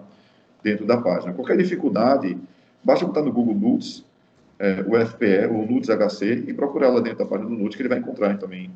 dentro 0.62 0.86
da 0.86 0.98
página. 0.98 1.34
Qualquer 1.34 1.58
dificuldade, 1.58 2.38
basta 2.84 3.06
botar 3.06 3.24
no 3.24 3.32
Google 3.32 3.56
Nudes, 3.56 4.04
é, 4.62 4.86
o 4.88 5.05
FPE, 5.05 5.47
o 5.47 5.66
Nudes 5.66 5.89
HC, 5.89 6.45
e 6.47 6.53
procurar 6.53 6.89
lá 6.89 6.99
dentro 6.99 7.18
da 7.20 7.26
página 7.26 7.49
do 7.49 7.55
Nudes, 7.55 7.76
que 7.76 7.82
ele 7.82 7.89
vai 7.89 7.97
encontrar 7.97 8.38
também 8.38 8.70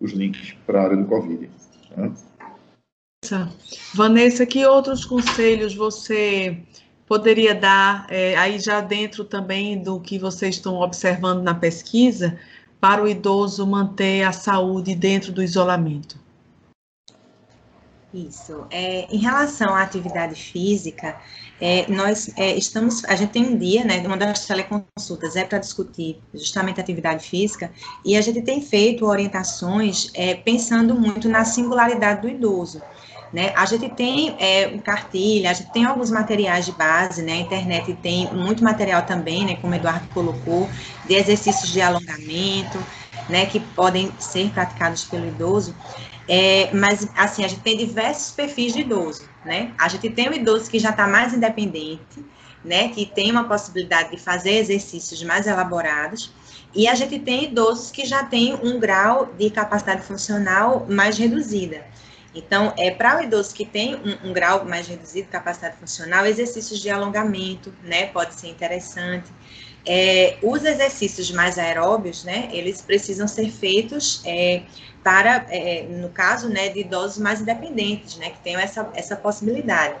os 0.00 0.12
links 0.12 0.54
para 0.64 0.80
a 0.80 0.84
área 0.84 0.96
do 0.96 1.04
Covid. 1.06 1.50
Tá? 1.90 2.12
Vanessa, 3.92 4.46
que 4.46 4.64
outros 4.64 5.04
conselhos 5.04 5.74
você 5.74 6.56
poderia 7.04 7.52
dar, 7.52 8.06
é, 8.08 8.36
aí 8.36 8.60
já 8.60 8.80
dentro 8.80 9.24
também 9.24 9.82
do 9.82 9.98
que 9.98 10.18
vocês 10.18 10.54
estão 10.54 10.76
observando 10.76 11.42
na 11.42 11.54
pesquisa, 11.54 12.38
para 12.80 13.02
o 13.02 13.08
idoso 13.08 13.66
manter 13.66 14.22
a 14.22 14.32
saúde 14.32 14.94
dentro 14.94 15.32
do 15.32 15.42
isolamento? 15.42 16.16
Isso. 18.14 18.64
É, 18.70 19.12
em 19.12 19.18
relação 19.18 19.74
à 19.74 19.82
atividade 19.82 20.36
física, 20.36 21.16
é, 21.60 21.84
nós 21.88 22.30
é, 22.36 22.54
estamos, 22.54 23.04
a 23.06 23.16
gente 23.16 23.30
tem 23.30 23.44
um 23.44 23.58
dia, 23.58 23.82
né, 23.82 23.98
uma 24.06 24.16
das 24.16 24.46
teleconsultas 24.46 25.34
é 25.34 25.44
para 25.44 25.58
discutir 25.58 26.20
justamente 26.32 26.78
a 26.78 26.82
atividade 26.84 27.28
física, 27.28 27.72
e 28.04 28.16
a 28.16 28.20
gente 28.20 28.40
tem 28.42 28.60
feito 28.60 29.04
orientações 29.04 30.12
é, 30.14 30.34
pensando 30.36 30.94
muito 30.94 31.28
na 31.28 31.44
singularidade 31.44 32.22
do 32.22 32.28
idoso. 32.28 32.80
Né? 33.32 33.52
A 33.56 33.66
gente 33.66 33.88
tem 33.88 34.36
é, 34.38 34.78
cartilha, 34.78 35.50
a 35.50 35.52
gente 35.52 35.72
tem 35.72 35.84
alguns 35.84 36.08
materiais 36.08 36.66
de 36.66 36.72
base, 36.72 37.20
né? 37.20 37.32
A 37.32 37.38
internet 37.38 37.92
tem 37.94 38.32
muito 38.32 38.62
material 38.62 39.02
também, 39.02 39.44
né? 39.44 39.56
Como 39.56 39.72
o 39.72 39.76
Eduardo 39.76 40.06
colocou, 40.14 40.70
de 41.04 41.14
exercícios 41.14 41.72
de 41.72 41.80
alongamento, 41.80 42.78
né? 43.28 43.44
Que 43.46 43.58
podem 43.58 44.12
ser 44.20 44.50
praticados 44.50 45.02
pelo 45.02 45.26
idoso. 45.26 45.74
É, 46.28 46.70
mas, 46.72 47.06
assim, 47.16 47.44
a 47.44 47.48
gente 47.48 47.60
tem 47.60 47.76
diversos 47.76 48.30
perfis 48.30 48.72
de 48.72 48.80
idoso, 48.80 49.28
né? 49.44 49.74
A 49.78 49.88
gente 49.88 50.08
tem 50.10 50.28
o 50.28 50.34
idoso 50.34 50.70
que 50.70 50.78
já 50.78 50.90
está 50.90 51.06
mais 51.06 51.34
independente, 51.34 52.24
né? 52.64 52.88
Que 52.88 53.04
tem 53.04 53.30
uma 53.30 53.44
possibilidade 53.44 54.10
de 54.10 54.18
fazer 54.18 54.52
exercícios 54.52 55.22
mais 55.22 55.46
elaborados. 55.46 56.32
E 56.74 56.88
a 56.88 56.94
gente 56.94 57.18
tem 57.18 57.44
idosos 57.44 57.90
que 57.90 58.04
já 58.04 58.24
têm 58.24 58.54
um 58.54 58.80
grau 58.80 59.26
de 59.38 59.50
capacidade 59.50 60.02
funcional 60.02 60.86
mais 60.88 61.18
reduzida. 61.18 61.84
Então, 62.34 62.74
é 62.76 62.90
para 62.90 63.18
o 63.18 63.22
idoso 63.22 63.54
que 63.54 63.64
tem 63.64 63.94
um, 63.94 64.30
um, 64.30 64.32
grau 64.32 64.64
mais 64.64 64.88
reduzido 64.88 65.26
de 65.26 65.30
capacidade 65.30 65.76
funcional, 65.76 66.26
exercícios 66.26 66.80
de 66.80 66.90
alongamento, 66.90 67.72
né, 67.84 68.06
pode 68.06 68.34
ser 68.34 68.48
interessante. 68.48 69.30
É, 69.86 70.38
os 70.42 70.64
exercícios 70.64 71.30
mais 71.30 71.58
aeróbios, 71.58 72.24
né, 72.24 72.48
eles 72.52 72.80
precisam 72.80 73.28
ser 73.28 73.50
feitos 73.50 74.22
é, 74.24 74.62
para, 75.02 75.46
é, 75.50 75.82
no 75.82 76.08
caso, 76.08 76.48
né, 76.48 76.70
de 76.70 76.80
idosos 76.80 77.18
mais 77.18 77.40
independentes, 77.40 78.16
né, 78.16 78.30
que 78.30 78.38
tenham 78.40 78.60
essa, 78.60 78.90
essa 78.94 79.14
possibilidade. 79.14 79.94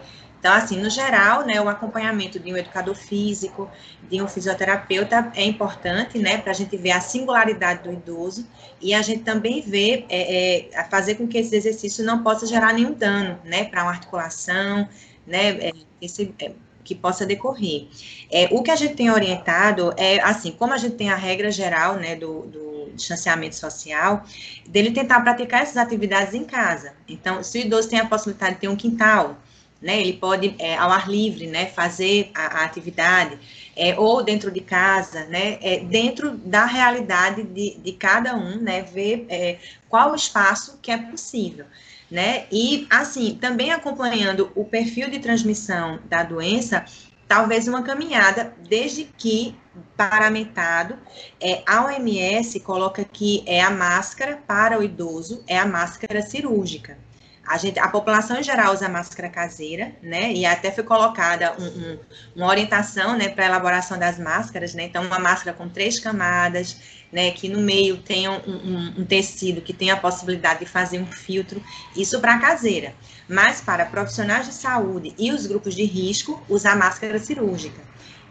Então, 0.44 0.52
assim, 0.52 0.78
no 0.78 0.90
geral, 0.90 1.46
né, 1.46 1.58
o 1.58 1.70
acompanhamento 1.70 2.38
de 2.38 2.52
um 2.52 2.56
educador 2.58 2.94
físico, 2.94 3.70
de 4.10 4.20
um 4.20 4.28
fisioterapeuta 4.28 5.32
é 5.34 5.42
importante, 5.42 6.18
né, 6.18 6.36
para 6.36 6.50
a 6.50 6.54
gente 6.54 6.76
ver 6.76 6.90
a 6.90 7.00
singularidade 7.00 7.82
do 7.82 7.90
idoso 7.90 8.46
e 8.78 8.92
a 8.92 9.00
gente 9.00 9.22
também 9.22 9.62
ver, 9.62 10.04
é, 10.08 10.68
é, 10.70 10.84
fazer 10.90 11.14
com 11.14 11.26
que 11.26 11.38
esse 11.38 11.56
exercício 11.56 12.04
não 12.04 12.22
possa 12.22 12.46
gerar 12.46 12.74
nenhum 12.74 12.92
dano, 12.92 13.38
né, 13.42 13.64
para 13.64 13.84
uma 13.84 13.92
articulação, 13.92 14.86
né, 15.26 15.48
é, 15.60 15.72
esse, 16.02 16.34
é, 16.38 16.52
que 16.84 16.94
possa 16.94 17.24
decorrer. 17.24 17.88
É, 18.30 18.48
o 18.52 18.62
que 18.62 18.70
a 18.70 18.76
gente 18.76 18.94
tem 18.94 19.10
orientado 19.10 19.92
é, 19.96 20.20
assim, 20.20 20.52
como 20.52 20.72
a 20.72 20.76
gente 20.76 20.96
tem 20.96 21.10
a 21.10 21.16
regra 21.16 21.50
geral, 21.50 21.96
né, 21.96 22.14
do, 22.14 22.42
do 22.42 22.90
distanciamento 22.94 23.56
social, 23.56 24.24
dele 24.66 24.90
tentar 24.90 25.20
praticar 25.20 25.62
essas 25.62 25.76
atividades 25.76 26.34
em 26.34 26.44
casa. 26.44 26.92
Então, 27.08 27.42
se 27.42 27.58
o 27.58 27.60
idoso 27.62 27.88
tem 27.88 27.98
a 27.98 28.06
possibilidade 28.06 28.54
de 28.54 28.60
ter 28.60 28.68
um 28.68 28.76
quintal, 28.76 29.36
né? 29.84 30.00
Ele 30.00 30.14
pode, 30.14 30.54
é, 30.58 30.76
ao 30.76 30.90
ar 30.90 31.10
livre, 31.10 31.46
né, 31.46 31.66
fazer 31.66 32.30
a, 32.34 32.60
a 32.60 32.64
atividade, 32.64 33.38
é, 33.76 33.94
ou 33.98 34.22
dentro 34.22 34.50
de 34.50 34.60
casa, 34.60 35.26
né, 35.26 35.58
é, 35.60 35.80
dentro 35.80 36.30
da 36.30 36.64
realidade 36.64 37.42
de, 37.42 37.76
de 37.76 37.92
cada 37.92 38.34
um, 38.34 38.56
né, 38.56 38.80
ver 38.80 39.26
é, 39.28 39.58
qual 39.86 40.12
o 40.12 40.14
espaço 40.14 40.78
que 40.80 40.90
é 40.90 40.96
possível. 40.96 41.66
Né? 42.14 42.46
E, 42.52 42.86
assim, 42.88 43.36
também 43.40 43.72
acompanhando 43.72 44.52
o 44.54 44.64
perfil 44.64 45.10
de 45.10 45.18
transmissão 45.18 45.98
da 46.04 46.22
doença, 46.22 46.84
talvez 47.26 47.66
uma 47.66 47.82
caminhada, 47.82 48.54
desde 48.68 49.02
que 49.02 49.56
paramentado, 49.96 50.96
é, 51.40 51.64
a 51.66 51.84
OMS 51.86 52.60
coloca 52.60 53.02
que 53.04 53.42
é 53.48 53.60
a 53.60 53.70
máscara 53.70 54.38
para 54.46 54.78
o 54.78 54.82
idoso, 54.84 55.42
é 55.48 55.58
a 55.58 55.66
máscara 55.66 56.22
cirúrgica. 56.22 56.96
A, 57.44 57.58
gente, 57.58 57.80
a 57.80 57.88
população 57.88 58.38
em 58.38 58.44
geral 58.44 58.72
usa 58.72 58.88
máscara 58.88 59.28
caseira, 59.28 59.92
né? 60.00 60.32
E 60.32 60.46
até 60.46 60.70
foi 60.70 60.84
colocada 60.84 61.52
um, 61.58 61.64
um, 61.66 61.98
uma 62.36 62.46
orientação, 62.46 63.16
né, 63.16 63.28
para 63.28 63.46
elaboração 63.46 63.98
das 63.98 64.20
máscaras, 64.20 64.72
né? 64.72 64.84
Então, 64.84 65.04
uma 65.04 65.18
máscara 65.18 65.54
com 65.54 65.68
três 65.68 65.98
camadas, 65.98 67.03
né? 67.14 67.30
Que 67.30 67.48
no 67.48 67.60
meio 67.60 67.96
tenha 67.98 68.32
um, 68.32 69.00
um 69.00 69.04
tecido 69.04 69.60
que 69.60 69.72
tenha 69.72 69.94
a 69.94 69.96
possibilidade 69.96 70.60
de 70.60 70.66
fazer 70.66 71.00
um 71.00 71.06
filtro, 71.06 71.62
isso 71.96 72.20
para 72.20 72.40
caseira. 72.40 72.92
Mas 73.28 73.60
para 73.60 73.86
profissionais 73.86 74.46
de 74.46 74.52
saúde 74.52 75.14
e 75.16 75.30
os 75.30 75.46
grupos 75.46 75.76
de 75.76 75.84
risco, 75.84 76.42
usar 76.48 76.76
máscara 76.76 77.20
cirúrgica. 77.20 77.80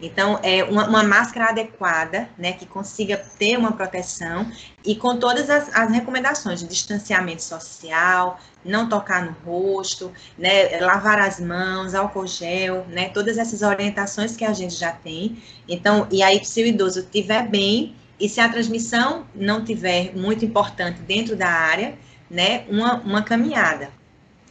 Então, 0.02 0.38
é 0.42 0.62
uma, 0.64 0.86
uma, 0.86 1.02
máscara 1.02 1.50
adequada, 1.50 2.28
né, 2.36 2.52
que 2.52 2.66
consiga 2.66 3.16
ter 3.38 3.56
uma 3.56 3.72
proteção 3.72 4.50
e 4.84 4.94
com 4.94 5.16
todas 5.16 5.48
as, 5.48 5.74
as, 5.74 5.90
recomendações 5.90 6.60
de 6.60 6.66
distanciamento 6.66 7.42
social, 7.42 8.38
não 8.62 8.88
tocar 8.88 9.24
no 9.24 9.32
rosto, 9.46 10.12
né, 10.36 10.78
lavar 10.80 11.20
as 11.20 11.40
mãos, 11.40 11.94
álcool 11.94 12.26
gel, 12.26 12.84
né, 12.88 13.08
todas 13.08 13.38
essas 13.38 13.62
orientações 13.62 14.36
que 14.36 14.44
a 14.44 14.52
gente 14.52 14.74
já 14.74 14.92
tem. 14.92 15.42
Então, 15.66 16.06
e 16.10 16.22
aí, 16.22 16.44
se 16.44 16.62
o 16.62 16.66
idoso 16.66 17.00
estiver 17.00 17.48
bem 17.48 17.94
e 18.24 18.28
se 18.28 18.40
a 18.40 18.48
transmissão 18.48 19.26
não 19.34 19.62
tiver 19.62 20.16
muito 20.16 20.46
importante 20.46 20.98
dentro 21.00 21.36
da 21.36 21.46
área, 21.46 21.94
né, 22.30 22.64
uma, 22.70 22.94
uma 23.00 23.22
caminhada. 23.22 23.90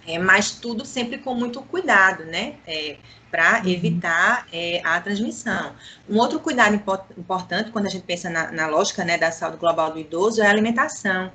É, 0.05 0.19
mas 0.19 0.51
tudo 0.51 0.85
sempre 0.85 1.17
com 1.17 1.33
muito 1.33 1.59
cuidado, 1.63 2.23
né? 2.23 2.53
É, 2.67 2.97
para 3.31 3.61
uhum. 3.63 3.69
evitar 3.69 4.45
é, 4.53 4.79
a 4.83 5.01
transmissão. 5.01 5.73
Um 6.07 6.19
outro 6.19 6.39
cuidado 6.39 6.75
importante 7.17 7.71
quando 7.71 7.87
a 7.87 7.89
gente 7.89 8.03
pensa 8.03 8.29
na, 8.29 8.51
na, 8.51 8.67
lógica 8.67 9.03
né, 9.03 9.17
da 9.17 9.31
saúde 9.31 9.57
global 9.57 9.91
do 9.91 9.97
idoso 9.97 10.39
é 10.39 10.45
a 10.45 10.51
alimentação. 10.51 11.31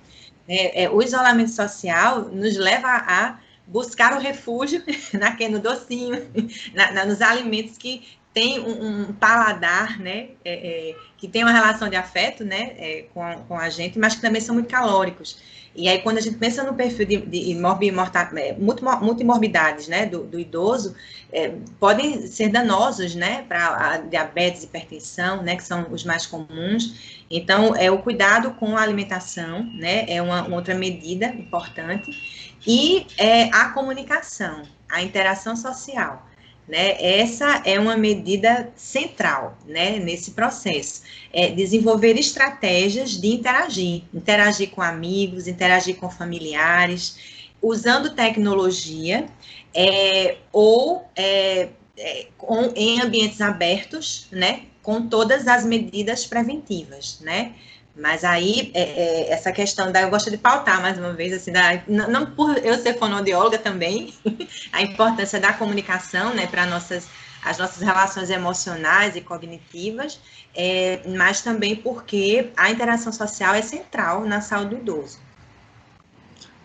É, 0.47 0.85
é, 0.85 0.91
o 0.91 1.03
isolamento 1.03 1.51
social 1.51 2.29
nos 2.29 2.57
leva 2.57 2.89
a 2.89 3.41
buscar 3.67 4.17
o 4.17 4.21
refúgio 4.21 4.81
naquele, 5.13 5.55
no 5.55 5.59
docinho, 5.59 6.25
na, 6.73 6.93
na, 6.93 7.05
nos 7.05 7.21
alimentos 7.21 7.77
que 7.77 8.07
têm 8.33 8.61
um, 8.61 9.09
um 9.09 9.13
paladar, 9.13 9.99
né, 9.99 10.29
é, 10.45 10.91
é, 10.91 10.97
que 11.17 11.27
tem 11.27 11.43
uma 11.43 11.53
relação 11.53 11.89
de 11.89 11.97
afeto, 11.97 12.45
né, 12.45 12.75
é, 12.79 13.05
com, 13.13 13.23
com 13.49 13.59
a 13.59 13.69
gente, 13.69 13.99
mas 13.99 14.15
que 14.15 14.21
também 14.21 14.41
são 14.41 14.55
muito 14.55 14.69
calóricos. 14.69 15.39
E 15.79 15.89
aí, 15.89 16.01
quando 16.01 16.19
a 16.19 16.21
gente 16.21 16.37
pensa 16.37 16.65
no 16.65 16.75
perfil 16.75 17.07
de, 17.07 17.19
de 17.19 17.53
é, 17.53 18.57
multimorbidades 18.59 19.87
né, 19.87 20.07
do, 20.07 20.25
do 20.25 20.39
idoso, 20.39 20.97
é, 21.33 21.53
podem 21.79 22.27
ser 22.27 22.49
danosos 22.49 23.15
né, 23.15 23.45
para 23.49 23.93
a 23.93 23.97
diabetes, 23.99 24.65
hipertensão, 24.65 25.43
né, 25.43 25.55
que 25.55 25.63
são 25.63 25.87
os 25.93 26.03
mais 26.03 26.27
comuns. 26.27 27.23
Então, 27.31 27.77
é 27.77 27.91
o 27.91 27.99
cuidado 27.99 28.55
com 28.55 28.77
a 28.77 28.83
alimentação, 28.83 29.63
né, 29.75 30.05
é 30.09 30.21
uma, 30.21 30.43
uma 30.43 30.57
outra 30.57 30.75
medida 30.75 31.27
importante. 31.27 32.57
E 32.67 33.07
é, 33.17 33.45
a 33.45 33.69
comunicação, 33.69 34.63
a 34.91 35.01
interação 35.01 35.55
social. 35.55 36.28
Né? 36.69 36.97
Essa 37.01 37.63
é 37.65 37.81
uma 37.81 37.97
medida 37.97 38.71
central 38.77 39.57
né, 39.67 39.99
nesse 39.99 40.33
processo. 40.33 41.03
É 41.33 41.49
desenvolver 41.49 42.19
estratégias 42.19 43.13
de 43.13 43.29
interagir, 43.29 44.03
interagir 44.13 44.71
com 44.71 44.83
amigos, 44.83 45.49
interagir 45.49 45.97
com 45.97 46.11
familiares, 46.11 47.17
usando 47.63 48.15
tecnologia 48.15 49.27
é, 49.75 50.37
ou 50.53 51.09
é, 51.17 51.71
é, 51.97 52.27
com, 52.37 52.71
em 52.77 53.01
ambientes 53.01 53.41
abertos, 53.41 54.27
né, 54.31 54.63
com 54.83 55.09
todas 55.09 55.49
as 55.49 55.65
medidas 55.65 56.27
preventivas, 56.27 57.19
né? 57.21 57.55
Mas 57.99 58.23
aí, 58.23 58.71
é, 58.75 58.83
é, 58.83 59.33
essa 59.33 59.51
questão 59.51 59.91
da. 59.91 60.03
Eu 60.03 60.11
gosto 60.11 60.31
de 60.31 60.39
pautar 60.39 60.81
mais 60.81 60.97
uma 60.97 61.13
vez, 61.13 61.33
assim, 61.33 61.51
da, 61.51 61.83
não, 61.89 62.09
não 62.09 62.27
por 62.27 62.57
eu 62.59 62.79
ser 62.79 62.97
fonoaudióloga 62.97 63.59
também, 63.59 64.15
a 64.73 64.81
importância 64.83 65.41
da 65.41 65.53
comunicação, 65.53 66.33
né, 66.33 66.47
para 66.47 66.65
nossas 66.65 67.09
as 67.45 67.57
nossas 67.57 67.83
relações 67.83 68.31
emocionais 68.31 69.17
e 69.17 69.21
cognitivas, 69.21 70.21
é, 70.55 71.01
mas 71.17 71.41
também 71.41 71.77
porque 71.77 72.51
a 72.57 72.71
interação 72.71 73.13
social 73.13 73.55
é 73.55 73.63
central 73.63 74.25
na 74.25 74.41
saúde 74.41 74.75
do 74.75 74.81
idoso. 74.81 75.19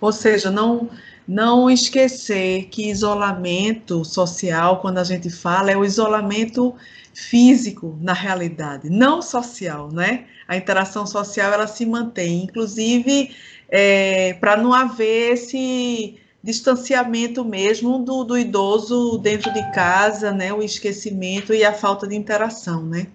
Ou 0.02 0.12
seja, 0.12 0.52
não 0.52 0.90
não 1.26 1.70
esquecer 1.70 2.66
que 2.66 2.90
isolamento 2.90 4.04
social, 4.04 4.82
quando 4.82 4.98
a 4.98 5.06
gente 5.06 5.30
fala, 5.30 5.72
é 5.72 5.78
o 5.78 5.86
isolamento 5.86 6.76
físico 7.14 7.98
na 8.02 8.12
realidade, 8.12 8.90
não 8.90 9.22
social, 9.22 9.90
né? 9.90 10.26
A 10.54 10.58
interação 10.58 11.08
social 11.08 11.51
ela 11.51 11.66
se 11.66 11.84
mantém, 11.84 12.43
inclusive 12.43 13.36
é, 13.68 14.34
para 14.36 14.56
não 14.56 14.72
haver 14.72 15.34
esse 15.34 16.16
distanciamento 16.43 17.43
mesmo 17.43 17.97
do, 17.97 18.24
do, 18.24 18.38
idoso 18.38 19.18
dentro 19.18 19.51
de 19.51 19.72
casa, 19.72 20.32
né, 20.32 20.54
o 20.54 20.62
esquecimento 20.62 21.56
e 21.56 21.64
a 21.64 21.74
falta 21.74 22.08
de 22.08 22.16
interação, 22.16 22.84
né. 22.84 23.08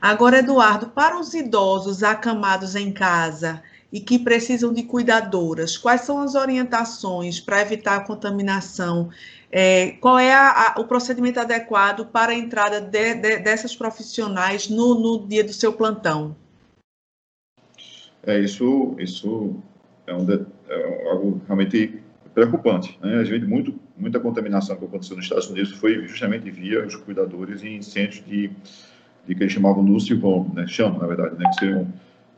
Agora, 0.00 0.38
Eduardo, 0.38 0.88
para 0.88 1.18
os 1.18 1.32
idosos 1.32 2.02
acamados 2.02 2.74
em 2.74 2.90
casa 2.90 3.62
e 3.92 4.00
que 4.00 4.18
precisam 4.18 4.72
de 4.72 4.82
cuidadoras, 4.82 5.76
quais 5.76 6.00
são 6.00 6.20
as 6.20 6.34
orientações 6.34 7.38
para 7.38 7.60
evitar 7.60 7.96
a 7.96 8.04
contaminação? 8.04 9.10
É, 9.50 9.92
qual 10.00 10.18
é 10.18 10.34
a, 10.34 10.74
a, 10.76 10.80
o 10.80 10.84
procedimento 10.84 11.40
adequado 11.40 12.04
para 12.06 12.32
a 12.32 12.34
entrada 12.34 12.80
de, 12.80 13.14
de, 13.14 13.38
dessas 13.38 13.74
profissionais 13.74 14.68
no, 14.68 14.94
no 14.94 15.26
dia 15.26 15.44
do 15.44 15.52
seu 15.52 15.72
plantão? 15.72 16.36
É, 18.28 18.38
isso, 18.40 18.94
isso 18.98 19.56
é, 20.06 20.14
um 20.14 20.22
de, 20.22 20.44
é 20.68 21.10
algo 21.10 21.40
realmente 21.46 21.98
preocupante. 22.34 22.98
Né? 23.02 23.14
A 23.14 23.24
gente 23.24 23.46
muito, 23.46 23.74
muita 23.96 24.20
contaminação 24.20 24.76
que 24.76 24.84
aconteceu 24.84 25.16
nos 25.16 25.24
Estados 25.24 25.48
Unidos 25.48 25.72
foi 25.72 26.06
justamente 26.06 26.50
via 26.50 26.84
os 26.84 26.94
cuidadores 26.94 27.64
em 27.64 27.80
centros 27.80 28.22
de, 28.26 28.50
de 29.26 29.34
que 29.34 29.42
eles 29.42 29.50
chamavam 29.50 29.82
nursing 29.82 30.22
home, 30.22 30.50
né? 30.54 30.66
chamam, 30.66 30.98
na 30.98 31.06
verdade, 31.06 31.38
né? 31.38 31.48
que 31.48 31.54
seriam 31.54 31.88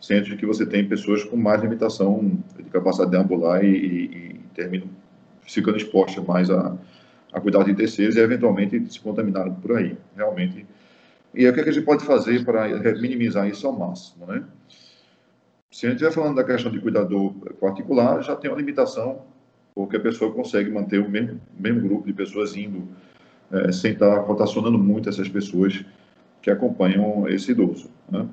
centros 0.01 0.38
que 0.38 0.47
você 0.47 0.64
tem 0.64 0.88
pessoas 0.88 1.24
com 1.24 1.36
mais 1.36 1.61
limitação 1.61 2.38
de 2.57 2.70
capacidade 2.70 3.11
de 3.11 3.16
ambular 3.16 3.64
e, 3.64 3.68
e, 3.68 4.05
e 4.05 4.41
terminam 4.55 4.86
ficando 5.43 5.76
expostas 5.76 6.24
mais 6.24 6.49
a, 6.53 6.78
a 7.32 7.41
cuidar 7.41 7.64
de 7.64 7.74
terceiros 7.74 8.14
e 8.14 8.20
eventualmente 8.20 8.80
se 8.93 9.01
contaminarem 9.01 9.55
por 9.55 9.76
aí, 9.76 9.97
realmente. 10.16 10.64
E 11.34 11.41
aí, 11.41 11.47
o 11.47 11.51
é 11.51 11.53
que 11.64 11.68
a 11.68 11.72
gente 11.72 11.84
pode 11.84 12.05
fazer 12.05 12.45
para 12.45 12.68
minimizar 13.01 13.49
isso 13.49 13.66
ao 13.66 13.76
máximo, 13.76 14.26
né? 14.26 14.45
Se 15.72 15.86
a 15.86 15.90
gente 15.90 16.02
estiver 16.02 16.12
falando 16.12 16.34
da 16.34 16.42
questão 16.42 16.70
de 16.72 16.80
cuidador 16.80 17.32
particular, 17.60 18.20
já 18.24 18.34
tem 18.34 18.50
uma 18.50 18.56
limitação, 18.56 19.22
porque 19.72 19.96
a 19.96 20.00
pessoa 20.00 20.32
consegue 20.32 20.68
manter 20.68 21.00
o 21.00 21.08
mesmo, 21.08 21.40
mesmo 21.56 21.80
grupo 21.80 22.06
de 22.08 22.12
pessoas 22.12 22.56
indo, 22.56 22.88
é, 23.52 23.70
sem 23.70 23.92
estar 23.92 24.18
rotacionando 24.18 24.76
muito 24.76 25.08
essas 25.08 25.28
pessoas 25.28 25.84
que 26.42 26.50
acompanham 26.50 27.28
esse 27.28 27.52
idoso. 27.52 27.88
Né? 28.10 28.26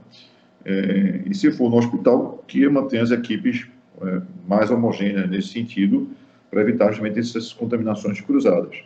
É, 0.65 1.21
e 1.27 1.35
se 1.35 1.51
for 1.51 1.69
no 1.69 1.77
hospital, 1.77 2.43
que 2.47 2.67
mantenha 2.67 3.03
as 3.03 3.11
equipes 3.11 3.67
é, 4.01 4.21
mais 4.47 4.71
homogêneas 4.71 5.29
nesse 5.29 5.49
sentido, 5.49 6.09
para 6.49 6.61
evitar 6.61 6.87
justamente 6.87 7.19
essas 7.19 7.53
contaminações 7.53 8.19
cruzadas. 8.19 8.83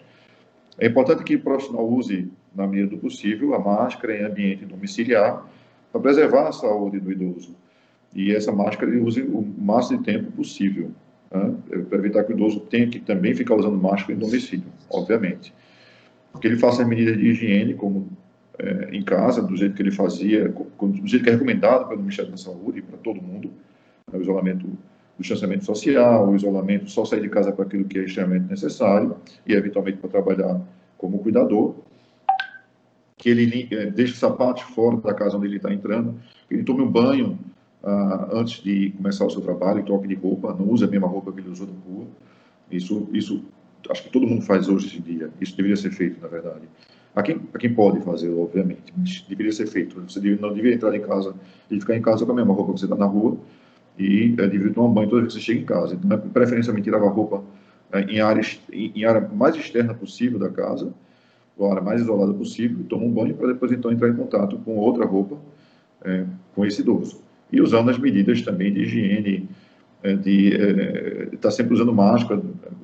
É 0.77 0.87
importante 0.87 1.23
que 1.23 1.35
o 1.35 1.41
profissional 1.41 1.89
use, 1.89 2.29
na 2.53 2.67
medida 2.67 2.89
do 2.89 2.97
possível, 2.97 3.53
a 3.53 3.59
máscara 3.59 4.17
em 4.17 4.25
ambiente 4.25 4.65
domiciliar 4.65 5.47
para 5.89 6.01
preservar 6.01 6.49
a 6.49 6.51
saúde 6.51 6.99
do 6.99 7.11
idoso 7.13 7.55
e 8.13 8.33
essa 8.33 8.51
máscara 8.51 8.91
ele 8.91 9.01
use 9.01 9.21
o 9.21 9.41
máximo 9.41 9.99
de 9.99 10.05
tempo 10.05 10.31
possível, 10.31 10.91
né? 11.31 11.55
para 11.89 11.97
evitar 11.97 12.23
que 12.23 12.33
o 12.33 12.35
idoso 12.35 12.59
tenha 12.61 12.87
que 12.87 12.99
também 12.99 13.33
ficar 13.33 13.55
usando 13.55 13.77
máscara 13.77 14.13
em 14.13 14.17
domicílio, 14.17 14.65
obviamente. 14.89 15.53
Que 16.39 16.47
ele 16.47 16.57
faça 16.57 16.81
as 16.81 16.87
medidas 16.87 17.17
de 17.17 17.27
higiene, 17.27 17.73
como 17.73 18.09
é, 18.59 18.89
em 18.91 19.01
casa, 19.01 19.41
do 19.41 19.55
jeito 19.55 19.75
que 19.75 19.81
ele 19.81 19.91
fazia, 19.91 20.49
do 20.49 21.07
jeito 21.07 21.23
que 21.23 21.29
é 21.29 21.33
recomendado 21.33 21.87
pelo 21.87 22.01
Ministério 22.01 22.31
da 22.31 22.37
Saúde 22.37 22.79
e 22.79 22.81
para 22.81 22.97
todo 22.97 23.21
mundo, 23.21 23.49
né? 24.11 24.19
o 24.19 24.21
isolamento, 24.21 24.67
o 24.67 25.21
distanciamento 25.21 25.63
social, 25.63 26.29
o 26.29 26.35
isolamento, 26.35 26.89
só 26.89 27.05
sair 27.05 27.21
de 27.21 27.29
casa 27.29 27.51
para 27.51 27.65
aquilo 27.65 27.85
que 27.85 27.99
é 27.99 28.03
extremamente 28.03 28.49
necessário 28.49 29.15
e 29.47 29.53
eventualmente 29.53 29.97
para 29.97 30.09
trabalhar 30.09 30.61
como 30.97 31.19
cuidador, 31.19 31.75
que 33.17 33.29
ele 33.29 33.67
é, 33.71 33.85
deixe 33.85 34.13
os 34.13 34.19
sapatos 34.19 34.63
fora 34.63 34.97
da 34.97 35.13
casa 35.13 35.37
onde 35.37 35.47
ele 35.47 35.57
está 35.57 35.71
entrando, 35.71 36.15
que 36.47 36.55
ele 36.55 36.63
tome 36.63 36.81
um 36.81 36.91
banho 36.91 37.39
uh, 37.83 38.37
antes 38.37 38.61
de 38.63 38.91
começar 38.91 39.25
o 39.25 39.29
seu 39.29 39.41
trabalho, 39.41 39.83
troque 39.83 40.07
de 40.07 40.15
roupa, 40.15 40.55
não 40.57 40.69
use 40.69 40.83
a 40.83 40.87
mesma 40.87 41.07
roupa 41.07 41.31
que 41.31 41.39
ele 41.39 41.49
usou 41.49 41.67
na 41.67 41.73
rua. 41.87 42.07
Isso, 42.71 43.07
isso 43.11 43.43
acho 43.89 44.03
que 44.03 44.09
todo 44.09 44.27
mundo 44.27 44.41
faz 44.41 44.69
hoje 44.69 44.97
em 44.97 45.01
dia. 45.01 45.29
Isso 45.39 45.55
deveria 45.55 45.77
ser 45.77 45.91
feito, 45.91 46.21
na 46.21 46.27
verdade. 46.27 46.65
A 47.13 47.21
quem, 47.21 47.41
a 47.53 47.57
quem 47.57 47.73
pode 47.73 47.99
fazer, 48.01 48.31
obviamente, 48.33 48.93
mas 48.95 49.21
deveria 49.27 49.51
ser 49.51 49.67
feito. 49.67 49.99
Você 50.01 50.19
não 50.39 50.53
deveria 50.53 50.75
entrar 50.75 50.95
em 50.95 51.01
casa 51.01 51.35
e 51.69 51.79
ficar 51.79 51.97
em 51.97 52.01
casa 52.01 52.25
com 52.25 52.31
a 52.31 52.35
mesma 52.35 52.53
roupa 52.53 52.73
que 52.73 52.79
você 52.79 52.85
está 52.85 52.95
na 52.95 53.05
rua 53.05 53.37
e 53.99 54.33
é, 54.37 54.47
deveria 54.47 54.73
tomar 54.73 54.87
um 54.87 54.93
banho 54.93 55.09
toda 55.09 55.21
vez 55.21 55.33
que 55.33 55.39
você 55.39 55.45
chega 55.45 55.59
em 55.59 55.65
casa. 55.65 55.95
Então, 55.95 56.17
é 56.17 56.17
preferencialmente 56.17 56.85
tirar 56.85 57.03
a 57.03 57.09
roupa 57.09 57.43
é, 57.91 58.01
em, 58.03 58.21
áreas, 58.21 58.61
em, 58.71 58.93
em 58.95 59.03
área 59.03 59.27
mais 59.27 59.55
externa 59.55 59.93
possível 59.93 60.39
da 60.39 60.49
casa, 60.49 60.93
ou 61.57 61.69
área 61.69 61.81
mais 61.81 62.01
isolada 62.01 62.33
possível, 62.33 62.79
e 62.79 62.83
toma 62.83 63.03
um 63.03 63.11
banho 63.11 63.35
para 63.35 63.47
depois 63.47 63.71
então 63.73 63.91
entrar 63.91 64.07
em 64.07 64.15
contato 64.15 64.57
com 64.59 64.77
outra 64.77 65.05
roupa 65.05 65.37
é, 66.03 66.25
com 66.55 66.65
esse 66.65 66.79
idoso 66.79 67.21
e 67.51 67.61
usando 67.61 67.89
as 67.89 67.97
medidas 67.97 68.41
também 68.41 68.73
de 68.73 68.81
higiene, 68.81 69.49
é, 70.03 70.15
de 70.15 70.47
estar 70.47 71.33
é, 71.33 71.37
tá 71.41 71.51
sempre 71.51 71.73
usando 71.73 71.93
máscara 71.93 72.41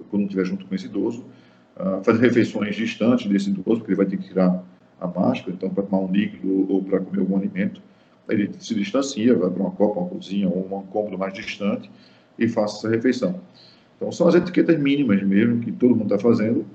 quando 0.09 0.24
estiver 0.24 0.45
junto 0.45 0.65
com 0.65 0.76
esse 0.76 0.86
idoso, 0.86 1.26
ah, 1.76 1.99
fazer 2.03 2.22
refeições 2.22 2.76
distantes 2.76 3.28
desse 3.28 3.49
idoso, 3.49 3.80
porque 3.80 3.91
ele 3.91 3.97
vai 3.97 4.05
ter 4.05 4.18
que 4.18 4.28
tirar 4.28 4.63
a 4.99 5.07
máscara, 5.07 5.51
então 5.51 5.70
para 5.70 5.84
tomar 5.84 6.03
um 6.03 6.11
líquido 6.11 6.72
ou 6.72 6.84
para 6.84 6.99
comer 6.99 7.20
algum 7.20 7.38
alimento, 7.38 7.82
ele 8.28 8.51
se 8.59 8.74
distancia, 8.74 9.36
vai 9.36 9.49
para 9.49 9.61
uma 9.61 9.72
copa, 9.72 9.99
uma 9.99 10.09
cozinha 10.09 10.49
ou 10.49 10.65
um 10.65 10.82
cômodo 10.88 11.18
mais 11.18 11.34
distante 11.34 11.89
e 12.38 12.47
faça 12.47 12.78
essa 12.78 12.89
refeição. 12.89 13.39
Então 13.95 14.11
são 14.11 14.28
as 14.28 14.36
etiquetas 14.36 14.80
mínimas 14.80 15.22
mesmo 15.24 15.59
que 15.59 15.72
todo 15.72 15.95
mundo 15.95 16.13
está 16.13 16.20
fazendo, 16.20 16.65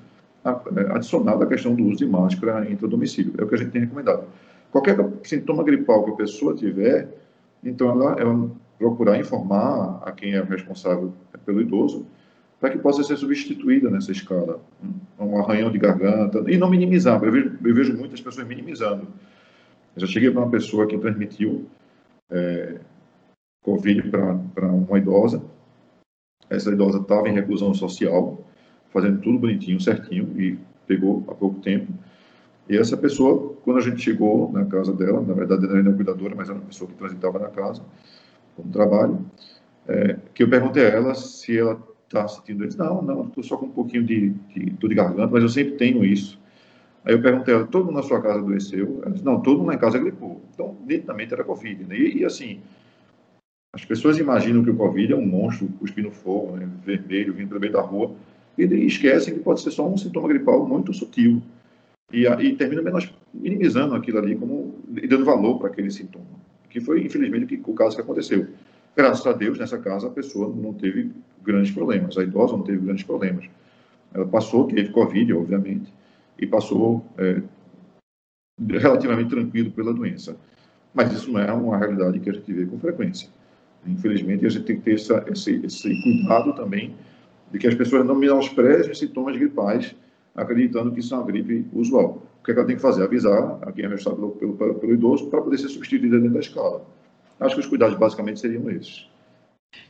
é, 0.44 0.92
adicionado 0.92 1.42
à 1.42 1.46
questão 1.46 1.74
do 1.74 1.84
uso 1.84 1.98
de 1.98 2.06
máscara 2.06 2.70
intra-domicílio. 2.70 3.34
É 3.38 3.44
o 3.44 3.48
que 3.48 3.54
a 3.54 3.58
gente 3.58 3.70
tem 3.70 3.82
recomendado. 3.82 4.24
Qualquer 4.70 4.96
sintoma 5.24 5.62
gripal 5.62 6.04
que 6.04 6.10
a 6.12 6.14
pessoa 6.14 6.54
tiver, 6.54 7.08
então, 7.62 7.90
ela, 7.90 8.20
ela 8.20 8.50
procurar 8.78 9.18
informar 9.18 10.02
a 10.04 10.12
quem 10.12 10.34
é 10.34 10.42
responsável 10.42 11.12
pelo 11.44 11.60
idoso 11.60 12.06
para 12.60 12.70
que 12.70 12.78
possa 12.78 13.02
ser 13.02 13.16
substituída 13.16 13.90
nessa 13.90 14.12
escala. 14.12 14.60
Um 15.18 15.36
arranhão 15.38 15.70
de 15.70 15.78
garganta, 15.78 16.44
e 16.48 16.56
não 16.56 16.70
minimizar. 16.70 17.22
Eu 17.22 17.32
vejo, 17.32 17.58
eu 17.64 17.74
vejo 17.74 17.96
muitas 17.96 18.20
pessoas 18.20 18.46
minimizando. 18.46 19.08
Eu 19.96 20.00
já 20.00 20.06
cheguei 20.06 20.30
para 20.30 20.42
uma 20.42 20.50
pessoa 20.50 20.86
que 20.86 20.96
transmitiu 20.96 21.66
é, 22.30 22.78
Covid 23.62 24.10
para 24.10 24.66
uma 24.66 24.98
idosa. 24.98 25.42
Essa 26.48 26.70
idosa 26.70 26.98
estava 26.98 27.28
em 27.28 27.34
reclusão 27.34 27.74
social, 27.74 28.46
fazendo 28.92 29.20
tudo 29.20 29.40
bonitinho, 29.40 29.80
certinho, 29.80 30.32
e 30.40 30.56
pegou 30.86 31.24
há 31.28 31.34
pouco 31.34 31.60
tempo. 31.60 31.92
E 32.68 32.76
essa 32.76 32.96
pessoa, 32.96 33.54
quando 33.64 33.78
a 33.78 33.80
gente 33.80 34.00
chegou 34.00 34.50
na 34.52 34.64
casa 34.64 34.92
dela, 34.92 35.20
na 35.20 35.34
verdade 35.34 35.66
ela 35.66 35.78
era 35.78 35.92
cuidadora, 35.92 36.34
mas 36.34 36.48
era 36.48 36.58
uma 36.58 36.66
pessoa 36.66 36.88
que 36.88 36.96
transitava 36.96 37.38
na 37.38 37.48
casa, 37.48 37.82
como 38.56 38.70
trabalho, 38.70 39.24
é, 39.88 40.16
que 40.32 40.42
eu 40.42 40.48
perguntei 40.48 40.84
a 40.86 40.88
ela 40.88 41.14
se 41.14 41.58
ela 41.58 41.80
está 42.04 42.26
sentindo 42.28 42.64
isso. 42.64 42.78
Não, 42.78 43.02
não, 43.02 43.26
estou 43.26 43.42
só 43.42 43.56
com 43.56 43.66
um 43.66 43.70
pouquinho 43.70 44.04
de, 44.04 44.30
de 44.30 44.70
dor 44.70 44.88
de 44.88 44.94
garganta, 44.94 45.32
mas 45.32 45.42
eu 45.42 45.48
sempre 45.48 45.72
tenho 45.72 46.04
isso. 46.04 46.40
Aí 47.04 47.14
eu 47.14 47.20
perguntei 47.20 47.52
a 47.52 47.58
ela, 47.58 47.66
todo 47.66 47.86
mundo 47.86 47.96
na 47.96 48.02
sua 48.02 48.22
casa 48.22 48.38
adoeceu? 48.38 49.00
Ela 49.02 49.10
disse, 49.10 49.24
não, 49.24 49.40
todo 49.40 49.58
mundo 49.58 49.72
na 49.72 49.78
casa 49.78 49.98
gripou. 49.98 50.40
Então, 50.54 50.76
nitidamente 50.86 51.34
era 51.34 51.42
Covid. 51.42 51.84
Né? 51.84 51.96
E, 51.96 52.18
e, 52.18 52.24
assim, 52.24 52.60
as 53.74 53.84
pessoas 53.84 54.18
imaginam 54.18 54.62
que 54.62 54.70
o 54.70 54.76
Covid 54.76 55.12
é 55.12 55.16
um 55.16 55.26
monstro 55.26 55.66
cuspindo 55.80 56.12
fogo, 56.12 56.56
né? 56.56 56.68
vermelho, 56.84 57.34
vindo 57.34 57.48
pelo 57.48 57.60
meio 57.60 57.72
da 57.72 57.80
rua, 57.80 58.14
e, 58.56 58.62
e 58.62 58.86
esquecem 58.86 59.34
que 59.34 59.40
pode 59.40 59.62
ser 59.62 59.72
só 59.72 59.88
um 59.88 59.96
sintoma 59.96 60.28
gripal 60.28 60.64
muito 60.66 60.92
sutil 60.92 61.42
e, 62.10 62.26
e 62.26 62.56
termina 62.56 62.82
menos, 62.82 63.12
minimizando 63.32 63.94
aquilo 63.94 64.18
ali 64.18 64.36
como, 64.36 64.74
e 64.96 65.06
dando 65.06 65.24
valor 65.24 65.58
para 65.58 65.68
aquele 65.68 65.90
sintoma, 65.90 66.26
que 66.70 66.80
foi, 66.80 67.04
infelizmente, 67.04 67.60
o 67.64 67.74
caso 67.74 67.96
que 67.96 68.02
aconteceu. 68.02 68.48
Graças 68.96 69.26
a 69.26 69.32
Deus, 69.32 69.58
nessa 69.58 69.78
casa, 69.78 70.06
a 70.06 70.10
pessoa 70.10 70.54
não 70.54 70.74
teve 70.74 71.10
grandes 71.42 71.70
problemas, 71.70 72.16
a 72.18 72.22
idosa 72.22 72.56
não 72.56 72.64
teve 72.64 72.78
grandes 72.78 73.04
problemas. 73.04 73.46
Ela 74.12 74.26
passou, 74.26 74.66
teve 74.66 74.90
Covid, 74.90 75.32
obviamente, 75.32 75.92
e 76.38 76.46
passou 76.46 77.04
é, 77.16 77.40
relativamente 78.60 79.30
tranquilo 79.30 79.70
pela 79.70 79.94
doença. 79.94 80.36
Mas 80.92 81.12
isso 81.12 81.32
não 81.32 81.40
é 81.40 81.50
uma 81.50 81.78
realidade 81.78 82.20
que 82.20 82.28
a 82.28 82.32
gente 82.34 82.52
vê 82.52 82.66
com 82.66 82.78
frequência. 82.78 83.28
Infelizmente, 83.86 84.44
a 84.44 84.48
gente 84.48 84.64
tem 84.64 84.76
que 84.76 84.82
ter 84.82 84.94
essa, 84.94 85.24
esse, 85.30 85.64
esse 85.64 86.02
cuidado 86.02 86.54
também 86.54 86.94
de 87.50 87.58
que 87.58 87.66
as 87.66 87.74
pessoas 87.74 88.06
não 88.06 88.14
menosprezem 88.14 88.94
sintomas 88.94 89.36
gripais 89.36 89.94
acreditando 90.34 90.92
que 90.92 91.00
isso 91.00 91.14
é 91.14 91.18
uma 91.18 91.26
gripe 91.26 91.66
usual. 91.72 92.22
O 92.40 92.44
que, 92.44 92.50
é 92.50 92.54
que 92.54 92.60
ela 92.60 92.66
tem 92.66 92.76
que 92.76 92.82
fazer? 92.82 93.02
Avisar 93.02 93.58
a 93.62 93.70
quem 93.70 93.84
é 93.84 93.88
responsável 93.88 94.30
pelo, 94.30 94.54
pelo, 94.54 94.74
pelo 94.74 94.94
idoso 94.94 95.28
para 95.28 95.40
poder 95.40 95.58
ser 95.58 95.68
substituída 95.68 96.18
dentro 96.18 96.34
da 96.34 96.40
escala. 96.40 96.84
Acho 97.38 97.54
que 97.54 97.60
os 97.60 97.66
cuidados 97.66 97.96
basicamente 97.98 98.40
seriam 98.40 98.68
esses. 98.70 99.06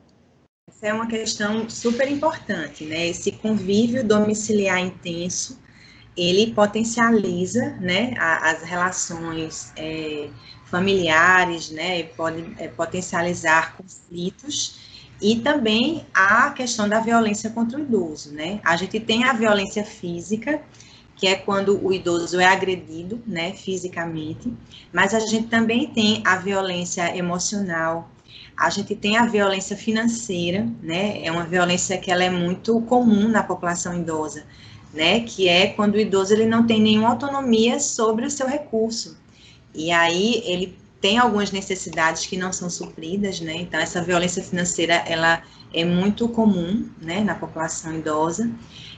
Essa 0.70 0.88
é 0.88 0.94
uma 0.94 1.08
questão 1.08 1.70
super 1.70 2.10
importante, 2.10 2.86
né? 2.86 3.08
Esse 3.08 3.32
convívio 3.32 4.04
domiciliar 4.04 4.80
intenso, 4.80 5.60
ele 6.16 6.54
potencializa, 6.54 7.78
né, 7.80 8.14
as 8.18 8.64
relações 8.64 9.72
é, 9.78 10.30
familiares, 10.66 11.72
né, 11.72 12.04
pode 12.04 12.54
é, 12.58 12.68
potencializar 12.68 13.76
conflitos 13.78 14.80
e 15.22 15.38
também 15.38 16.06
a 16.14 16.50
questão 16.52 16.90
da 16.90 17.00
violência 17.00 17.50
contra 17.50 17.78
o 17.78 17.82
idoso, 17.82 18.34
né? 18.34 18.60
A 18.64 18.76
gente 18.76 19.00
tem 19.00 19.24
a 19.24 19.34
violência 19.34 19.86
física, 19.86 20.62
que 21.22 21.28
é 21.28 21.36
quando 21.36 21.80
o 21.86 21.94
idoso 21.94 22.40
é 22.40 22.46
agredido, 22.46 23.22
né, 23.28 23.54
fisicamente, 23.54 24.52
mas 24.92 25.14
a 25.14 25.20
gente 25.20 25.50
também 25.50 25.86
tem 25.86 26.24
a 26.26 26.36
violência 26.38 27.16
emocional, 27.16 28.10
a 28.58 28.72
gente 28.72 28.96
tem 28.96 29.18
a 29.18 29.28
violência 29.28 29.78
financeira, 29.78 30.68
né, 30.82 31.24
é 31.24 31.32
uma 31.32 31.44
violência 31.44 31.96
que 32.00 32.10
ela 32.10 32.24
é 32.24 32.30
muito 32.32 32.82
comum 32.82 33.28
na 33.28 33.44
população 33.44 33.96
idosa, 33.96 34.46
né, 34.92 35.20
que 35.20 35.48
é 35.48 35.68
quando 35.68 35.94
o 35.94 36.00
idoso 36.00 36.34
ele 36.34 36.48
não 36.48 36.66
tem 36.66 36.82
nenhuma 36.82 37.10
autonomia 37.10 37.80
sobre 37.80 38.26
o 38.26 38.32
seu 38.32 38.48
recurso, 38.48 39.16
e 39.76 39.92
aí 39.92 40.42
ele 40.44 40.76
tem 41.00 41.20
algumas 41.20 41.52
necessidades 41.52 42.26
que 42.26 42.36
não 42.36 42.52
são 42.52 42.68
supridas, 42.68 43.40
né, 43.40 43.54
então 43.58 43.80
essa 43.80 44.02
violência 44.02 44.42
financeira, 44.42 44.96
ela 45.06 45.44
é 45.72 45.86
muito 45.86 46.28
comum, 46.28 46.90
né, 47.00 47.24
na 47.24 47.36
população 47.36 47.96
idosa, 47.96 48.50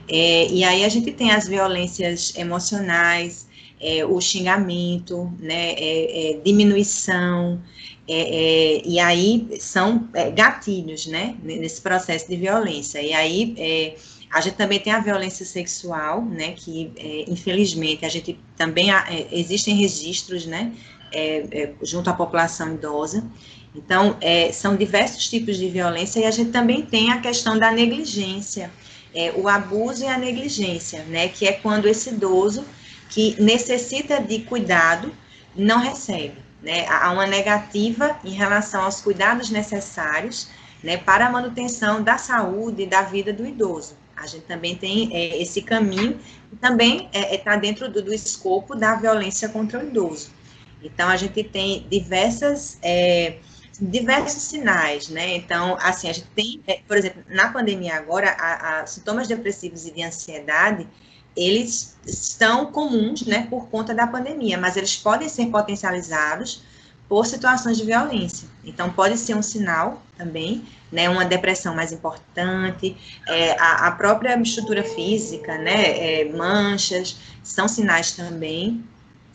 é, 0.07 0.47
e 0.49 0.63
aí 0.63 0.83
a 0.83 0.89
gente 0.89 1.11
tem 1.11 1.31
as 1.31 1.47
violências 1.47 2.33
emocionais, 2.35 3.47
é, 3.79 4.05
o 4.05 4.19
xingamento, 4.19 5.31
né, 5.39 5.73
é, 5.73 6.31
é 6.31 6.39
diminuição, 6.43 7.61
é, 8.07 8.15
é, 8.15 8.81
e 8.85 8.99
aí 8.99 9.47
são 9.59 10.09
gatilhos, 10.35 11.07
né, 11.07 11.35
nesse 11.43 11.81
processo 11.81 12.27
de 12.29 12.35
violência. 12.35 13.01
E 13.01 13.13
aí 13.13 13.95
a 14.31 14.41
gente 14.41 14.55
também 14.55 14.79
tem 14.79 14.91
a 14.91 14.99
violência 14.99 15.45
sexual, 15.45 16.23
né, 16.23 16.53
que 16.53 16.91
infelizmente 17.27 18.05
a 18.05 18.09
gente 18.09 18.37
também 18.57 18.87
existem 19.31 19.75
registros, 19.75 20.45
né, 20.45 20.73
junto 21.81 22.09
à 22.09 22.13
população 22.13 22.73
idosa. 22.73 23.23
Então, 23.75 24.17
são 24.51 24.75
diversos 24.75 25.27
tipos 25.27 25.57
de 25.57 25.69
violência 25.69 26.19
e 26.19 26.25
a 26.25 26.31
gente 26.31 26.51
também 26.51 26.81
tem 26.83 27.11
a 27.11 27.19
questão 27.21 27.57
da 27.57 27.71
negligência 27.71 28.69
é, 29.15 29.31
o 29.35 29.47
abuso 29.47 30.03
e 30.03 30.07
a 30.07 30.17
negligência, 30.17 31.03
né? 31.03 31.27
Que 31.27 31.47
é 31.47 31.53
quando 31.53 31.87
esse 31.87 32.09
idoso 32.09 32.65
que 33.09 33.39
necessita 33.41 34.21
de 34.21 34.39
cuidado 34.39 35.13
não 35.55 35.79
recebe, 35.79 36.37
né? 36.61 36.87
Há 36.87 37.11
uma 37.11 37.27
negativa 37.27 38.17
em 38.23 38.31
relação 38.31 38.83
aos 38.83 39.01
cuidados 39.01 39.49
necessários, 39.49 40.49
né? 40.83 40.97
Para 40.97 41.27
a 41.27 41.31
manutenção 41.31 42.01
da 42.01 42.17
saúde 42.17 42.83
e 42.83 42.87
da 42.87 43.03
vida 43.03 43.31
do 43.31 43.45
idoso. 43.45 43.95
A 44.15 44.25
gente 44.27 44.45
também 44.45 44.75
tem 44.75 45.13
é, 45.13 45.41
esse 45.41 45.61
caminho 45.61 46.19
e 46.51 46.55
também 46.55 47.07
está 47.07 47.19
é, 47.19 47.35
é 47.35 47.37
tá 47.37 47.55
dentro 47.55 47.89
do, 47.89 48.01
do, 48.01 48.13
escopo 48.13 48.75
da 48.75 48.95
violência 48.95 49.49
contra 49.49 49.79
o 49.79 49.87
idoso. 49.87 50.31
Então, 50.81 51.09
a 51.09 51.17
gente 51.17 51.43
tem 51.43 51.85
diversas 51.89 52.77
é, 52.81 53.37
diversos 53.83 54.43
sinais, 54.43 55.09
né? 55.09 55.35
Então, 55.35 55.77
assim, 55.81 56.09
a 56.09 56.13
gente 56.13 56.27
tem, 56.35 56.61
é, 56.65 56.79
por 56.87 56.97
exemplo, 56.97 57.23
na 57.27 57.49
pandemia 57.49 57.95
agora, 57.95 58.29
a, 58.39 58.81
a, 58.81 58.87
sintomas 58.87 59.27
depressivos 59.27 59.85
e 59.85 59.91
de 59.91 60.01
ansiedade, 60.03 60.87
eles 61.35 61.97
estão 62.05 62.67
comuns, 62.67 63.25
né, 63.25 63.47
por 63.49 63.67
conta 63.67 63.93
da 63.93 64.05
pandemia, 64.05 64.57
mas 64.57 64.77
eles 64.77 64.95
podem 64.95 65.27
ser 65.27 65.47
potencializados 65.47 66.63
por 67.09 67.25
situações 67.25 67.77
de 67.77 67.85
violência. 67.85 68.47
Então, 68.63 68.91
pode 68.91 69.17
ser 69.17 69.35
um 69.35 69.41
sinal 69.41 70.01
também, 70.17 70.63
né, 70.91 71.09
uma 71.09 71.25
depressão 71.25 71.75
mais 71.75 71.91
importante, 71.91 72.95
é, 73.27 73.59
a, 73.59 73.87
a, 73.87 73.91
própria 73.91 74.39
estrutura 74.39 74.83
física, 74.83 75.57
né, 75.57 76.21
é, 76.21 76.25
manchas, 76.25 77.17
são 77.43 77.67
sinais 77.67 78.11
também. 78.11 78.83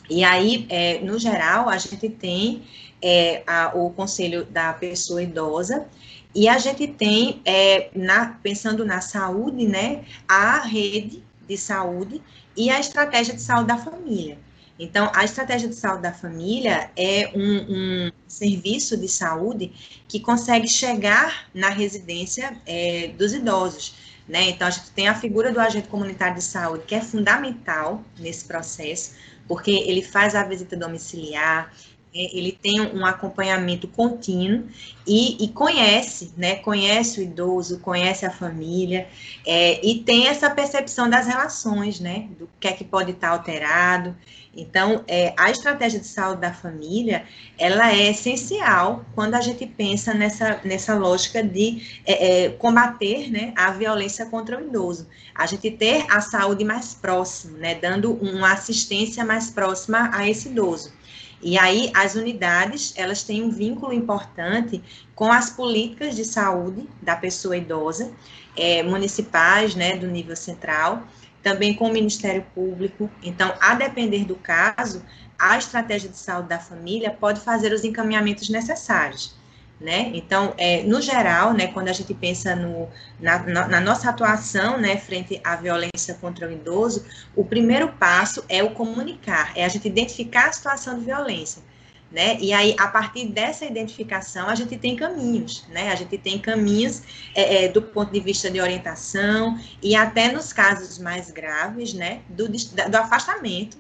E 0.09 0.25
aí, 0.25 0.67
é, 0.71 1.01
no 1.01 1.19
geral, 1.19 1.69
a 1.69 1.77
gente 1.77 2.09
tem 2.09 2.63
é, 3.03 3.43
a, 3.47 3.73
o 3.75 3.91
conselho 3.91 4.45
da 4.45 4.73
pessoa 4.73 5.23
idosa, 5.23 5.87
e 6.35 6.49
a 6.49 6.59
gente 6.59 6.87
tem, 6.87 7.41
é, 7.45 7.91
na, 7.95 8.39
pensando 8.43 8.85
na 8.85 9.01
saúde, 9.01 9.67
né, 9.67 10.05
a 10.29 10.61
rede 10.61 11.23
de 11.49 11.57
saúde 11.57 12.23
e 12.57 12.71
a 12.71 12.79
estratégia 12.79 13.35
de 13.35 13.41
saúde 13.41 13.69
da 13.69 13.79
família. 13.79 14.39
Então, 14.79 15.11
a 15.13 15.25
estratégia 15.25 15.69
de 15.69 15.75
saúde 15.75 16.03
da 16.03 16.13
família 16.13 16.91
é 16.97 17.33
um, 17.35 18.07
um 18.07 18.13
serviço 18.29 18.97
de 18.97 19.09
saúde 19.09 19.73
que 20.07 20.21
consegue 20.21 20.69
chegar 20.69 21.49
na 21.53 21.69
residência 21.69 22.57
é, 22.65 23.09
dos 23.19 23.33
idosos. 23.33 23.97
Né? 24.29 24.51
Então, 24.51 24.69
a 24.69 24.71
gente 24.71 24.91
tem 24.91 25.09
a 25.09 25.15
figura 25.15 25.51
do 25.51 25.59
agente 25.59 25.89
comunitário 25.89 26.37
de 26.37 26.45
saúde, 26.45 26.85
que 26.87 26.95
é 26.95 27.01
fundamental 27.01 28.05
nesse 28.19 28.45
processo, 28.45 29.15
porque 29.49 29.71
ele 29.71 30.03
faz 30.03 30.37
a 30.37 30.45
visita 30.45 30.77
domiciliar, 30.77 31.75
ele 32.19 32.53
tem 32.53 32.81
um 32.81 33.07
acompanhamento 33.07 33.87
contínuo 33.87 34.65
e, 35.07 35.43
e, 35.43 35.49
conhece, 35.49 36.33
né, 36.37 36.57
conhece 36.57 37.21
o 37.21 37.23
idoso, 37.23 37.79
conhece 37.79 38.27
a 38.27 38.31
família 38.31 39.09
é, 39.47 39.85
e 39.87 40.01
tem 40.01 40.27
essa 40.27 40.51
percepção 40.51 41.09
das 41.09 41.27
relações, 41.27 42.01
né, 42.01 42.29
do 42.39 42.49
que 42.59 42.69
é 42.69 42.73
que 42.73 42.85
pode 42.85 43.13
estar 43.13 43.31
alterado. 43.31 44.15
Então, 44.55 45.05
é, 45.07 45.33
a 45.37 45.51
estratégia 45.51 46.01
de 46.01 46.07
saúde 46.07 46.41
da 46.41 46.53
família, 46.53 47.25
ela 47.57 47.93
é 47.93 48.11
essencial 48.11 49.05
quando 49.15 49.35
a 49.35 49.41
gente 49.41 49.65
pensa 49.65 50.13
nessa, 50.13 50.61
nessa 50.65 50.95
lógica 50.95 51.43
de 51.43 52.01
é, 52.05 52.47
é, 52.47 52.49
combater, 52.51 53.31
né, 53.31 53.53
a 53.57 53.71
violência 53.71 54.27
contra 54.27 54.59
o 54.59 54.67
idoso. 54.67 55.07
A 55.33 55.47
gente 55.47 55.71
ter 55.71 56.05
a 56.11 56.21
saúde 56.21 56.65
mais 56.65 56.93
próxima, 56.93 57.57
né, 57.59 57.77
dando 57.77 58.13
uma 58.15 58.53
assistência 58.53 59.25
mais 59.25 59.49
próxima 59.49 60.11
a 60.13 60.29
esse 60.29 60.49
idoso. 60.49 60.98
E 61.41 61.59
aí 61.59 61.91
as 61.95 62.15
unidades, 62.15 62.93
elas 62.97 63.23
têm 63.23 63.43
um 63.43 63.51
vínculo 63.51 63.93
importante 63.93 64.83
com 65.15 65.31
as 65.31 65.51
políticas 65.51 66.17
de 66.17 66.25
saúde 66.25 66.89
da 67.01 67.15
pessoa 67.17 67.57
idosa, 67.57 68.13
é, 68.57 68.83
municipais, 68.83 69.75
né, 69.75 69.97
do 69.97 70.07
nível 70.07 70.35
central, 70.35 71.05
também 71.43 71.75
com 71.75 71.89
o 71.89 71.93
Ministério 71.93 72.45
Público. 72.55 73.09
Então, 73.23 73.55
a 73.61 73.75
depender 73.75 74.25
do 74.25 74.35
caso, 74.35 75.05
a 75.39 75.57
estratégia 75.57 76.11
de 76.11 76.19
saúde 76.19 76.49
da 76.49 76.59
família 76.59 77.11
pode 77.11 77.41
fazer 77.41 77.73
os 77.73 77.85
encaminhamentos 77.85 78.49
necessários 78.49 79.38
né? 79.81 80.11
Então, 80.13 80.55
é, 80.59 80.83
no 80.83 81.01
geral, 81.01 81.53
né, 81.53 81.69
quando 81.69 81.89
a 81.89 81.93
gente 81.93 82.13
pensa 82.13 82.57
no, 82.57 82.89
na, 83.21 83.39
na, 83.69 83.81
nossa 83.81 84.11
atuação, 84.11 84.77
né, 84.77 84.97
frente 84.97 85.41
à 85.45 85.55
violência 85.55 86.15
contra 86.21 86.49
o 86.49 86.53
idoso, 86.53 87.05
o 87.37 87.45
primeiro 87.45 87.89
passo 87.89 88.45
é 88.49 88.63
o 88.63 88.71
comunicar, 88.71 89.53
é 89.55 89.65
a 89.65 89.69
gente 89.69 89.87
identificar 89.87 90.49
a 90.49 90.53
situação 90.53 90.99
de 90.99 91.05
violência, 91.05 91.63
né? 92.11 92.39
E 92.41 92.53
aí, 92.53 92.75
a 92.79 92.89
partir 92.89 93.27
dessa 93.27 93.67
identificação, 93.67 94.49
a 94.49 94.55
gente 94.55 94.77
tem 94.77 94.97
caminhos, 94.97 95.65
né? 95.69 95.93
A 95.93 95.95
gente 95.95 96.19
tem 96.19 96.39
caminhos 96.39 97.03
é, 97.35 97.65
é, 97.65 97.69
do 97.69 97.83
ponto 97.83 98.11
de 98.13 98.19
vista 98.19 98.51
de 98.51 98.61
orientação 98.61 99.61
e 99.81 99.95
até 99.95 100.33
nos 100.33 100.53
casos 100.53 100.99
mais 100.99 101.31
graves, 101.31 101.95
né, 101.95 102.21
do, 102.29 102.49
do 102.49 102.97
afastamento, 102.97 103.77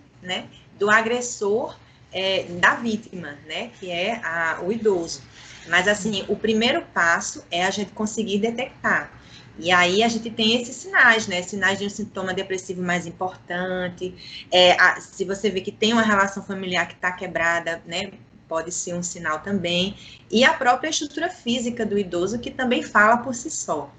do 0.78 0.90
agressor 0.90 1.74
é, 2.12 2.44
da 2.60 2.74
vítima, 2.74 3.34
que 3.80 3.90
é 3.90 4.20
a, 4.22 4.60
o 4.62 4.70
idoso. 4.70 5.22
Mas, 5.68 5.86
assim, 5.86 6.24
o 6.28 6.36
primeiro 6.36 6.82
passo 6.94 7.44
é 7.50 7.64
a 7.64 7.70
gente 7.70 7.92
conseguir 7.92 8.38
detectar. 8.38 9.12
E 9.58 9.72
aí 9.72 10.02
a 10.04 10.08
gente 10.08 10.30
tem 10.30 10.60
esses 10.60 10.76
sinais, 10.76 11.26
né? 11.26 11.42
Sinais 11.42 11.78
de 11.78 11.86
um 11.86 11.90
sintoma 11.90 12.32
depressivo 12.32 12.80
mais 12.80 13.06
importante. 13.06 14.14
É, 14.52 14.72
a, 14.80 15.00
se 15.00 15.24
você 15.24 15.50
vê 15.50 15.60
que 15.60 15.72
tem 15.72 15.92
uma 15.92 16.02
relação 16.02 16.42
familiar 16.42 16.86
que 16.86 16.94
está 16.94 17.10
quebrada, 17.10 17.82
né? 17.84 18.12
Pode 18.48 18.72
ser 18.72 18.94
um 18.94 19.02
sinal 19.02 19.40
também. 19.40 19.96
E 20.30 20.44
a 20.44 20.54
própria 20.54 20.88
estrutura 20.88 21.28
física 21.28 21.84
do 21.84 21.98
idoso, 21.98 22.38
que 22.38 22.50
também 22.50 22.82
fala 22.82 23.18
por 23.18 23.34
si 23.34 23.50
só. 23.50 23.92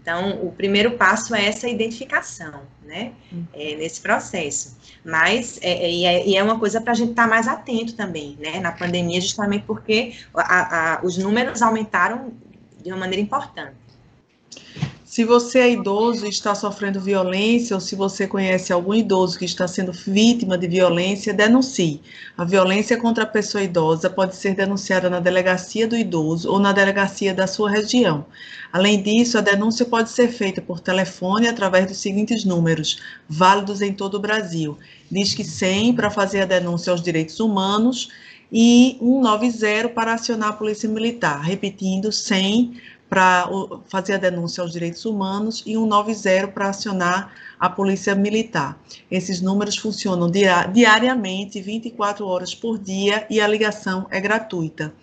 Então, 0.00 0.44
o 0.44 0.52
primeiro 0.52 0.92
passo 0.92 1.34
é 1.34 1.46
essa 1.46 1.68
identificação, 1.68 2.62
né, 2.84 3.12
uhum. 3.32 3.44
é, 3.52 3.76
nesse 3.76 4.00
processo. 4.00 4.76
Mas, 5.04 5.58
é, 5.62 5.70
é, 5.70 6.26
e, 6.26 6.36
é, 6.36 6.42
uma 6.42 6.58
coisa 6.58 6.80
para 6.80 6.92
a 6.92 6.94
gente 6.94 7.10
estar 7.10 7.24
tá 7.24 7.28
mais 7.28 7.48
atento 7.48 7.94
também, 7.94 8.36
né, 8.40 8.60
na 8.60 8.72
pandemia, 8.72 9.20
justamente 9.20 9.64
porque 9.66 10.14
a, 10.34 10.94
a, 10.94 11.04
os 11.04 11.16
números 11.16 11.62
aumentaram 11.62 12.32
de 12.82 12.90
uma 12.90 12.98
maneira 12.98 13.22
importante. 13.22 13.74
Se 15.10 15.24
você 15.24 15.58
é 15.58 15.72
idoso 15.72 16.24
e 16.24 16.28
está 16.28 16.54
sofrendo 16.54 17.00
violência, 17.00 17.74
ou 17.74 17.80
se 17.80 17.96
você 17.96 18.28
conhece 18.28 18.72
algum 18.72 18.94
idoso 18.94 19.36
que 19.36 19.44
está 19.44 19.66
sendo 19.66 19.90
vítima 19.90 20.56
de 20.56 20.68
violência, 20.68 21.34
denuncie. 21.34 22.00
A 22.38 22.44
violência 22.44 22.96
contra 22.96 23.24
a 23.24 23.26
pessoa 23.26 23.64
idosa 23.64 24.08
pode 24.08 24.36
ser 24.36 24.54
denunciada 24.54 25.10
na 25.10 25.18
delegacia 25.18 25.88
do 25.88 25.96
idoso 25.96 26.48
ou 26.48 26.60
na 26.60 26.70
delegacia 26.70 27.34
da 27.34 27.48
sua 27.48 27.68
região. 27.68 28.24
Além 28.72 29.02
disso, 29.02 29.36
a 29.36 29.40
denúncia 29.40 29.84
pode 29.84 30.10
ser 30.10 30.28
feita 30.28 30.62
por 30.62 30.78
telefone 30.78 31.48
através 31.48 31.88
dos 31.88 31.96
seguintes 31.96 32.44
números, 32.44 33.00
válidos 33.28 33.82
em 33.82 33.92
todo 33.92 34.14
o 34.14 34.20
Brasil. 34.20 34.78
Diz 35.10 35.34
que 35.34 35.42
100 35.42 35.92
para 35.94 36.08
fazer 36.08 36.42
a 36.42 36.46
denúncia 36.46 36.92
aos 36.92 37.02
direitos 37.02 37.40
humanos 37.40 38.10
e 38.52 38.96
190 39.00 39.88
para 39.88 40.14
acionar 40.14 40.50
a 40.50 40.52
Polícia 40.52 40.88
Militar. 40.88 41.40
Repetindo, 41.40 42.10
100 42.10 42.74
para 43.10 43.48
fazer 43.88 44.14
a 44.14 44.18
denúncia 44.18 44.62
aos 44.62 44.70
direitos 44.72 45.04
humanos 45.04 45.64
e 45.66 45.74
190 45.74 46.48
para 46.48 46.68
acionar 46.68 47.32
a 47.58 47.68
Polícia 47.68 48.14
Militar. 48.14 48.78
Esses 49.10 49.40
números 49.42 49.76
funcionam 49.76 50.30
diariamente, 50.30 51.60
24 51.60 52.24
horas 52.24 52.54
por 52.54 52.78
dia, 52.78 53.26
e 53.28 53.40
a 53.40 53.48
ligação 53.48 54.06
é 54.10 54.20
gratuita. 54.20 54.94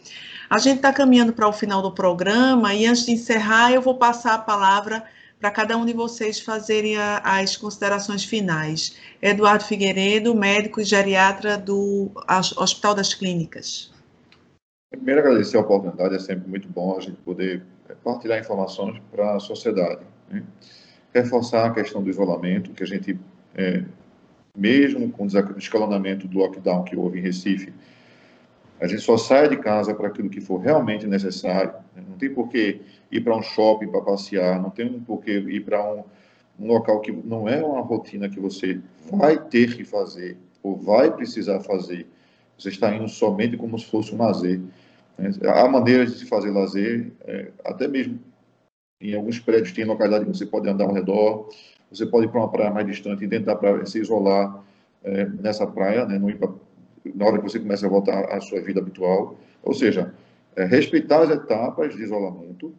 A 0.50 0.58
gente 0.58 0.78
está 0.78 0.94
caminhando 0.94 1.34
para 1.34 1.50
o 1.50 1.52
final 1.52 1.82
do 1.82 1.92
programa 1.92 2.74
e 2.74 2.86
antes 2.86 3.06
de 3.06 3.12
encerrar, 3.12 3.74
eu 3.74 3.82
vou 3.82 3.96
passar 3.96 4.36
a 4.36 4.40
palavra 4.40 5.04
para 5.38 5.52
cada 5.52 5.78
um 5.78 5.86
de 5.86 5.92
vocês 5.92 6.40
fazerem 6.40 6.98
a, 6.98 7.18
as 7.18 7.58
considerações 7.58 8.24
finais. 8.24 8.96
Eduardo 9.22 9.66
Figueiredo, 9.66 10.34
médico 10.34 10.80
e 10.80 10.86
geriatra 10.86 11.58
do 11.58 12.10
Hospital 12.58 12.96
das 12.96 13.14
Clínicas. 13.14 13.92
Primeiro, 14.90 15.20
agradecer 15.20 15.58
a 15.58 15.60
oportunidade, 15.60 16.16
é 16.16 16.20
sempre 16.20 16.50
muito 16.50 16.70
bom 16.70 16.98
a 16.98 17.02
gente 17.02 17.18
poder 17.18 17.62
partilhar 17.96 18.40
informações 18.40 19.02
para 19.12 19.36
a 19.36 19.40
sociedade. 19.40 20.02
Né? 20.30 20.44
Reforçar 21.14 21.66
a 21.66 21.72
questão 21.72 22.04
do 22.04 22.10
isolamento, 22.10 22.72
que 22.72 22.84
a 22.84 22.86
gente, 22.86 23.20
é, 23.56 23.84
mesmo 24.56 25.12
com 25.12 25.26
o 25.26 25.58
escalonamento 25.58 26.28
do 26.28 26.38
lockdown 26.38 26.84
que 26.84 26.96
houve 26.96 27.20
em 27.20 27.22
Recife, 27.22 27.74
a 28.80 28.88
gente 28.88 29.02
só 29.02 29.18
sai 29.18 29.50
de 29.50 29.58
casa 29.58 29.94
para 29.94 30.08
aquilo 30.08 30.30
que 30.30 30.40
for 30.40 30.60
realmente 30.60 31.08
necessário. 31.08 31.74
Né? 31.96 32.04
Não 32.08 32.18
tem 32.18 32.30
por 32.30 32.48
que 32.48 32.82
ir 33.12 33.22
para 33.22 33.36
um 33.36 33.42
shopping 33.42 33.88
para 33.88 34.02
passear, 34.02 34.62
não 34.62 34.70
tem 34.70 35.00
por 35.00 35.22
que 35.22 35.32
ir 35.32 35.62
para 35.62 35.84
um, 35.84 36.04
um 36.60 36.68
local 36.68 37.00
que 37.02 37.12
não 37.12 37.50
é 37.50 37.64
uma 37.64 37.82
rotina 37.82 38.30
que 38.30 38.40
você 38.40 38.80
vai 39.12 39.38
ter 39.38 39.76
que 39.76 39.84
fazer 39.84 40.38
ou 40.62 40.76
vai 40.76 41.12
precisar 41.12 41.60
fazer. 41.62 42.08
Você 42.58 42.70
está 42.70 42.94
indo 42.94 43.08
somente 43.08 43.58
como 43.58 43.78
se 43.80 43.86
fosse 43.86 44.14
um 44.14 44.18
lazer. 44.18 44.60
Né? 45.18 45.32
Há 45.46 45.68
maneiras 45.68 46.14
de 46.14 46.20
se 46.20 46.26
fazer 46.26 46.52
lazer, 46.52 47.12
é, 47.26 47.52
até 47.66 47.88
mesmo 47.88 48.20
em 49.00 49.16
alguns 49.16 49.40
prédios 49.40 49.72
tem 49.72 49.86
localidade 49.86 50.26
que 50.26 50.36
você 50.36 50.46
pode 50.46 50.68
andar 50.68 50.86
ao 50.86 50.94
redor, 50.94 51.50
você 51.92 52.06
pode 52.06 52.26
ir 52.26 52.30
para 52.30 52.42
uma 52.42 52.52
praia 52.52 52.72
mais 52.72 52.86
distante 52.88 53.24
e 53.24 53.28
tentar 53.28 53.56
praia, 53.56 53.86
se 53.86 54.00
isolar 54.00 54.64
é, 55.04 55.26
nessa 55.26 55.66
praia, 55.66 56.06
né? 56.06 56.18
não 56.18 56.30
ir 56.30 56.38
pra, 56.38 56.50
na 57.16 57.26
hora 57.26 57.38
que 57.38 57.44
você 57.44 57.60
começa 57.60 57.86
a 57.86 57.90
voltar 57.90 58.26
à 58.26 58.42
sua 58.42 58.60
vida 58.62 58.80
habitual. 58.80 59.38
Ou 59.64 59.74
seja, 59.74 60.14
é, 60.56 60.66
respeitar 60.66 61.22
as 61.22 61.30
etapas 61.30 61.96
de 61.96 62.04
isolamento, 62.04 62.74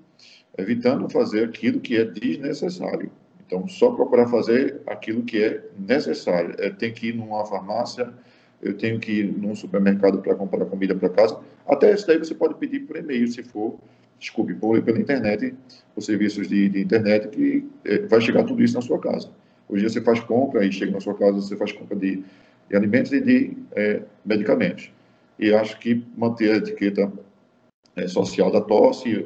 evitando 0.56 1.08
fazer 1.08 1.44
aquilo 1.44 1.80
que 1.80 1.96
é 1.96 2.04
desnecessário. 2.04 3.10
Então, 3.46 3.66
só 3.66 3.92
procurar 3.92 4.26
fazer 4.28 4.82
aquilo 4.86 5.22
que 5.22 5.42
é 5.42 5.64
necessário. 5.78 6.54
É, 6.58 6.68
tem 6.68 6.92
que 6.92 7.08
ir 7.08 7.14
numa 7.14 7.46
farmácia, 7.46 8.12
eu 8.62 8.76
tenho 8.76 8.98
que 8.98 9.12
ir 9.12 9.32
num 9.32 9.54
supermercado 9.54 10.18
para 10.18 10.34
comprar 10.34 10.64
comida 10.66 10.94
para 10.94 11.08
casa. 11.08 11.38
Até 11.66 11.92
isso 11.92 12.06
daí 12.06 12.18
você 12.18 12.34
pode 12.34 12.54
pedir 12.54 12.80
por 12.80 12.96
e-mail, 12.96 13.26
se 13.28 13.42
for, 13.42 13.78
desculpe, 14.18 14.54
por, 14.54 14.80
pela 14.82 14.98
internet, 14.98 15.54
os 15.94 16.04
serviços 16.04 16.48
de, 16.48 16.68
de 16.68 16.80
internet, 16.82 17.28
que 17.28 17.68
é, 17.84 17.98
vai 18.06 18.20
chegar 18.20 18.44
tudo 18.44 18.62
isso 18.62 18.74
na 18.74 18.80
sua 18.80 18.98
casa. 18.98 19.30
Hoje 19.68 19.88
você 19.88 20.00
faz 20.00 20.20
compra 20.20 20.64
e 20.64 20.72
chega 20.72 20.92
na 20.92 21.00
sua 21.00 21.14
casa, 21.14 21.40
você 21.40 21.56
faz 21.56 21.72
compra 21.72 21.96
de, 21.96 22.24
de 22.68 22.76
alimentos 22.76 23.12
e 23.12 23.20
de 23.20 23.56
é, 23.72 24.02
medicamentos. 24.24 24.90
E 25.38 25.54
acho 25.54 25.78
que 25.78 26.04
manter 26.16 26.52
a 26.52 26.56
etiqueta 26.56 27.12
é, 27.94 28.08
social 28.08 28.50
da 28.50 28.60
tosse, 28.60 29.24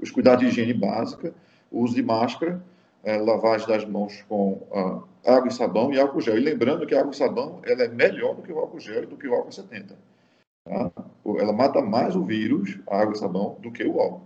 os 0.00 0.10
cuidados 0.10 0.40
de 0.40 0.46
higiene 0.46 0.74
básica, 0.74 1.32
o 1.70 1.82
uso 1.82 1.94
de 1.94 2.02
máscara, 2.02 2.62
é, 3.02 3.16
lavagem 3.16 3.66
das 3.66 3.84
mãos 3.84 4.22
com 4.28 4.52
uh, 4.70 5.02
água 5.26 5.48
e 5.48 5.52
sabão 5.52 5.92
e 5.92 5.98
álcool 5.98 6.20
gel. 6.20 6.38
E 6.38 6.40
lembrando 6.40 6.86
que 6.86 6.94
a 6.94 7.00
água 7.00 7.12
e 7.12 7.16
sabão 7.16 7.60
ela 7.64 7.82
é 7.82 7.88
melhor 7.88 8.34
do 8.34 8.42
que 8.42 8.52
o 8.52 8.58
álcool 8.58 8.80
gel 8.80 9.04
e 9.04 9.06
do 9.06 9.16
que 9.16 9.28
o 9.28 9.34
álcool 9.34 9.52
70. 9.52 9.96
Tá? 10.64 10.90
Ela 11.38 11.52
mata 11.52 11.80
mais 11.80 12.16
o 12.16 12.24
vírus, 12.24 12.78
a 12.88 13.00
água 13.00 13.14
e 13.14 13.18
sabão, 13.18 13.56
do 13.60 13.70
que 13.70 13.84
o 13.84 14.00
álcool. 14.00 14.22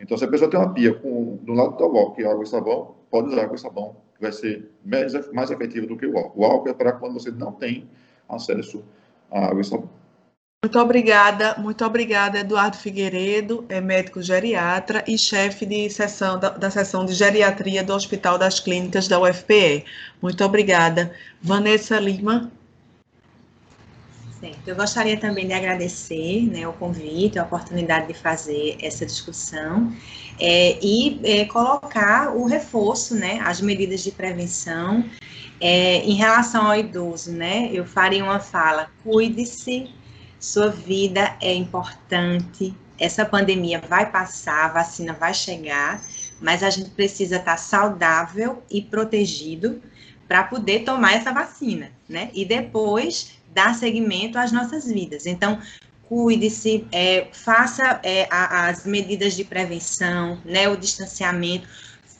Então, 0.00 0.16
se 0.16 0.24
a 0.24 0.28
pessoa 0.28 0.50
tem 0.50 0.60
uma 0.60 0.72
pia 0.74 0.94
com, 0.94 1.36
do 1.42 1.52
lado 1.52 1.76
do 1.76 1.84
álcool 1.84 2.20
e 2.20 2.26
água 2.26 2.44
e 2.44 2.46
sabão, 2.46 2.94
pode 3.10 3.28
usar 3.28 3.44
água 3.44 3.56
e 3.56 3.58
sabão, 3.58 3.96
que 4.14 4.20
vai 4.20 4.32
ser 4.32 4.70
mais, 4.84 5.32
mais 5.32 5.50
efetivo 5.50 5.86
do 5.86 5.96
que 5.96 6.06
o 6.06 6.16
álcool. 6.18 6.40
O 6.40 6.44
álcool 6.44 6.68
é 6.68 6.74
para 6.74 6.92
quando 6.92 7.14
você 7.14 7.30
não 7.30 7.52
tem 7.52 7.88
acesso 8.28 8.84
à 9.30 9.46
água 9.46 9.60
e 9.60 9.64
sabão. 9.64 9.88
Muito 10.66 10.80
obrigada, 10.80 11.54
muito 11.58 11.84
obrigada, 11.84 12.40
Eduardo 12.40 12.76
Figueiredo, 12.76 13.64
é 13.68 13.80
médico 13.80 14.20
geriatra 14.20 15.04
e 15.06 15.16
chefe 15.16 15.64
de 15.64 15.88
sessão 15.88 16.40
da, 16.40 16.48
da 16.48 16.68
seção 16.68 17.06
de 17.06 17.14
geriatria 17.14 17.84
do 17.84 17.94
Hospital 17.94 18.36
das 18.36 18.58
Clínicas 18.58 19.06
da 19.06 19.20
UFPE. 19.20 19.84
Muito 20.20 20.44
obrigada. 20.44 21.12
Vanessa 21.40 22.00
Lima. 22.00 22.50
Certo. 24.40 24.66
Eu 24.66 24.74
gostaria 24.74 25.16
também 25.16 25.46
de 25.46 25.52
agradecer 25.52 26.42
né, 26.50 26.66
o 26.66 26.72
convite, 26.72 27.38
a 27.38 27.44
oportunidade 27.44 28.08
de 28.08 28.14
fazer 28.14 28.76
essa 28.82 29.06
discussão 29.06 29.92
é, 30.40 30.80
e 30.82 31.20
é, 31.22 31.44
colocar 31.44 32.34
o 32.34 32.44
reforço, 32.44 33.14
né, 33.14 33.38
as 33.44 33.60
medidas 33.60 34.02
de 34.02 34.10
prevenção 34.10 35.04
é, 35.60 35.98
em 35.98 36.14
relação 36.14 36.66
ao 36.66 36.76
idoso, 36.76 37.30
né? 37.30 37.70
Eu 37.72 37.86
faria 37.86 38.24
uma 38.24 38.40
fala: 38.40 38.90
cuide-se 39.04 39.94
sua 40.46 40.68
vida 40.68 41.36
é 41.40 41.52
importante. 41.52 42.72
Essa 42.98 43.24
pandemia 43.24 43.80
vai 43.80 44.10
passar, 44.10 44.66
a 44.66 44.68
vacina 44.68 45.12
vai 45.12 45.34
chegar, 45.34 46.00
mas 46.40 46.62
a 46.62 46.70
gente 46.70 46.90
precisa 46.90 47.36
estar 47.36 47.56
saudável 47.56 48.62
e 48.70 48.80
protegido 48.80 49.82
para 50.28 50.44
poder 50.44 50.84
tomar 50.84 51.14
essa 51.14 51.32
vacina, 51.32 51.90
né? 52.08 52.30
E 52.32 52.44
depois 52.44 53.32
dar 53.52 53.74
seguimento 53.74 54.38
às 54.38 54.52
nossas 54.52 54.86
vidas. 54.86 55.26
Então, 55.26 55.60
cuide-se, 56.08 56.86
é, 56.92 57.26
faça 57.32 57.98
é, 58.04 58.28
a, 58.30 58.68
as 58.68 58.86
medidas 58.86 59.34
de 59.34 59.42
prevenção, 59.42 60.40
né? 60.44 60.68
O 60.68 60.76
distanciamento, 60.76 61.68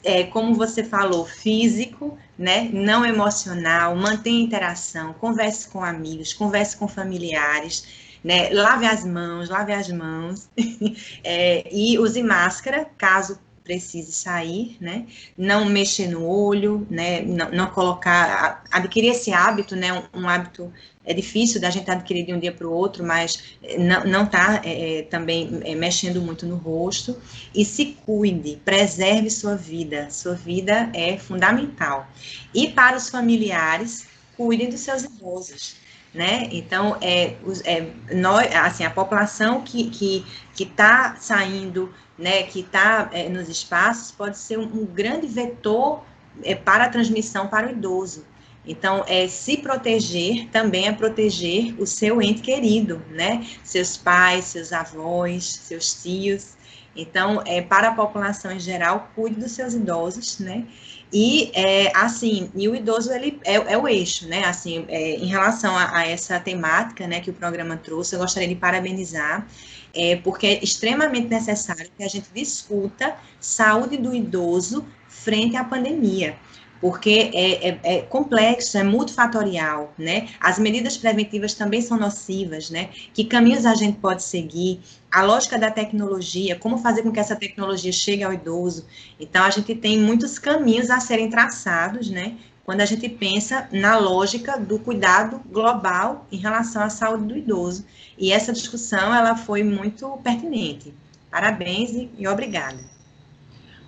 é, 0.03 0.25
como 0.25 0.53
você 0.53 0.83
falou, 0.83 1.25
físico, 1.25 2.17
né? 2.37 2.69
Não 2.73 3.05
emocional, 3.05 3.95
mantenha 3.95 4.43
interação, 4.43 5.13
converse 5.13 5.69
com 5.69 5.81
amigos, 5.81 6.33
converse 6.33 6.75
com 6.75 6.89
familiares 6.89 8.05
né? 8.23 8.49
Lave 8.49 8.85
as 8.85 9.05
mãos, 9.05 9.49
lave 9.49 9.73
as 9.73 9.89
mãos 9.89 10.49
é, 11.23 11.67
e 11.71 11.97
use 11.99 12.21
máscara 12.23 12.85
caso 12.97 13.39
precise 13.67 14.13
sair, 14.13 14.77
né? 14.79 15.05
Não 15.37 15.65
mexer 15.65 16.07
no 16.07 16.25
olho, 16.25 16.87
né? 16.89 17.21
Não, 17.21 17.51
não 17.51 17.67
colocar, 17.67 18.63
adquirir 18.71 19.11
esse 19.11 19.33
hábito, 19.33 19.75
né? 19.75 19.91
Um, 19.91 20.21
um, 20.21 20.29
hábito 20.29 20.71
é 21.05 21.13
difícil 21.13 21.59
da 21.59 21.69
gente 21.69 21.91
adquirir 21.91 22.25
de 22.25 22.33
um 22.33 22.39
dia 22.39 22.53
para 22.53 22.65
o 22.65 22.71
outro, 22.71 23.05
mas 23.05 23.43
é, 23.61 23.77
não, 23.77 24.05
não 24.05 24.25
tá 24.25 24.61
é, 24.63 24.99
é, 24.99 25.01
também 25.03 25.59
é, 25.65 25.75
mexendo 25.75 26.21
muito 26.21 26.45
no 26.45 26.55
rosto. 26.55 27.17
E 27.53 27.65
se 27.65 27.97
cuide, 28.05 28.55
preserve 28.63 29.29
sua 29.29 29.55
vida. 29.55 30.09
Sua 30.09 30.33
vida 30.33 30.89
é 30.93 31.17
fundamental. 31.17 32.07
E 32.53 32.69
para 32.69 32.95
os 32.95 33.09
familiares, 33.09 34.07
cuidem 34.37 34.69
dos 34.69 34.79
seus 34.79 35.03
idosos 35.03 35.75
né? 36.13 36.47
Então, 36.51 36.97
é, 37.01 37.35
é, 37.63 37.87
nós, 38.13 38.53
assim, 38.55 38.83
a 38.83 38.89
população 38.89 39.61
que 39.61 39.89
que 39.89 40.25
que 40.55 40.63
está 40.63 41.15
saindo, 41.19 41.93
né, 42.17 42.43
que 42.43 42.61
está 42.61 43.09
é, 43.13 43.29
nos 43.29 43.47
espaços, 43.47 44.11
pode 44.11 44.37
ser 44.37 44.57
um, 44.57 44.63
um 44.63 44.85
grande 44.85 45.27
vetor 45.27 46.03
é, 46.43 46.55
para 46.55 46.85
a 46.85 46.89
transmissão 46.89 47.47
para 47.47 47.67
o 47.67 47.71
idoso. 47.71 48.25
Então, 48.65 49.05
é 49.07 49.27
se 49.27 49.57
proteger 49.57 50.49
também 50.49 50.87
é 50.87 50.91
proteger 50.91 51.73
o 51.79 51.87
seu 51.87 52.21
ente 52.21 52.41
querido, 52.41 53.01
né? 53.09 53.47
Seus 53.63 53.95
pais, 53.95 54.45
seus 54.45 54.73
avós, 54.73 55.45
seus 55.45 56.01
tios. 56.01 56.57
Então, 56.93 57.41
é 57.45 57.61
para 57.61 57.89
a 57.89 57.93
população 57.93 58.51
em 58.51 58.59
geral, 58.59 59.09
cuide 59.15 59.39
dos 59.39 59.51
seus 59.51 59.73
idosos, 59.73 60.39
né? 60.39 60.65
E, 61.11 61.51
é, 61.53 61.91
assim, 61.95 62.51
e 62.53 62.67
o 62.67 62.75
idoso, 62.75 63.11
ele 63.13 63.39
é, 63.45 63.55
é 63.55 63.77
o 63.77 63.87
eixo, 63.87 64.27
né? 64.27 64.43
Assim, 64.45 64.85
é, 64.89 65.15
em 65.15 65.27
relação 65.27 65.75
a, 65.77 65.97
a, 65.97 66.07
essa 66.07 66.39
temática, 66.39 67.07
né, 67.07 67.21
que 67.21 67.29
o 67.29 67.33
programa 67.33 67.77
trouxe, 67.77 68.15
eu 68.15 68.19
gostaria 68.19 68.47
de 68.47 68.55
parabenizar, 68.55 69.47
é, 69.93 70.17
porque 70.17 70.45
é 70.47 70.63
extremamente 70.63 71.27
necessário 71.27 71.89
que 71.97 72.03
a 72.03 72.07
gente 72.07 72.27
discuta 72.33 73.15
saúde 73.39 73.97
do 73.97 74.13
idoso 74.13 74.85
frente 75.07 75.55
à 75.55 75.63
pandemia 75.63 76.37
porque 76.79 77.31
é, 77.33 77.69
é, 77.69 77.79
é, 77.83 78.01
complexo, 78.01 78.77
é 78.77 78.83
multifatorial, 78.83 79.93
né? 79.97 80.29
As 80.39 80.59
medidas 80.59 80.97
preventivas 80.97 81.53
também 81.53 81.81
são 81.81 81.97
nocivas, 81.97 82.69
né? 82.69 82.89
Que 83.13 83.23
caminhos 83.23 83.65
a 83.65 83.73
gente 83.73 83.97
pode 83.97 84.23
seguir? 84.23 84.79
A 85.11 85.23
lógica 85.23 85.57
da 85.57 85.71
tecnologia, 85.71 86.55
como 86.55 86.77
fazer 86.77 87.01
com 87.01 87.11
que 87.11 87.19
essa 87.19 87.35
tecnologia 87.35 87.91
chegue 87.91 88.23
ao 88.23 88.33
idoso? 88.33 88.85
Então, 89.19 89.43
a 89.43 89.49
gente 89.49 89.73
tem 89.73 89.99
muitos 89.99 90.37
caminhos 90.37 90.89
a 90.89 90.99
serem 90.99 91.29
traçados, 91.29 92.09
né? 92.09 92.35
Quando 92.63 92.81
a 92.81 92.85
gente 92.85 93.07
pensa 93.07 93.67
na 93.71 93.97
lógica 93.97 94.59
do 94.59 94.77
cuidado 94.77 95.41
global 95.49 96.27
em 96.29 96.37
relação 96.37 96.83
à 96.83 96.89
saúde 96.89 97.23
do 97.23 97.37
idoso. 97.37 97.85
E 98.17 98.31
essa 98.31 98.51
discussão, 98.51 99.15
ela 99.15 99.37
foi 99.37 99.63
muito 99.63 100.09
pertinente. 100.23 100.93
Parabéns 101.31 101.91
e, 101.91 102.09
e 102.17 102.27
obrigada. 102.27 102.96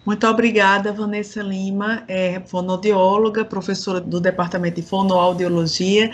Muito 0.06 0.26
obrigada, 0.26 0.94
Vanessa 0.94 1.42
Lima, 1.42 2.04
é 2.08 2.40
fonodióloga, 2.40 3.44
professora 3.44 4.00
do 4.00 4.20
Departamento 4.20 4.78
de 4.78 4.82
Fonoaudiologia 4.82 6.12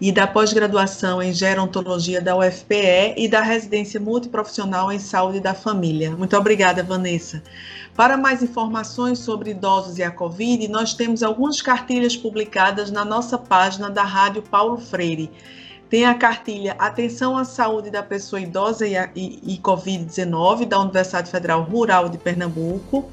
e 0.00 0.10
da 0.12 0.26
pós-graduação 0.26 1.22
em 1.22 1.32
Gerontologia 1.32 2.20
da 2.20 2.36
UFPE 2.36 3.14
e 3.16 3.28
da 3.28 3.40
residência 3.42 4.00
multiprofissional 4.00 4.90
em 4.90 4.98
Saúde 4.98 5.40
da 5.40 5.52
Família. 5.52 6.12
Muito 6.16 6.36
obrigada, 6.36 6.82
Vanessa. 6.82 7.42
Para 7.94 8.16
mais 8.16 8.42
informações 8.42 9.18
sobre 9.18 9.50
idosos 9.50 9.98
e 9.98 10.02
a 10.02 10.10
Covid, 10.10 10.66
nós 10.68 10.94
temos 10.94 11.22
algumas 11.22 11.60
cartilhas 11.60 12.16
publicadas 12.16 12.90
na 12.90 13.04
nossa 13.04 13.38
página 13.38 13.88
da 13.90 14.02
Rádio 14.02 14.42
Paulo 14.42 14.78
Freire. 14.78 15.30
Tem 15.88 16.06
a 16.06 16.14
cartilha 16.14 16.74
Atenção 16.78 17.36
à 17.36 17.44
Saúde 17.44 17.90
da 17.90 18.02
Pessoa 18.02 18.40
Idosa 18.40 18.86
e, 18.86 18.94
e, 19.14 19.54
e 19.54 19.58
Covid-19, 19.58 20.66
da 20.66 20.80
Universidade 20.80 21.30
Federal 21.30 21.62
Rural 21.62 22.08
de 22.08 22.18
Pernambuco. 22.18 23.10